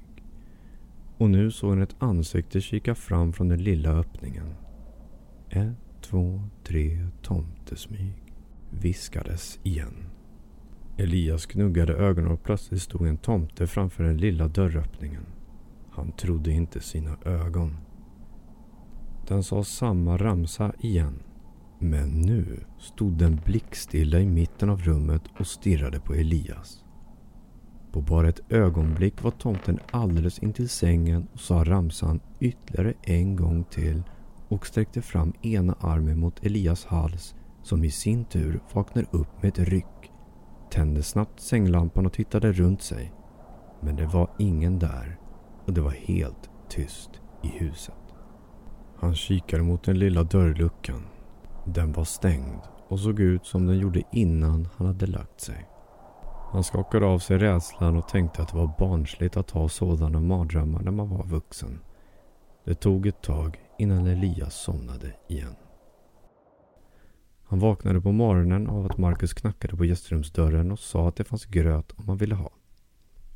Och 1.17 1.29
nu 1.29 1.51
såg 1.51 1.69
han 1.69 1.81
ett 1.81 1.95
ansikte 1.99 2.61
kika 2.61 2.95
fram 2.95 3.33
från 3.33 3.47
den 3.47 3.63
lilla 3.63 3.89
öppningen. 3.89 4.55
Ett, 5.49 6.01
två, 6.01 6.41
tre, 6.63 7.07
tomtesmyg. 7.21 8.13
Viskades 8.69 9.59
igen. 9.63 10.05
Elias 10.97 11.45
knuggade 11.45 11.93
ögonen 11.93 12.31
och 12.31 12.43
plötsligt 12.43 12.81
stod 12.81 13.07
en 13.07 13.17
tomte 13.17 13.67
framför 13.67 14.03
den 14.03 14.17
lilla 14.17 14.47
dörröppningen. 14.47 15.25
Han 15.91 16.11
trodde 16.11 16.51
inte 16.51 16.79
sina 16.81 17.17
ögon. 17.25 17.77
Den 19.27 19.43
sa 19.43 19.63
samma 19.63 20.17
ramsa 20.17 20.73
igen. 20.79 21.23
Men 21.79 22.21
nu 22.21 22.65
stod 22.79 23.13
den 23.13 23.41
blickstilla 23.45 24.19
i 24.19 24.25
mitten 24.25 24.69
av 24.69 24.81
rummet 24.81 25.21
och 25.39 25.47
stirrade 25.47 25.99
på 25.99 26.13
Elias. 26.13 26.83
På 27.91 28.01
bara 28.01 28.29
ett 28.29 28.51
ögonblick 28.51 29.23
var 29.23 29.31
tomten 29.31 29.79
alldeles 29.91 30.39
intill 30.39 30.69
sängen 30.69 31.27
och 31.33 31.39
sa 31.39 31.63
ramsan 31.63 32.19
ytterligare 32.39 32.93
en 33.03 33.35
gång 33.35 33.63
till 33.63 34.03
och 34.47 34.67
sträckte 34.67 35.01
fram 35.01 35.33
ena 35.41 35.73
armen 35.79 36.19
mot 36.19 36.45
Elias 36.45 36.85
hals 36.85 37.35
som 37.63 37.83
i 37.83 37.91
sin 37.91 38.25
tur 38.25 38.59
vaknade 38.73 39.07
upp 39.11 39.41
med 39.41 39.49
ett 39.49 39.69
ryck, 39.69 40.11
tände 40.69 41.03
snabbt 41.03 41.39
sänglampan 41.39 42.05
och 42.05 42.13
tittade 42.13 42.51
runt 42.51 42.81
sig. 42.81 43.13
Men 43.81 43.95
det 43.95 44.05
var 44.05 44.29
ingen 44.39 44.79
där 44.79 45.19
och 45.65 45.73
det 45.73 45.81
var 45.81 45.91
helt 45.91 46.49
tyst 46.69 47.09
i 47.43 47.47
huset. 47.47 48.06
Han 48.99 49.15
kikade 49.15 49.63
mot 49.63 49.83
den 49.83 49.99
lilla 49.99 50.23
dörrluckan. 50.23 51.03
Den 51.65 51.91
var 51.91 52.05
stängd 52.05 52.61
och 52.87 52.99
såg 52.99 53.19
ut 53.19 53.45
som 53.45 53.65
den 53.65 53.79
gjorde 53.79 54.03
innan 54.11 54.67
han 54.77 54.87
hade 54.87 55.05
lagt 55.05 55.41
sig. 55.41 55.67
Han 56.51 56.63
skakade 56.63 57.05
av 57.05 57.19
sig 57.19 57.37
rädslan 57.37 57.97
och 57.97 58.07
tänkte 58.07 58.41
att 58.41 58.51
det 58.51 58.57
var 58.57 58.75
barnsligt 58.79 59.37
att 59.37 59.51
ha 59.51 59.69
sådana 59.69 60.19
mardrömmar 60.19 60.81
när 60.81 60.91
man 60.91 61.09
var 61.09 61.23
vuxen. 61.23 61.79
Det 62.63 62.75
tog 62.75 63.07
ett 63.07 63.21
tag 63.21 63.59
innan 63.77 64.07
Elias 64.07 64.63
somnade 64.63 65.13
igen. 65.27 65.55
Han 67.43 67.59
vaknade 67.59 68.01
på 68.01 68.11
morgonen 68.11 68.67
av 68.69 68.85
att 68.85 68.97
Marcus 68.97 69.33
knackade 69.33 69.77
på 69.77 69.85
gästrumsdörren 69.85 70.71
och 70.71 70.79
sa 70.79 71.07
att 71.07 71.15
det 71.15 71.23
fanns 71.23 71.45
gröt 71.45 71.91
om 71.91 72.05
man 72.05 72.17
ville 72.17 72.35
ha. 72.35 72.51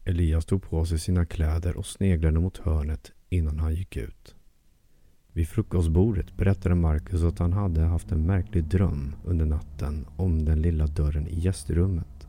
Elias 0.06 0.46
tog 0.46 0.64
på 0.64 0.86
sig 0.86 1.00
sina 1.00 1.26
kläder 1.26 1.78
och 1.78 1.86
sneglade 1.86 2.40
mot 2.40 2.58
hörnet 2.58 3.12
innan 3.30 3.60
han 3.60 3.76
gick 3.76 3.98
ut. 3.98 4.36
Vid 5.34 5.48
frukostbordet 5.48 6.38
berättade 6.38 6.76
Marcus 6.76 7.24
att 7.24 7.40
han 7.40 7.54
hade 7.54 7.82
haft 7.82 8.12
en 8.12 8.26
märklig 8.26 8.64
dröm 8.64 9.16
under 9.26 9.46
natten 9.46 10.06
om 10.16 10.46
den 10.46 10.62
lilla 10.62 10.88
dörren 10.88 11.28
i 11.28 11.40
gästrummet. 11.40 12.28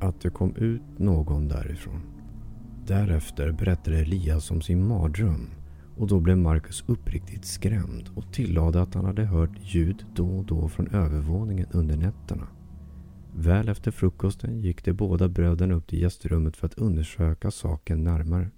Att 0.00 0.20
det 0.20 0.30
kom 0.30 0.56
ut 0.56 0.98
någon 0.98 1.48
därifrån. 1.48 2.00
Därefter 2.86 3.52
berättade 3.52 3.98
Elias 3.98 4.50
om 4.50 4.62
sin 4.62 4.86
mardröm 4.88 5.50
och 5.96 6.06
då 6.06 6.20
blev 6.20 6.38
Marcus 6.38 6.84
uppriktigt 6.86 7.44
skrämd 7.44 8.10
och 8.14 8.32
tillade 8.32 8.82
att 8.82 8.94
han 8.94 9.04
hade 9.04 9.24
hört 9.24 9.58
ljud 9.60 10.04
då 10.14 10.26
och 10.26 10.44
då 10.44 10.68
från 10.68 10.88
övervåningen 10.88 11.66
under 11.70 11.96
nätterna. 11.96 12.46
Väl 13.36 13.68
efter 13.68 13.90
frukosten 13.90 14.60
gick 14.60 14.84
de 14.84 14.92
båda 14.92 15.28
bröderna 15.28 15.74
upp 15.74 15.86
till 15.86 16.02
gästrummet 16.02 16.56
för 16.56 16.66
att 16.66 16.78
undersöka 16.78 17.50
saken 17.50 18.04
närmare. 18.04 18.50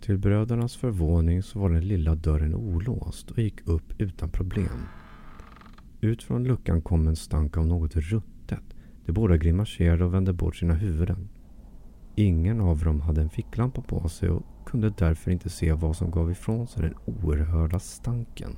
Till 0.00 0.18
brödernas 0.18 0.76
förvåning 0.76 1.42
så 1.42 1.58
var 1.58 1.70
den 1.70 1.88
lilla 1.88 2.14
dörren 2.14 2.54
olåst 2.54 3.30
och 3.30 3.38
gick 3.38 3.68
upp 3.68 4.00
utan 4.00 4.30
problem. 4.30 4.86
Ut 6.00 6.22
från 6.22 6.44
luckan 6.44 6.82
kom 6.82 7.08
en 7.08 7.16
stank 7.16 7.56
av 7.56 7.66
något 7.66 7.96
ruttet. 7.96 8.62
De 9.06 9.12
båda 9.12 9.36
grimaserade 9.36 10.04
och 10.04 10.14
vände 10.14 10.32
bort 10.32 10.56
sina 10.56 10.74
huvuden. 10.74 11.28
Ingen 12.14 12.60
av 12.60 12.78
dem 12.78 13.00
hade 13.00 13.20
en 13.20 13.30
ficklampa 13.30 13.82
på 13.82 14.08
sig 14.08 14.28
och 14.28 14.42
kunde 14.66 14.90
därför 14.98 15.30
inte 15.30 15.50
se 15.50 15.72
vad 15.72 15.96
som 15.96 16.10
gav 16.10 16.30
ifrån 16.30 16.66
sig 16.66 16.82
den 16.82 16.94
oerhörda 17.04 17.78
stanken. 17.78 18.56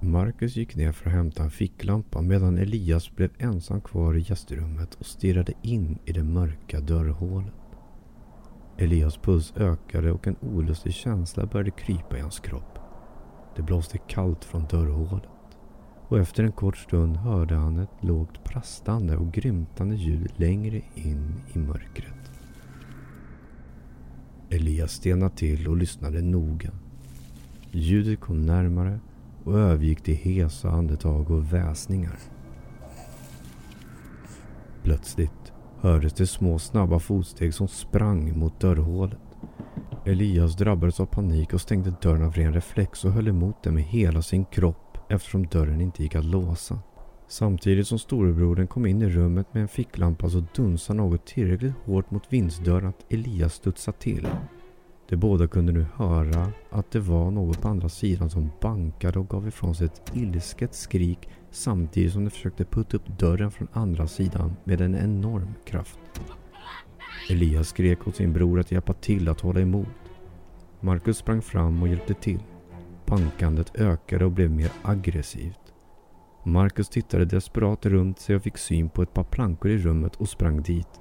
Marcus 0.00 0.56
gick 0.56 0.76
ner 0.76 0.92
för 0.92 1.10
att 1.10 1.16
hämta 1.16 1.42
en 1.42 1.50
ficklampa 1.50 2.22
medan 2.22 2.58
Elias 2.58 3.16
blev 3.16 3.30
ensam 3.38 3.80
kvar 3.80 4.14
i 4.14 4.20
gästrummet 4.20 4.94
och 4.94 5.06
stirrade 5.06 5.52
in 5.62 5.98
i 6.04 6.12
det 6.12 6.24
mörka 6.24 6.80
dörrhålet. 6.80 7.54
Elias 8.78 9.16
puls 9.16 9.52
ökade 9.56 10.12
och 10.12 10.26
en 10.26 10.36
olustig 10.40 10.92
känsla 10.92 11.46
började 11.46 11.70
krypa 11.70 12.18
i 12.18 12.20
hans 12.20 12.40
kropp. 12.40 12.78
Det 13.56 13.62
blåste 13.62 13.98
kallt 13.98 14.44
från 14.44 14.66
dörrhålet 14.66 15.22
och 16.08 16.18
efter 16.18 16.44
en 16.44 16.52
kort 16.52 16.76
stund 16.76 17.16
hörde 17.16 17.54
han 17.54 17.78
ett 17.78 18.04
lågt 18.04 18.44
prastande 18.44 19.16
och 19.16 19.32
grymtande 19.32 19.94
ljud 19.94 20.32
längre 20.36 20.82
in 20.94 21.34
i 21.52 21.58
mörkret. 21.58 22.32
Elias 24.50 24.92
stenade 24.92 25.36
till 25.36 25.68
och 25.68 25.76
lyssnade 25.76 26.22
noga. 26.22 26.70
Ljudet 27.70 28.20
kom 28.20 28.46
närmare 28.46 29.00
och 29.44 29.58
övergick 29.58 30.02
till 30.02 30.16
hesa 30.16 30.70
andetag 30.70 31.30
och 31.30 31.52
väsningar. 31.52 32.18
Plötsligt 34.82 35.52
hördes 35.86 36.12
det 36.12 36.26
små 36.26 36.58
snabba 36.58 36.98
fotsteg 36.98 37.54
som 37.54 37.68
sprang 37.68 38.38
mot 38.38 38.60
dörrhålet. 38.60 39.18
Elias 40.04 40.56
drabbades 40.56 41.00
av 41.00 41.06
panik 41.06 41.54
och 41.54 41.60
stängde 41.60 41.94
dörren 42.02 42.22
av 42.22 42.32
ren 42.32 42.54
reflex 42.54 43.04
och 43.04 43.12
höll 43.12 43.28
emot 43.28 43.62
den 43.62 43.74
med 43.74 43.82
hela 43.82 44.22
sin 44.22 44.44
kropp 44.44 44.98
eftersom 45.08 45.46
dörren 45.46 45.80
inte 45.80 46.02
gick 46.02 46.14
att 46.14 46.24
låsa. 46.24 46.78
Samtidigt 47.28 47.88
som 47.88 47.98
storebrodern 47.98 48.66
kom 48.66 48.86
in 48.86 49.02
i 49.02 49.08
rummet 49.08 49.54
med 49.54 49.62
en 49.62 49.68
ficklampa 49.68 50.30
så 50.30 50.44
dunsade 50.56 50.96
något 50.96 51.26
tillräckligt 51.26 51.74
hårt 51.84 52.10
mot 52.10 52.32
vindsdörren 52.32 52.88
att 52.88 53.12
Elias 53.12 53.54
studsade 53.54 53.98
till. 53.98 54.28
De 55.08 55.16
båda 55.16 55.46
kunde 55.46 55.72
nu 55.72 55.86
höra 55.94 56.52
att 56.70 56.90
det 56.90 57.00
var 57.00 57.30
något 57.30 57.62
på 57.62 57.68
andra 57.68 57.88
sidan 57.88 58.30
som 58.30 58.50
bankade 58.60 59.18
och 59.18 59.28
gav 59.28 59.48
ifrån 59.48 59.74
sig 59.74 59.86
ett 59.86 60.12
ilsket 60.14 60.74
skrik 60.74 61.28
samtidigt 61.50 62.12
som 62.12 62.24
de 62.24 62.30
försökte 62.30 62.64
putta 62.64 62.96
upp 62.96 63.18
dörren 63.18 63.50
från 63.50 63.68
andra 63.72 64.06
sidan 64.06 64.56
med 64.64 64.80
en 64.80 64.94
enorm 64.94 65.54
kraft. 65.64 65.98
Elias 67.30 67.68
skrek 67.68 68.08
åt 68.08 68.16
sin 68.16 68.32
bror 68.32 68.60
att 68.60 68.72
hjälpa 68.72 68.92
till 68.92 69.28
att 69.28 69.40
hålla 69.40 69.60
emot. 69.60 69.88
Marcus 70.80 71.18
sprang 71.18 71.42
fram 71.42 71.82
och 71.82 71.88
hjälpte 71.88 72.14
till. 72.14 72.42
Bankandet 73.06 73.76
ökade 73.76 74.24
och 74.24 74.32
blev 74.32 74.50
mer 74.50 74.72
aggressivt. 74.82 75.60
Marcus 76.44 76.88
tittade 76.88 77.24
desperat 77.24 77.86
runt 77.86 78.18
sig 78.18 78.36
och 78.36 78.42
fick 78.42 78.58
syn 78.58 78.88
på 78.88 79.02
ett 79.02 79.14
par 79.14 79.24
plankor 79.24 79.70
i 79.70 79.78
rummet 79.78 80.16
och 80.16 80.28
sprang 80.28 80.62
dit. 80.62 81.00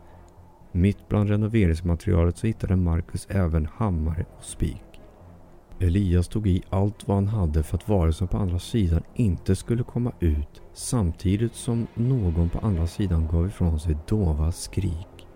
Mitt 0.75 1.09
bland 1.09 1.29
renoveringsmaterialet 1.29 2.37
så 2.37 2.47
hittade 2.47 2.75
Marcus 2.75 3.27
även 3.29 3.67
hammare 3.75 4.25
och 4.37 4.43
spik. 4.43 5.01
Elias 5.79 6.27
tog 6.27 6.47
i 6.47 6.63
allt 6.69 7.07
vad 7.07 7.17
han 7.17 7.27
hade 7.27 7.63
för 7.63 7.77
att 7.77 7.89
varelsen 7.89 8.27
på 8.27 8.37
andra 8.37 8.59
sidan 8.59 9.03
inte 9.13 9.55
skulle 9.55 9.83
komma 9.83 10.11
ut 10.19 10.61
samtidigt 10.73 11.55
som 11.55 11.87
någon 11.93 12.49
på 12.49 12.59
andra 12.59 12.87
sidan 12.87 13.27
gav 13.27 13.47
ifrån 13.47 13.79
sig 13.79 13.97
dova 14.07 14.51
skrik. 14.51 15.27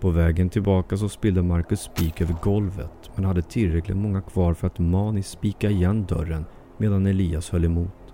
På 0.00 0.10
vägen 0.10 0.48
tillbaka 0.48 0.96
så 0.96 1.08
spillde 1.08 1.42
Marcus 1.42 1.80
spik 1.80 2.20
över 2.20 2.36
golvet 2.42 3.10
men 3.14 3.24
hade 3.24 3.42
tillräckligt 3.42 3.96
många 3.96 4.20
kvar 4.20 4.54
för 4.54 4.66
att 4.66 4.78
maniskt 4.78 5.30
spika 5.30 5.70
igen 5.70 6.06
dörren 6.08 6.44
medan 6.78 7.06
Elias 7.06 7.50
höll 7.50 7.64
emot. 7.64 8.12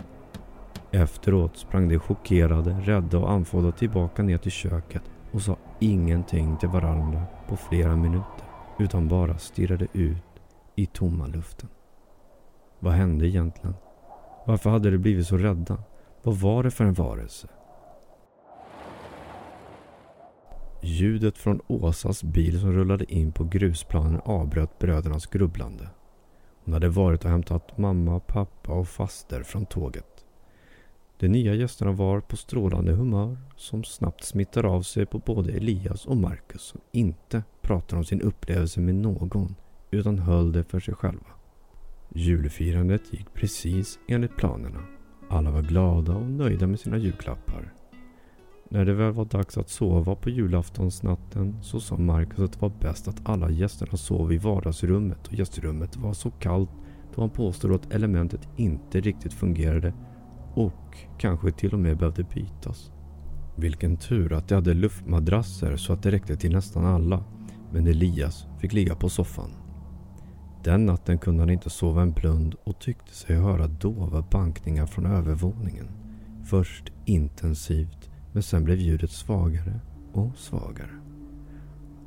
Efteråt 0.90 1.56
sprang 1.56 1.88
de 1.88 1.98
chockerade, 1.98 2.70
rädda 2.70 3.18
och 3.18 3.30
andfådda 3.30 3.72
tillbaka 3.72 4.22
ner 4.22 4.38
till 4.38 4.52
köket 4.52 5.02
och 5.32 5.42
sa 5.42 5.56
ingenting 5.82 6.56
till 6.56 6.68
varandra 6.68 7.22
på 7.48 7.56
flera 7.56 7.96
minuter 7.96 8.44
utan 8.78 9.08
bara 9.08 9.38
stirrade 9.38 9.86
ut 9.92 10.22
i 10.76 10.86
tomma 10.86 11.26
luften. 11.26 11.68
Vad 12.78 12.92
hände 12.92 13.28
egentligen? 13.28 13.74
Varför 14.46 14.70
hade 14.70 14.90
de 14.90 14.98
blivit 14.98 15.26
så 15.26 15.36
rädda? 15.36 15.78
Vad 16.22 16.36
var 16.36 16.62
det 16.62 16.70
för 16.70 16.84
en 16.84 16.94
varelse? 16.94 17.48
Ljudet 20.82 21.38
från 21.38 21.60
Åsas 21.66 22.22
bil 22.22 22.60
som 22.60 22.72
rullade 22.72 23.14
in 23.14 23.32
på 23.32 23.44
grusplanen 23.44 24.20
avbröt 24.24 24.78
brödernas 24.78 25.26
grubblande. 25.26 25.88
Hon 26.64 26.74
hade 26.74 26.88
varit 26.88 27.24
och 27.24 27.30
hämtat 27.30 27.78
mamma, 27.78 28.20
pappa 28.20 28.72
och 28.72 28.88
faster 28.88 29.42
från 29.42 29.66
tåget. 29.66 30.11
De 31.22 31.28
nya 31.28 31.54
gästerna 31.54 31.92
var 31.92 32.20
på 32.20 32.36
strålande 32.36 32.92
humör 32.92 33.36
som 33.56 33.84
snabbt 33.84 34.24
smittar 34.24 34.64
av 34.64 34.82
sig 34.82 35.06
på 35.06 35.18
både 35.18 35.52
Elias 35.52 36.06
och 36.06 36.16
Marcus 36.16 36.62
som 36.62 36.80
inte 36.92 37.42
pratar 37.60 37.96
om 37.96 38.04
sin 38.04 38.20
upplevelse 38.20 38.80
med 38.80 38.94
någon 38.94 39.54
utan 39.90 40.18
höll 40.18 40.52
det 40.52 40.64
för 40.64 40.80
sig 40.80 40.94
själva. 40.94 41.26
Julfirandet 42.14 43.12
gick 43.12 43.34
precis 43.34 43.98
enligt 44.08 44.36
planerna. 44.36 44.78
Alla 45.28 45.50
var 45.50 45.62
glada 45.62 46.12
och 46.12 46.30
nöjda 46.30 46.66
med 46.66 46.80
sina 46.80 46.98
julklappar. 46.98 47.72
När 48.68 48.84
det 48.84 48.94
väl 48.94 49.12
var 49.12 49.24
dags 49.24 49.58
att 49.58 49.68
sova 49.68 50.14
på 50.14 50.30
julaftonsnatten 50.30 51.62
så 51.62 51.80
sa 51.80 51.96
Marcus 51.96 52.38
att 52.38 52.52
det 52.52 52.62
var 52.62 52.72
bäst 52.80 53.08
att 53.08 53.28
alla 53.28 53.50
gästerna 53.50 53.96
sov 53.96 54.32
i 54.32 54.38
vardagsrummet 54.38 55.28
och 55.28 55.34
gästrummet 55.34 55.96
var 55.96 56.12
så 56.12 56.30
kallt 56.30 56.70
då 57.14 57.20
han 57.20 57.30
påstod 57.30 57.74
att 57.74 57.94
elementet 57.94 58.48
inte 58.56 59.00
riktigt 59.00 59.32
fungerade 59.32 59.92
och 60.54 60.98
kanske 61.18 61.52
till 61.52 61.72
och 61.72 61.78
med 61.78 61.98
behövde 61.98 62.24
bytas. 62.24 62.90
Vilken 63.56 63.96
tur 63.96 64.32
att 64.32 64.48
de 64.48 64.54
hade 64.54 64.74
luftmadrasser 64.74 65.76
så 65.76 65.92
att 65.92 66.02
det 66.02 66.10
räckte 66.10 66.36
till 66.36 66.52
nästan 66.52 66.84
alla. 66.84 67.24
Men 67.72 67.86
Elias 67.86 68.46
fick 68.60 68.72
ligga 68.72 68.94
på 68.94 69.08
soffan. 69.08 69.50
Den 70.64 70.86
natten 70.86 71.18
kunde 71.18 71.42
han 71.42 71.50
inte 71.50 71.70
sova 71.70 72.02
en 72.02 72.12
blund 72.12 72.54
och 72.64 72.78
tyckte 72.78 73.14
sig 73.14 73.36
höra 73.36 73.66
dova 73.66 74.22
bankningar 74.30 74.86
från 74.86 75.06
övervåningen. 75.06 75.88
Först 76.44 76.92
intensivt, 77.04 78.10
men 78.32 78.42
sen 78.42 78.64
blev 78.64 78.78
ljudet 78.78 79.10
svagare 79.10 79.80
och 80.12 80.36
svagare. 80.36 81.00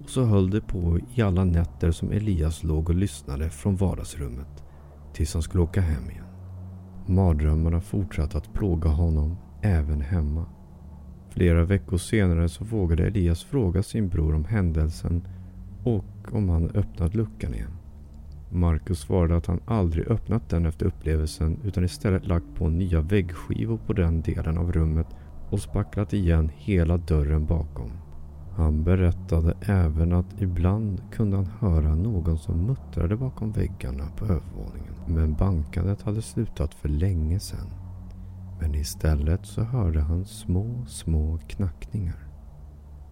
Och 0.04 0.10
så 0.10 0.24
höll 0.24 0.50
det 0.50 0.62
på 0.62 1.00
i 1.16 1.22
alla 1.22 1.44
nätter 1.44 1.92
som 1.92 2.12
Elias 2.12 2.64
låg 2.64 2.90
och 2.90 2.96
lyssnade 2.96 3.50
från 3.50 3.76
vardagsrummet 3.76 4.64
tills 5.14 5.34
han 5.34 5.44
skulle 5.44 5.64
åka 5.64 5.82
hem 5.82 6.10
igen. 6.10 6.25
Mardrömmarna 7.06 7.82
fortsatte 7.82 8.38
att 8.38 8.54
plåga 8.54 8.90
honom 8.90 9.38
även 9.62 10.02
hemma. 10.02 10.46
Flera 11.30 11.66
veckor 11.66 11.98
senare 11.98 12.50
så 12.50 12.64
vågade 12.64 13.08
Elias 13.08 13.44
fråga 13.44 13.84
sin 13.84 14.08
bror 14.08 14.36
om 14.36 14.46
händelsen 14.46 15.28
och 15.84 16.06
om 16.32 16.50
han 16.50 16.70
öppnat 16.70 17.16
luckan 17.16 17.54
igen. 17.54 17.78
Marcus 18.50 19.00
svarade 19.00 19.38
att 19.38 19.46
han 19.46 19.60
aldrig 19.66 20.08
öppnat 20.08 20.50
den 20.50 20.66
efter 20.66 20.86
upplevelsen 20.86 21.60
utan 21.64 21.84
istället 21.84 22.28
lagt 22.28 22.56
på 22.56 22.70
nya 22.70 23.02
väggskivor 23.02 23.80
på 23.86 23.94
den 23.94 24.22
delen 24.22 24.58
av 24.58 24.72
rummet 24.72 25.08
och 25.50 25.60
spacklat 25.60 26.14
igen 26.14 26.52
hela 26.56 26.98
dörren 26.98 27.46
bakom. 27.46 27.92
Han 28.56 28.84
berättade 28.84 29.54
även 29.62 30.14
att 30.14 30.42
ibland 30.42 31.02
kunde 31.12 31.38
han 31.38 31.50
höra 31.60 31.96
någon 31.96 32.38
som 32.38 32.66
muttrade 32.66 33.16
bakom 33.16 33.52
väggarna 33.52 34.04
på 34.18 34.26
övervåningen. 34.26 34.95
Men 35.08 35.34
bankandet 35.34 36.02
hade 36.02 36.22
slutat 36.22 36.74
för 36.74 36.90
länge 36.90 37.40
sedan. 37.40 37.70
Men 38.60 38.76
istället 38.76 39.46
så 39.46 39.62
hörde 39.62 40.02
han 40.02 40.26
små, 40.26 40.86
små 40.88 41.40
knackningar. 41.48 42.28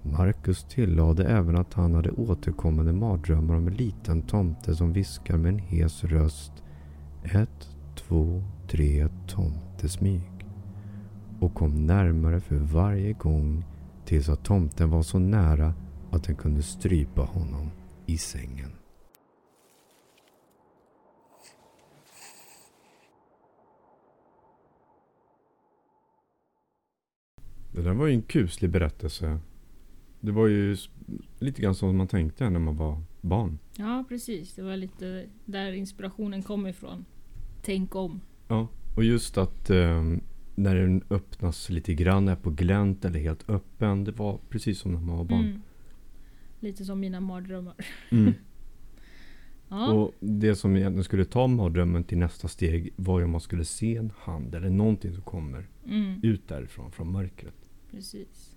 Marcus 0.02 0.64
tillade 0.64 1.26
även 1.26 1.56
att 1.56 1.74
han 1.74 1.94
hade 1.94 2.12
återkommande 2.12 2.94
mardrömmar 2.94 3.56
om 3.56 3.68
en 3.68 3.74
liten 3.74 4.22
tomte 4.22 4.76
som 4.76 4.94
viskar 4.94 5.38
med 5.38 5.54
en 5.54 5.60
hes 5.60 6.04
röst. 6.04 6.52
Ett, 7.24 7.70
två, 7.96 8.44
tre 8.68 9.08
tomtesmyg. 9.28 10.48
Och 11.40 11.54
kom 11.54 11.86
närmare 11.86 12.40
för 12.40 12.56
varje 12.56 13.14
gång 13.14 13.66
tills 14.06 14.30
att 14.30 14.44
tomten 14.44 14.90
var 14.90 15.02
så 15.02 15.20
nära 15.20 15.74
att 16.12 16.24
den 16.24 16.36
kunde 16.36 16.64
strypa 16.64 17.22
honom 17.22 17.72
i 18.06 18.18
sängen. 18.18 18.73
Det 27.76 27.82
där 27.82 27.94
var 27.94 28.08
ju 28.08 28.14
en 28.14 28.22
kuslig 28.22 28.70
berättelse. 28.70 29.40
Det 30.20 30.32
var 30.32 30.48
ju 30.48 30.78
lite 31.40 31.62
grann 31.62 31.76
som 31.76 31.98
man 31.98 32.08
tänkte 32.08 32.50
när 32.50 32.60
man 32.60 32.78
var 32.78 33.02
barn. 33.22 33.60
Ja, 33.78 34.06
precis. 34.10 34.54
Det 34.54 34.62
var 34.62 34.78
lite 34.78 35.26
där 35.46 35.72
inspirationen 35.72 36.44
kom 36.44 36.68
ifrån. 36.68 37.06
Tänk 37.62 37.96
om. 37.96 38.22
Ja, 38.48 38.68
och 38.96 39.04
just 39.04 39.38
att 39.38 39.70
eh, 39.70 40.04
när 40.56 40.76
den 40.76 41.04
öppnas 41.10 41.70
lite 41.70 41.94
grann, 41.94 42.28
är 42.28 42.36
på 42.36 42.50
glänt 42.50 43.06
eller 43.06 43.20
helt 43.20 43.50
öppen. 43.50 44.04
Det 44.04 44.12
var 44.12 44.40
precis 44.50 44.80
som 44.80 44.92
när 44.92 45.00
man 45.00 45.18
var 45.18 45.26
barn. 45.26 45.46
Mm. 45.46 45.62
Lite 46.60 46.86
som 46.86 47.00
mina 47.00 47.20
mardrömmar. 47.20 47.76
Mm. 48.12 48.34
ja. 49.68 49.92
Och 49.92 50.14
det 50.20 50.56
som 50.56 50.76
egentligen 50.76 51.04
skulle 51.04 51.26
ta 51.26 51.48
mardrömmen 51.48 52.04
till 52.04 52.18
nästa 52.18 52.48
steg 52.48 52.94
var 52.96 53.20
ju 53.20 53.26
om 53.26 53.32
man 53.32 53.42
skulle 53.42 53.66
se 53.66 53.96
en 53.96 54.12
hand 54.18 54.56
eller 54.56 54.70
någonting 54.70 55.14
som 55.14 55.24
kommer 55.24 55.68
mm. 55.86 56.20
ut 56.24 56.48
därifrån, 56.48 56.92
från 56.92 57.12
mörkret. 57.12 57.63
Precis. 57.94 58.56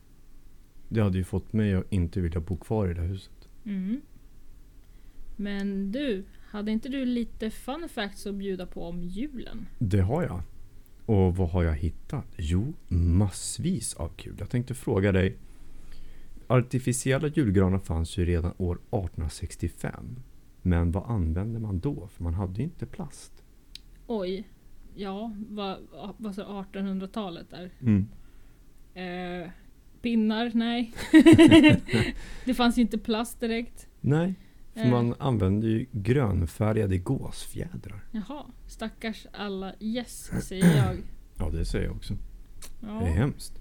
Det 0.88 1.00
hade 1.00 1.18
ju 1.18 1.24
fått 1.24 1.52
mig 1.52 1.74
att 1.74 1.92
inte 1.92 2.20
vilja 2.20 2.40
bo 2.40 2.56
kvar 2.56 2.88
i 2.88 2.94
det 2.94 3.02
huset. 3.02 3.48
Mm. 3.64 4.00
Men 5.36 5.92
du, 5.92 6.24
hade 6.40 6.70
inte 6.72 6.88
du 6.88 7.04
lite 7.04 7.50
fun 7.50 7.88
facts 7.88 8.26
att 8.26 8.34
bjuda 8.34 8.66
på 8.66 8.84
om 8.84 9.02
julen? 9.02 9.66
Det 9.78 10.00
har 10.00 10.22
jag. 10.22 10.42
Och 11.06 11.36
vad 11.36 11.50
har 11.50 11.62
jag 11.62 11.74
hittat? 11.74 12.26
Jo, 12.36 12.74
massvis 12.88 13.94
av 13.94 14.08
kul. 14.08 14.36
Jag 14.38 14.50
tänkte 14.50 14.74
fråga 14.74 15.12
dig. 15.12 15.36
Artificiella 16.46 17.28
julgranar 17.28 17.78
fanns 17.78 18.18
ju 18.18 18.24
redan 18.24 18.52
år 18.58 18.74
1865. 18.74 20.16
Men 20.62 20.92
vad 20.92 21.10
använde 21.10 21.60
man 21.60 21.78
då? 21.78 22.08
För 22.08 22.22
man 22.22 22.34
hade 22.34 22.56
ju 22.58 22.62
inte 22.62 22.86
plast. 22.86 23.42
Oj. 24.06 24.48
Ja, 24.94 25.34
vad, 25.48 25.78
vad 26.16 26.34
sa 26.34 26.64
1800-talet 26.72 27.50
där? 27.50 27.70
Mm. 27.80 28.08
Eh, 28.96 29.50
pinnar? 30.02 30.50
Nej. 30.54 30.94
det 32.44 32.54
fanns 32.54 32.78
ju 32.78 32.82
inte 32.82 32.98
plast 32.98 33.40
direkt. 33.40 33.88
Nej. 34.00 34.34
För 34.74 34.84
eh. 34.84 34.90
man 34.90 35.14
använder 35.18 35.68
ju 35.68 35.86
grönfärgade 35.92 36.98
gåsfjädrar. 36.98 38.04
Jaha, 38.10 38.46
stackars 38.66 39.26
alla 39.32 39.74
yes 39.80 40.30
säger 40.42 40.76
jag. 40.76 40.96
Ja 41.38 41.50
det 41.50 41.64
säger 41.64 41.84
jag 41.84 41.96
också. 41.96 42.14
Ja. 42.80 42.88
Det 42.88 43.06
är 43.06 43.14
hemskt. 43.14 43.58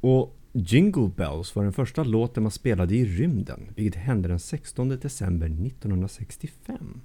Och 0.00 0.38
Jingle 0.52 1.10
Bells 1.16 1.56
var 1.56 1.62
den 1.62 1.72
första 1.72 2.04
låten 2.04 2.42
man 2.42 2.52
spelade 2.52 2.94
i 2.94 3.04
rymden, 3.04 3.60
vilket 3.76 4.02
hände 4.02 4.28
den 4.28 4.38
16 4.38 4.88
december 4.88 5.46
1965. 5.46 7.00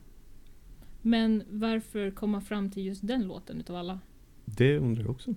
Men 1.01 1.43
varför 1.49 2.11
kom 2.11 2.29
man 2.29 2.41
fram 2.41 2.71
till 2.71 2.85
just 2.85 3.07
den 3.07 3.27
låten 3.27 3.59
utav 3.59 3.75
alla? 3.75 3.99
Det 4.45 4.77
undrar 4.77 5.03
jag 5.03 5.11
också. 5.11 5.35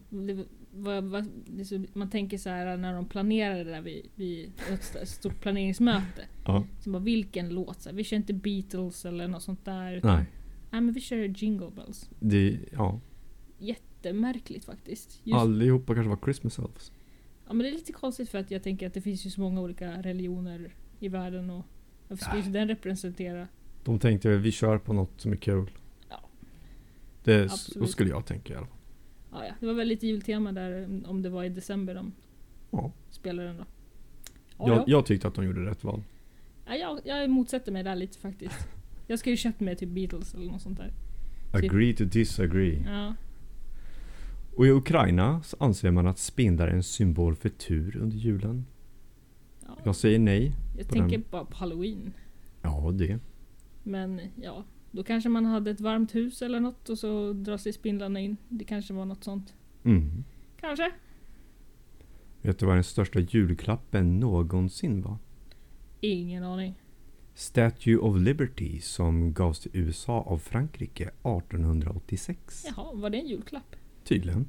Vad, 0.74 1.04
vad, 1.04 1.26
så, 1.66 1.84
man 1.92 2.10
tänker 2.10 2.38
så 2.38 2.50
här 2.50 2.76
när 2.76 2.94
de 2.94 3.06
planerade 3.06 3.64
det 3.64 3.70
där 3.70 3.80
vid, 3.80 4.06
vid 4.14 4.52
ett 4.72 4.80
st- 4.80 5.06
stort 5.06 5.40
planeringsmöte. 5.40 6.24
Ja. 6.44 6.64
Så 6.80 6.90
bara, 6.90 6.98
vilken 7.02 7.48
låt? 7.48 7.80
Så 7.82 7.88
här, 7.88 7.96
vi 7.96 8.04
kör 8.04 8.16
inte 8.16 8.32
Beatles 8.34 9.04
eller 9.04 9.28
något 9.28 9.42
sånt 9.42 9.64
där. 9.64 9.92
Utan, 9.96 10.16
Nej. 10.16 10.24
Nej 10.70 10.80
men 10.80 10.94
vi 10.94 11.00
kör 11.00 11.16
Jingle 11.16 11.70
Bells. 11.70 12.10
Det, 12.20 12.58
ja. 12.72 13.00
Jättemärkligt 13.58 14.64
faktiskt. 14.64 15.20
Just, 15.24 15.38
Allihopa 15.38 15.94
kanske 15.94 16.08
var 16.10 16.18
Christmas 16.24 16.58
elves. 16.58 16.92
ja, 17.46 17.52
men 17.52 17.58
det 17.58 17.68
är 17.68 17.72
lite 17.72 17.92
konstigt 17.92 18.28
för 18.28 18.38
att 18.38 18.50
jag 18.50 18.62
tänker 18.62 18.86
att 18.86 18.94
det 18.94 19.00
finns 19.00 19.26
ju 19.26 19.30
så 19.30 19.40
många 19.40 19.60
olika 19.60 20.02
religioner 20.02 20.74
i 21.00 21.08
världen 21.08 21.50
och 21.50 21.64
varför 22.08 22.24
skulle 22.24 22.42
Ja. 22.44 22.50
den 22.50 22.68
representera? 22.68 23.48
De 23.84 23.98
tänkte 23.98 24.36
vi 24.36 24.52
kör 24.52 24.78
på 24.78 24.92
något 24.92 25.20
som 25.20 25.32
är 25.32 25.36
kul. 25.36 25.70
Ja. 26.08 26.20
Det, 27.24 27.48
så 27.52 27.86
skulle 27.86 28.10
jag 28.10 28.26
tänka 28.26 28.52
i 28.52 28.56
alla 28.56 28.66
fall. 28.66 28.76
Ja, 29.32 29.46
ja, 29.46 29.54
det 29.60 29.66
var 29.66 29.74
väl 29.74 29.88
lite 29.88 30.06
jultema 30.06 30.52
där 30.52 30.72
mm, 30.72 31.04
om 31.04 31.22
det 31.22 31.28
var 31.30 31.44
i 31.44 31.48
december 31.48 31.94
de 31.94 32.12
Ja. 32.70 32.92
spelade 33.10 33.48
den 33.48 33.56
då. 33.56 33.64
Ja, 34.58 34.68
Jag, 34.68 34.76
ja. 34.78 34.84
jag 34.86 35.06
tyckte 35.06 35.28
att 35.28 35.34
de 35.34 35.44
gjorde 35.44 35.60
rätt 35.66 35.84
val. 35.84 36.02
Ja, 36.66 36.74
jag, 36.74 37.00
jag 37.04 37.30
motsätter 37.30 37.72
mig 37.72 37.82
där 37.82 37.96
lite 37.96 38.18
faktiskt. 38.18 38.68
Jag 39.06 39.18
skulle 39.18 39.32
ju 39.32 39.36
köpt 39.36 39.60
mig 39.60 39.76
typ 39.76 39.88
Beatles 39.88 40.34
eller 40.34 40.52
något 40.52 40.62
sånt 40.62 40.78
där. 40.78 40.92
Typ. 41.60 41.64
Agree 41.70 41.94
to 41.94 42.04
disagree. 42.04 42.82
Ja, 42.86 43.14
Och 44.56 44.66
i 44.66 44.70
Ukraina 44.70 45.42
så 45.42 45.56
anser 45.60 45.90
man 45.90 46.06
att 46.06 46.18
spindlar 46.18 46.68
är 46.68 46.72
en 46.72 46.82
symbol 46.82 47.36
för 47.36 47.48
tur 47.48 47.96
under 47.96 48.16
julen. 48.16 48.66
ja. 49.66 49.76
Jag 49.84 49.96
säger 49.96 50.18
nej. 50.18 50.52
Jag 50.78 50.88
tänker 50.88 51.18
den. 51.18 51.24
bara 51.30 51.44
på 51.44 51.56
halloween. 51.56 52.12
Ja, 52.62 52.90
det. 52.94 53.18
Men 53.82 54.20
ja, 54.42 54.64
då 54.92 55.02
kanske 55.02 55.28
man 55.28 55.44
hade 55.44 55.70
ett 55.70 55.80
varmt 55.80 56.14
hus 56.14 56.42
eller 56.42 56.60
något 56.60 56.88
och 56.88 56.98
så 56.98 57.32
drar 57.32 57.56
sig 57.56 57.72
spindlarna 57.72 58.20
in. 58.20 58.36
Det 58.48 58.64
kanske 58.64 58.94
var 58.94 59.04
något 59.04 59.24
sånt. 59.24 59.54
Mm. 59.84 60.24
Kanske? 60.60 60.92
Vet 62.42 62.58
du 62.58 62.66
vad 62.66 62.76
den 62.76 62.84
största 62.84 63.20
julklappen 63.20 64.20
någonsin 64.20 65.02
var? 65.02 65.16
Ingen 66.00 66.44
aning. 66.44 66.74
Statue 67.34 67.96
of 67.96 68.16
Liberty 68.20 68.80
som 68.80 69.32
gavs 69.32 69.60
till 69.60 69.70
USA 69.74 70.20
av 70.20 70.38
Frankrike 70.38 71.04
1886. 71.04 72.64
Jaha, 72.68 72.92
var 72.94 73.10
det 73.10 73.18
en 73.18 73.26
julklapp? 73.26 73.76
Tydligen. 74.04 74.46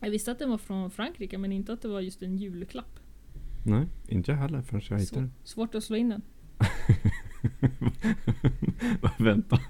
Jag 0.00 0.10
visste 0.10 0.32
att 0.32 0.38
den 0.38 0.50
var 0.50 0.58
från 0.58 0.90
Frankrike 0.90 1.38
men 1.38 1.52
inte 1.52 1.72
att 1.72 1.82
det 1.82 1.88
var 1.88 2.00
just 2.00 2.22
en 2.22 2.36
julklapp. 2.36 3.00
Nej, 3.66 3.86
inte 4.08 4.30
jag 4.30 4.38
heller 4.38 4.62
förrän 4.62 4.82
jag 4.88 4.98
hittade 4.98 5.20
den. 5.20 5.32
svårt 5.44 5.74
att 5.74 5.84
slå 5.84 5.96
in 5.96 6.08
den. 6.08 6.22
Vänta. 9.18 9.60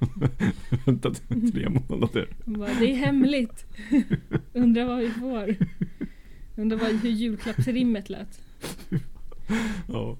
Vänta 0.86 1.10
till 1.10 1.52
tre 1.52 1.68
månader. 1.68 2.28
Bara, 2.44 2.74
det 2.80 2.92
är 2.92 2.96
hemligt. 2.96 3.66
Undrar 4.52 4.84
vad 4.84 4.98
vi 4.98 5.10
får. 5.10 5.56
Undrar 6.56 6.78
vad, 6.78 6.92
hur 6.92 7.10
julklappsrimmet 7.10 8.10
lät. 8.10 8.42
Ja. 9.88 10.18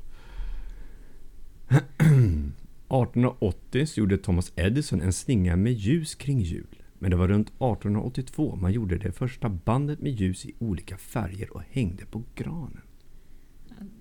1880 2.88 3.86
så 3.86 4.00
gjorde 4.00 4.18
Thomas 4.18 4.52
Edison 4.56 5.00
en 5.00 5.12
slinga 5.12 5.56
med 5.56 5.72
ljus 5.72 6.14
kring 6.14 6.40
jul. 6.40 6.82
Men 6.98 7.10
det 7.10 7.16
var 7.16 7.28
runt 7.28 7.48
1882 7.48 8.56
man 8.56 8.72
gjorde 8.72 8.98
det 8.98 9.12
första 9.12 9.48
bandet 9.48 10.00
med 10.00 10.12
ljus 10.12 10.46
i 10.46 10.54
olika 10.58 10.96
färger 10.96 11.56
och 11.56 11.62
hängde 11.70 12.06
på 12.06 12.22
granen. 12.34 12.82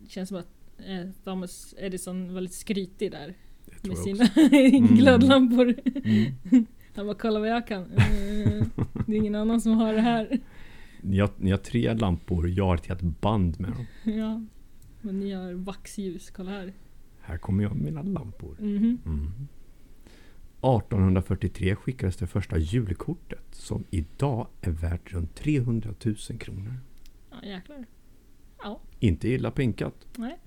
Det 0.02 0.10
känns 0.10 0.30
som 0.30 0.38
att 0.38 0.48
Thomas 1.24 1.76
Edison 1.78 2.34
var 2.34 2.42
lite 2.42 2.56
skrytig 2.56 3.12
där. 3.12 3.34
Med 3.82 3.98
sina 3.98 4.24
också. 4.24 4.40
glödlampor. 4.96 5.76
Mm. 6.06 6.34
Han 6.96 7.06
bara 7.06 7.16
kolla 7.18 7.40
vad 7.40 7.50
jag 7.50 7.68
kan. 7.68 7.82
Eh, 7.92 8.64
det 9.08 9.14
är 9.14 9.16
ingen 9.16 9.36
annan 9.36 9.62
som 9.62 9.72
har 9.72 9.94
det 9.94 10.02
här. 10.02 10.40
Ni, 11.02 11.20
har, 11.20 11.30
ni 11.38 11.52
har 11.52 11.58
tre 11.58 11.94
lampor, 11.94 12.50
jag 12.50 12.66
har 12.66 12.76
ett 12.76 12.86
helt 12.86 13.02
band 13.22 13.60
med 13.60 13.72
dem. 13.72 13.86
Ja. 14.14 14.42
Men 15.02 15.20
ni 15.20 15.32
har 15.32 15.54
vaxljus, 15.54 16.32
kolla 16.32 16.52
här. 16.52 16.74
Här 17.22 17.38
kommer 17.38 17.64
jag 17.64 17.76
med 17.76 17.84
mina 17.84 18.02
lampor. 18.02 18.56
Mhm. 18.60 18.98
Mm. 19.06 19.32
1843 20.62 21.76
skickades 21.76 22.16
det 22.16 22.28
första 22.28 22.58
julkortet 22.58 23.46
som 23.52 23.84
idag 23.90 24.48
är 24.62 24.72
värt 24.72 25.14
runt 25.14 25.36
300 25.36 25.94
000 26.06 26.16
kronor. 26.40 26.74
Ja 27.32 27.38
jäklar. 27.48 27.86
Ja, 28.64 28.80
Inte 29.00 29.28
illa 29.28 29.52
pinkat. 29.52 30.08
nej. 30.18 30.38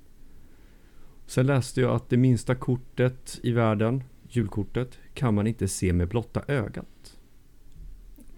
Sen 1.27 1.47
läste 1.47 1.81
jag 1.81 1.95
att 1.95 2.09
det 2.09 2.17
minsta 2.17 2.55
kortet 2.55 3.41
i 3.43 3.53
världen, 3.53 4.03
julkortet, 4.29 4.99
kan 5.15 5.35
man 5.35 5.47
inte 5.47 5.69
se 5.69 5.93
med 5.93 6.09
blotta 6.09 6.43
ögat. 6.49 7.19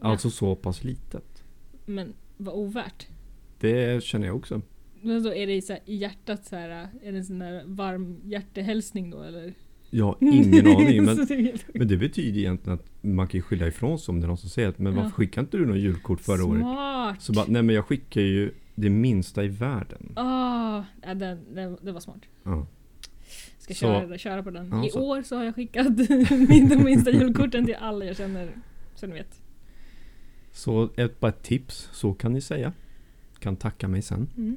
Alltså 0.00 0.30
så 0.30 0.56
pass 0.56 0.84
litet. 0.84 1.42
Men 1.86 2.12
vad 2.36 2.54
ovärt. 2.54 3.06
Det 3.60 4.02
känner 4.04 4.26
jag 4.26 4.36
också. 4.36 4.62
Men 5.02 5.22
då 5.22 5.34
är 5.34 5.46
det 5.46 5.62
så 5.62 5.72
här, 5.72 5.82
i 5.84 5.94
hjärtat 5.96 6.46
så 6.46 6.56
här, 6.56 6.68
är 7.02 7.12
det 7.12 7.18
en 7.18 7.24
sån 7.24 7.38
där 7.38 7.62
varm 7.66 8.20
hjärtehälsning 8.24 9.10
då 9.10 9.22
eller? 9.22 9.54
Jag 9.90 10.04
har 10.04 10.16
ingen 10.20 10.66
aning. 10.76 11.04
Men, 11.04 11.16
det 11.26 11.54
men 11.74 11.88
det 11.88 11.96
betyder 11.96 12.38
egentligen 12.40 12.78
att 12.78 13.04
man 13.04 13.26
kan 13.28 13.38
ju 13.38 13.42
skylla 13.42 13.66
ifrån 13.66 13.98
sig 13.98 14.12
om 14.12 14.20
det 14.20 14.24
är 14.24 14.28
någon 14.28 14.36
som 14.38 14.50
säger 14.50 14.68
att 14.68 14.78
men 14.78 14.94
varför 14.94 15.08
Ja. 15.10 15.12
skickade 15.14 15.44
inte 15.44 15.56
du 15.56 15.66
något 15.66 15.78
julkort 15.78 16.20
förra 16.20 16.44
året? 16.44 16.60
Smart! 16.60 17.22
Så 17.22 17.32
bara, 17.32 17.44
nej 17.48 17.62
men 17.62 17.74
jag 17.74 17.84
skickar 17.84 18.20
ju 18.20 18.52
det 18.74 18.90
minsta 18.90 19.44
i 19.44 19.48
världen. 19.48 20.12
Ah, 20.16 20.82
ja, 21.02 21.14
den, 21.14 21.54
den, 21.54 21.78
det 21.82 21.92
var 21.92 22.00
smart. 22.00 22.20
Ja. 22.42 22.66
Ska 23.74 23.74
Så- 23.74 23.80
köra, 24.06 24.18
köra 24.18 24.42
på 24.42 24.50
den. 24.50 24.68
Ja, 24.72 24.86
I 24.86 24.90
så- 24.90 25.00
år 25.02 25.22
så 25.22 25.36
har 25.36 25.44
jag 25.44 25.54
skickat 25.54 25.86
de 26.70 26.82
minsta 26.84 27.10
julkorten 27.10 27.66
till 27.66 27.74
alla 27.74 28.04
jag 28.04 28.16
känner. 28.16 28.48
Så 28.94 29.06
ni 29.06 29.12
vet. 29.12 29.42
Så 30.52 30.90
ett, 30.96 31.20
bara 31.20 31.28
ett 31.28 31.42
tips, 31.42 31.88
så 31.92 32.12
kan 32.14 32.32
ni 32.32 32.40
säga. 32.40 32.72
Kan 33.38 33.56
tacka 33.56 33.88
mig 33.88 34.02
sen. 34.02 34.28
Mm. 34.36 34.56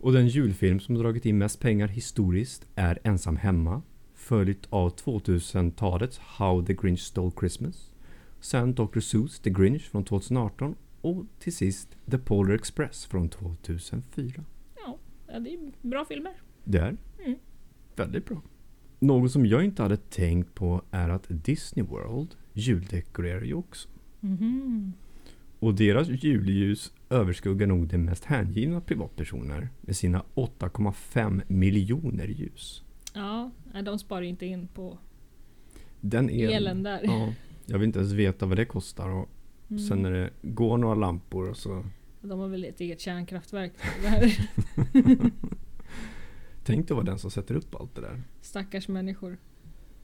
Och 0.00 0.12
den 0.12 0.28
julfilm 0.28 0.80
som 0.80 0.94
dragit 0.94 1.26
in 1.26 1.38
mest 1.38 1.60
pengar 1.60 1.88
historiskt 1.88 2.66
är 2.74 2.98
Ensam 3.04 3.36
Hemma. 3.36 3.82
Följt 4.14 4.66
av 4.70 4.94
2000-talets 4.96 6.18
How 6.18 6.64
the 6.66 6.74
Grinch 6.74 7.00
Stole 7.00 7.32
Christmas. 7.40 7.90
Sen 8.40 8.74
Dr. 8.74 9.00
Seuss 9.00 9.38
The 9.40 9.50
Grinch 9.50 9.82
från 9.90 10.04
2018. 10.04 10.74
Och 11.00 11.24
till 11.38 11.56
sist 11.56 11.88
The 12.10 12.18
Polar 12.18 12.54
Express 12.54 13.06
från 13.06 13.28
2004. 13.28 14.44
Ja, 14.76 14.98
det 15.38 15.54
är 15.54 15.58
bra 15.88 16.04
filmer. 16.04 16.32
Det 16.64 16.78
är. 16.78 16.96
Väldigt 18.00 18.26
bra. 18.26 18.42
Något 18.98 19.32
som 19.32 19.46
jag 19.46 19.64
inte 19.64 19.82
hade 19.82 19.96
tänkt 19.96 20.54
på 20.54 20.82
är 20.90 21.08
att 21.08 21.26
Disney 21.28 21.86
World 21.86 22.34
juldekorerar 22.52 23.42
ju 23.42 23.54
också. 23.54 23.88
Mhm. 24.20 24.92
Och 25.58 25.74
deras 25.74 26.08
julljus 26.08 26.92
överskuggar 27.10 27.66
nog 27.66 27.86
de 27.86 27.98
mest 27.98 28.24
hängivna 28.24 28.80
privatpersoner 28.80 29.68
med 29.80 29.96
sina 29.96 30.22
8,5 30.34 31.42
miljoner 31.48 32.26
ljus. 32.26 32.82
Ja, 33.14 33.50
de 33.84 33.98
sparar 33.98 34.22
ju 34.22 34.28
inte 34.28 34.46
in 34.46 34.68
på 34.68 34.98
Den 36.00 36.30
elen, 36.30 36.50
elen 36.54 36.82
där. 36.82 37.00
Ja, 37.04 37.32
jag 37.66 37.78
vill 37.78 37.86
inte 37.86 37.98
ens 37.98 38.12
veta 38.12 38.46
vad 38.46 38.56
det 38.56 38.64
kostar. 38.64 39.08
Och 39.08 39.28
Mm. 39.70 39.82
Sen 39.82 40.02
när 40.02 40.10
det 40.10 40.30
går 40.42 40.78
några 40.78 40.94
lampor 40.94 41.50
och 41.50 41.56
så... 41.56 41.84
De 42.20 42.38
har 42.40 42.48
väl 42.48 42.64
ett 42.64 42.80
eget 42.80 43.00
kärnkraftverk. 43.00 43.72
Tänk 46.64 46.88
dig 46.88 46.94
vara 46.94 47.04
den 47.04 47.18
som 47.18 47.30
sätter 47.30 47.54
upp 47.54 47.74
allt 47.74 47.94
det 47.94 48.00
där. 48.00 48.22
Stackars 48.40 48.88
människor. 48.88 49.38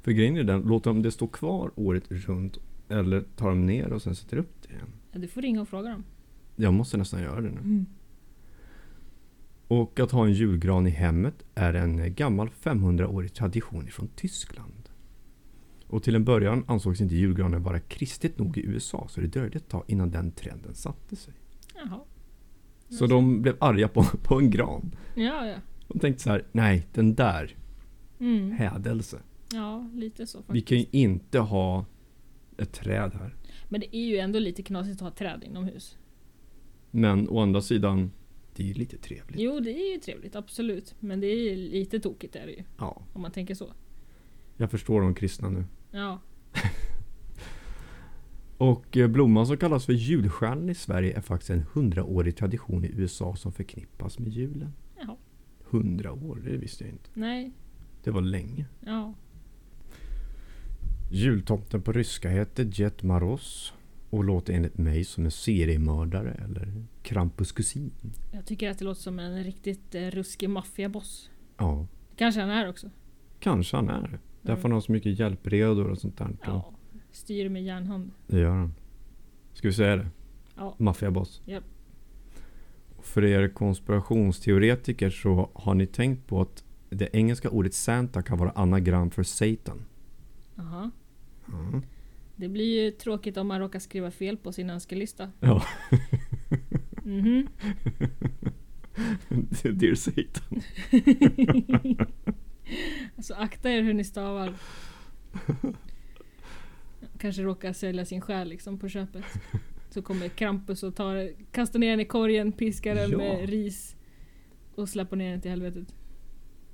För 0.03 0.13
grejen 0.13 0.37
är 0.37 0.45
den, 0.45 0.61
låter 0.63 0.91
de 0.91 1.03
det 1.03 1.11
stå 1.11 1.27
kvar 1.27 1.71
året 1.75 2.05
runt 2.11 2.59
eller 2.89 3.25
tar 3.37 3.49
de 3.49 3.67
ner 3.67 3.93
och 3.93 4.03
sen 4.03 4.15
sätter 4.15 4.37
upp 4.37 4.63
det 4.63 4.75
igen? 4.75 4.89
Ja, 5.13 5.19
du 5.19 5.29
får 5.29 5.43
ringa 5.43 5.61
och 5.61 5.69
fråga 5.69 5.91
dem. 5.91 6.05
Jag 6.57 6.75
måste 6.75 6.97
nästan 6.97 7.23
göra 7.23 7.41
det 7.41 7.51
nu. 7.51 7.61
Mm. 7.61 7.87
Och 9.69 10.01
att 10.01 10.11
ha 10.11 10.27
en 10.27 10.33
julgran 10.33 10.87
i 10.87 10.91
hemmet 10.91 11.45
är 11.55 11.75
en 11.75 12.15
gammal 12.15 12.49
500-årig 12.49 13.33
tradition 13.33 13.87
från 13.87 14.09
Tyskland. 14.09 14.89
Och 15.87 16.03
till 16.03 16.15
en 16.15 16.25
början 16.25 16.65
ansågs 16.67 17.01
inte 17.01 17.15
julgranen 17.15 17.63
vara 17.63 17.81
kristet 17.81 18.39
nog 18.39 18.59
i 18.59 18.61
USA 18.61 19.07
så 19.09 19.21
det 19.21 19.27
dröjde 19.27 19.59
ett 19.59 19.69
tag 19.69 19.85
innan 19.87 20.11
den 20.11 20.33
trenden 20.33 20.75
satte 20.75 21.17
sig. 21.17 21.35
Jaha. 21.75 22.01
Så 22.89 23.07
de 23.07 23.43
blev 23.43 23.57
arga 23.61 23.89
på, 23.89 24.03
på 24.23 24.39
en 24.39 24.51
gran. 24.51 24.97
Ja, 25.15 25.47
ja. 25.47 25.57
De 25.89 25.99
tänkte 25.99 26.23
så 26.23 26.31
här, 26.31 26.45
nej 26.53 26.87
den 26.93 27.15
där, 27.15 27.57
Mm. 28.21 28.51
hädelse. 28.51 29.19
Ja, 29.53 29.91
lite 29.95 30.27
så 30.27 30.39
Vi 30.39 30.45
faktiskt. 30.45 30.69
kan 30.69 30.79
ju 30.79 30.87
inte 30.91 31.39
ha 31.39 31.85
ett 32.59 32.73
träd 32.73 33.13
här. 33.15 33.35
Men 33.69 33.81
det 33.81 33.97
är 33.97 34.07
ju 34.07 34.17
ändå 34.19 34.39
lite 34.39 34.63
knasigt 34.63 34.95
att 34.97 35.01
ha 35.01 35.11
träd 35.11 35.45
inomhus. 35.47 35.97
Men 36.91 37.29
å 37.29 37.41
andra 37.41 37.61
sidan, 37.61 38.11
det 38.55 38.63
är 38.63 38.67
ju 38.67 38.75
lite 38.75 38.99
trevligt. 38.99 39.41
Jo, 39.41 39.61
det 39.61 39.71
är 39.71 39.93
ju 39.95 40.01
trevligt, 40.01 40.37
absolut. 40.37 40.95
Men 41.01 41.21
det 41.21 41.27
är 41.27 41.37
ju 41.37 41.57
lite 41.57 42.01
tokigt 42.01 42.37
är 42.37 42.47
det 42.47 42.53
ju. 42.53 42.63
Ja, 42.79 43.03
Om 43.13 43.23
man 43.23 43.31
tänker 43.31 43.55
så. 43.55 43.73
jag 44.57 44.71
förstår 44.71 45.01
de 45.01 45.15
kristna 45.15 45.49
nu. 45.51 45.65
Ja. 45.91 46.21
Och 48.59 48.97
eh, 48.97 49.09
blomman 49.09 49.47
som 49.47 49.57
kallas 49.57 49.87
för 49.87 49.93
julstjärnan 49.93 50.69
i 50.71 50.75
Sverige 50.75 51.17
är 51.17 51.21
faktiskt 51.21 51.51
en 51.51 51.65
hundraårig 51.73 52.37
tradition 52.37 52.85
i 52.85 52.89
USA 52.95 53.37
som 53.37 53.53
förknippas 53.53 54.19
med 54.19 54.29
julen. 54.33 54.73
Hundra 55.71 56.13
år, 56.13 56.41
det 56.45 56.57
visste 56.57 56.85
jag 56.85 56.93
inte. 56.93 57.11
Nej. 57.15 57.53
Det 58.05 58.11
var 58.11 58.21
länge. 58.21 58.67
Ja. 58.81 59.15
Jultomten 61.11 61.83
på 61.83 61.93
ryska 61.93 62.29
heter 62.31 62.71
Jet 62.73 63.03
Maros. 63.03 63.73
Och 64.11 64.25
låter 64.25 64.53
enligt 64.53 64.79
mig 64.79 65.05
som 65.05 65.25
en 65.25 65.31
seriemördare 65.31 66.31
eller 66.33 66.85
Krampus 67.03 67.53
kusin. 67.53 67.91
Jag 68.33 68.47
tycker 68.47 68.71
att 68.71 68.79
det 68.79 68.85
låter 68.85 69.01
som 69.03 69.19
en 69.19 69.45
riktigt 69.45 69.95
eh, 69.95 70.01
ruskig 70.11 70.51
maffiaboss. 70.51 71.31
Ja, 71.57 71.87
Kanske 72.17 72.41
han 72.41 72.51
är 72.51 72.69
också. 72.69 72.91
kanske 73.41 73.77
han 73.77 73.89
är. 73.89 74.19
Därför 74.43 74.63
han 74.63 74.73
har 74.73 74.81
så 74.81 74.93
mycket 74.93 75.19
hjälpredor 75.19 75.91
och 75.91 75.99
sånt 75.99 76.19
där. 76.19 76.37
Ja. 76.45 76.73
Styr 77.13 77.49
med 77.49 77.65
järnhand. 77.65 78.11
Det 78.27 78.39
gör 78.39 78.51
han. 78.51 78.75
Ska 79.53 79.69
vi 79.69 79.75
säga 79.75 79.97
det? 79.97 80.07
Ja. 80.57 80.75
Maffiaboss. 80.79 81.43
Japp. 81.45 81.65
För 83.07 83.25
er 83.25 83.49
konspirationsteoretiker 83.49 85.11
så 85.11 85.51
har 85.55 85.75
ni 85.75 85.87
tänkt 85.87 86.27
på 86.27 86.41
att 86.41 86.65
det 86.91 87.09
engelska 87.13 87.51
ordet 87.51 87.75
Santa 87.75 88.23
kan 88.23 88.39
vara 88.39 88.51
anagram 88.51 89.11
för 89.11 89.23
Satan. 89.23 89.85
Aha. 90.59 90.91
Ja. 91.47 91.81
Det 92.37 92.49
blir 92.49 92.85
ju 92.85 92.91
tråkigt 92.91 93.37
om 93.37 93.49
man 93.49 93.61
råkar 93.61 93.79
skriva 93.79 94.11
fel 94.11 94.37
på 94.37 94.53
sin 94.53 94.71
önskelista. 94.71 95.31
ja. 95.41 95.63
Mhm. 97.05 97.49
Dear 99.79 99.95
Satan. 99.95 100.63
alltså 103.17 103.35
akta 103.35 103.71
er 103.71 103.83
hur 103.83 103.95
ni 103.95 104.05
stavar. 104.05 104.55
Kanske 107.19 107.43
råkar 107.43 107.73
sälja 107.73 108.05
sin 108.05 108.21
själ 108.21 108.49
liksom 108.49 108.79
på 108.79 108.89
köpet. 108.89 109.25
Så 109.97 110.03
kommer 110.03 110.29
Krampus 110.29 110.83
och 110.83 110.95
tar, 110.97 111.31
kastar 111.53 111.79
ner 111.79 111.91
den 111.91 112.01
i 112.01 112.05
korgen, 112.05 112.53
piskar 112.53 112.95
den 112.95 113.11
Ja. 113.11 113.19
med 113.19 113.49
ris 113.49 113.97
och 114.75 114.89
släpper 114.89 115.17
ner 115.17 115.31
den 115.31 115.41
till 115.41 115.51
helvetet. 115.51 115.95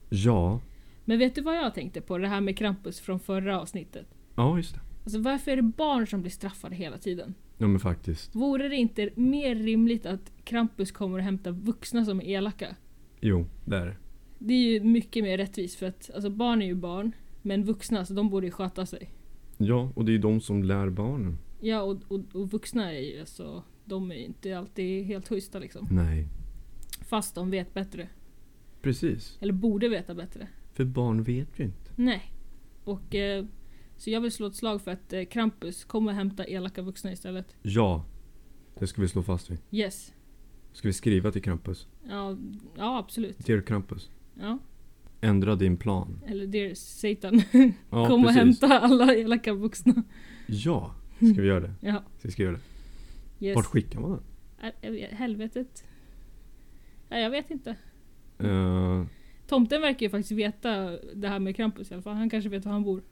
Ja. 0.08 0.60
Men 1.04 1.18
vet 1.18 1.34
du 1.34 1.40
vad 1.42 1.56
jag 1.56 1.74
tänkte 1.74 2.00
på? 2.00 2.18
Det 2.18 2.28
här 2.28 2.40
med 2.40 2.58
Krampus 2.58 3.00
från 3.00 3.20
förra 3.20 3.60
avsnittet. 3.60 4.06
Ja, 4.34 4.56
just 4.56 4.74
det. 4.74 4.80
Alltså 5.04 5.18
varför 5.20 5.50
är 5.50 5.56
det 5.56 5.62
barn 5.62 6.06
som 6.06 6.20
blir 6.20 6.30
straffade 6.30 6.74
hela 6.74 6.98
tiden? 6.98 7.34
Ja, 7.58 7.66
men 7.66 7.80
faktiskt. 7.80 8.34
Vore 8.34 8.68
det 8.68 8.76
inte 8.76 9.10
mer 9.14 9.54
rimligt 9.54 10.06
att 10.06 10.32
Krampus 10.44 10.92
kommer 10.92 11.18
och 11.18 11.24
hämtar 11.24 11.52
vuxna 11.52 12.04
som 12.04 12.20
är 12.20 12.24
elaka? 12.24 12.76
Jo, 13.20 13.46
det 13.64 13.76
är 13.76 13.86
det. 13.86 13.96
Det 14.38 14.54
är 14.54 14.72
ju 14.72 14.80
mycket 14.84 15.24
mer 15.24 15.38
rättvist 15.38 15.78
för 15.78 15.86
att 15.86 16.10
alltså 16.14 16.30
barn 16.30 16.62
är 16.62 16.66
ju 16.66 16.74
barn. 16.74 17.12
Men 17.42 17.64
vuxna, 17.64 18.04
så 18.06 18.14
de 18.14 18.30
borde 18.30 18.46
ju 18.46 18.52
sköta 18.52 18.86
sig. 18.86 19.10
Ja, 19.58 19.92
och 19.94 20.04
det 20.04 20.10
är 20.10 20.14
ju 20.14 20.18
de 20.18 20.40
som 20.40 20.62
lär 20.62 20.88
barnen. 20.90 21.38
Ja 21.64 21.82
och, 21.82 22.00
och, 22.08 22.20
och 22.32 22.50
vuxna 22.50 22.92
är 22.92 23.00
ju 23.00 23.20
alltså, 23.20 23.62
de 23.84 24.10
är 24.10 24.14
ju 24.14 24.24
inte 24.24 24.58
alltid 24.58 25.04
helt 25.04 25.28
schyssta 25.28 25.58
liksom. 25.58 25.88
Nej. 25.90 26.28
Fast 27.00 27.34
de 27.34 27.50
vet 27.50 27.74
bättre. 27.74 28.08
Precis. 28.82 29.38
Eller 29.40 29.52
borde 29.52 29.88
veta 29.88 30.14
bättre. 30.14 30.48
För 30.72 30.84
barn 30.84 31.22
vet 31.22 31.58
ju 31.58 31.64
inte. 31.64 31.90
Nej. 31.96 32.32
Och 32.84 33.14
eh, 33.14 33.44
så 33.96 34.10
jag 34.10 34.20
vill 34.20 34.32
slå 34.32 34.46
ett 34.46 34.56
slag 34.56 34.82
för 34.82 34.90
att 34.90 35.12
eh, 35.12 35.24
Krampus 35.24 35.84
kommer 35.84 36.12
hämta 36.12 36.44
elaka 36.44 36.82
vuxna 36.82 37.12
istället. 37.12 37.56
Ja. 37.62 38.04
Det 38.78 38.86
ska 38.86 39.02
vi 39.02 39.08
slå 39.08 39.22
fast 39.22 39.50
vid. 39.50 39.58
Yes. 39.70 40.12
Ska 40.72 40.88
vi 40.88 40.92
skriva 40.92 41.32
till 41.32 41.42
Krampus? 41.42 41.88
Ja, 42.08 42.36
ja 42.76 42.98
absolut. 42.98 43.46
Dear 43.46 43.60
Krampus. 43.60 44.10
Ja. 44.34 44.58
Ändra 45.20 45.56
din 45.56 45.76
plan. 45.76 46.20
Eller 46.26 46.46
Dear 46.46 46.74
Satan. 46.74 47.42
Ja, 47.90 48.06
Kom 48.06 48.20
och 48.20 48.26
precis. 48.26 48.36
hämta 48.62 48.78
alla 48.80 49.14
elaka 49.14 49.52
vuxna. 49.52 50.02
Ja. 50.46 50.94
Ska 51.32 51.42
vi 51.42 51.48
göra 51.48 51.60
det? 51.60 51.74
Ja. 51.80 52.02
Ska 52.18 52.28
vi 52.28 52.32
skriva 52.32 52.52
det? 52.52 52.60
Yes. 53.46 53.56
Vart 53.56 53.66
skickar 53.66 54.00
man 54.00 54.10
den? 54.10 55.06
Helvetet. 55.10 55.84
Ja, 57.08 57.18
jag 57.18 57.30
vet 57.30 57.50
inte. 57.50 57.76
Eh, 58.38 59.04
Tomten 59.46 59.80
verkar 59.80 60.06
ju 60.06 60.10
faktiskt 60.10 60.32
veta 60.32 60.98
det 61.14 61.28
här 61.28 61.38
med 61.38 61.56
Krampus 61.56 61.90
i 61.90 61.94
alla 61.94 62.02
fall. 62.02 62.14
Han 62.16 62.30
kanske 62.30 62.50
vet 62.50 62.64
var 62.64 62.72
han 62.72 62.82
bor. 62.82 63.02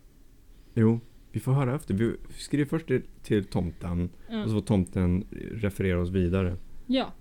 jo, 0.75 1.01
vi 1.33 1.41
får 1.41 1.53
höra 1.53 1.75
efter. 1.75 1.95
Vi 1.95 2.17
skriver 2.39 2.65
först 2.65 2.87
till, 2.87 3.03
till 3.23 3.45
tomten. 3.45 4.11
Ja. 4.31 4.43
Och 4.43 4.51
så 4.51 4.55
får 4.55 4.67
tomten 4.67 5.25
referera 5.53 6.01
oss 6.01 6.11
vidare. 6.11 6.57
ja, 6.87 7.13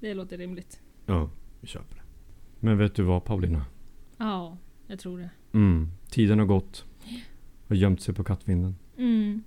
det 0.00 0.14
låter 0.14 0.38
rimligt. 0.38 0.80
Ja, 1.06 1.30
vi 1.60 1.66
köper 1.66 1.94
det. 1.96 2.02
Men 2.60 2.78
vet 2.78 2.94
du 2.94 3.02
vad 3.02 3.24
Paulina? 3.24 3.64
Ja, 4.16 4.56
jag 4.86 4.98
tror 4.98 5.18
det. 5.18 5.30
Mm, 5.52 5.88
tiden 6.10 6.38
har 6.38 6.46
gått. 6.46 6.84
Har 7.68 7.76
gömt 7.76 8.00
sig 8.00 8.14
på 8.14 8.24
kattvinden. 8.24 8.76
Mm, 8.96 9.42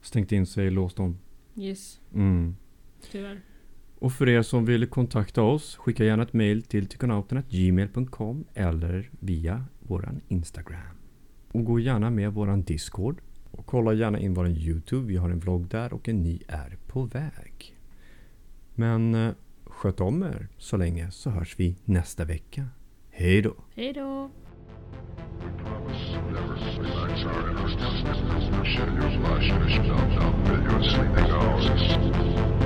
Stängt 0.00 0.32
in 0.32 0.46
sig, 0.46 0.70
låst 0.70 1.00
om. 1.00 1.18
yes. 1.56 2.00
Mm. 2.14 2.56
Tyvärr. 3.10 3.40
Och 3.98 4.12
för 4.12 4.28
er 4.28 4.42
som 4.42 4.64
vill 4.64 4.86
kontakta 4.86 5.42
oss, 5.42 5.76
skicka 5.76 6.04
gärna 6.04 6.22
ett 6.22 6.32
mail 6.32 6.62
till 6.62 6.86
tykonauten.gmail.com 6.86 8.44
eller 8.54 9.10
via 9.20 9.64
våran 9.80 10.20
Instagram. 10.28 10.96
Och 11.52 11.64
gå 11.64 11.80
gärna 11.80 12.10
med 12.10 12.32
våran 12.32 12.62
Discord. 12.62 13.20
Och 13.50 13.66
kolla 13.66 13.92
gärna 13.92 14.18
in 14.18 14.34
våran 14.34 14.50
YouTube, 14.50 15.06
vi 15.06 15.16
har 15.16 15.30
en 15.30 15.38
vlogg 15.38 15.68
där 15.68 15.92
och 15.92 16.08
en 16.08 16.22
ny 16.22 16.40
är 16.48 16.76
på 16.86 17.04
väg. 17.04 17.76
Men 18.74 19.14
eh, 19.14 19.34
sköt 19.64 20.00
om 20.00 20.22
er 20.22 20.48
så 20.58 20.76
länge 20.76 21.10
så 21.10 21.30
hörs 21.30 21.54
vi 21.58 21.76
nästa 21.84 22.24
vecka. 22.24 22.66
Hej 23.10 23.42
då! 23.42 23.54
Hej 23.74 23.92
då! 23.92 24.30
Shadows, 27.18 27.74
my 29.18 29.40
shadows, 29.40 29.74
dumb, 29.88 30.14
dumb, 30.14 30.34
but 30.44 30.62
you're 30.62 30.84
sleeping 30.84 31.30
hours. 31.32 32.57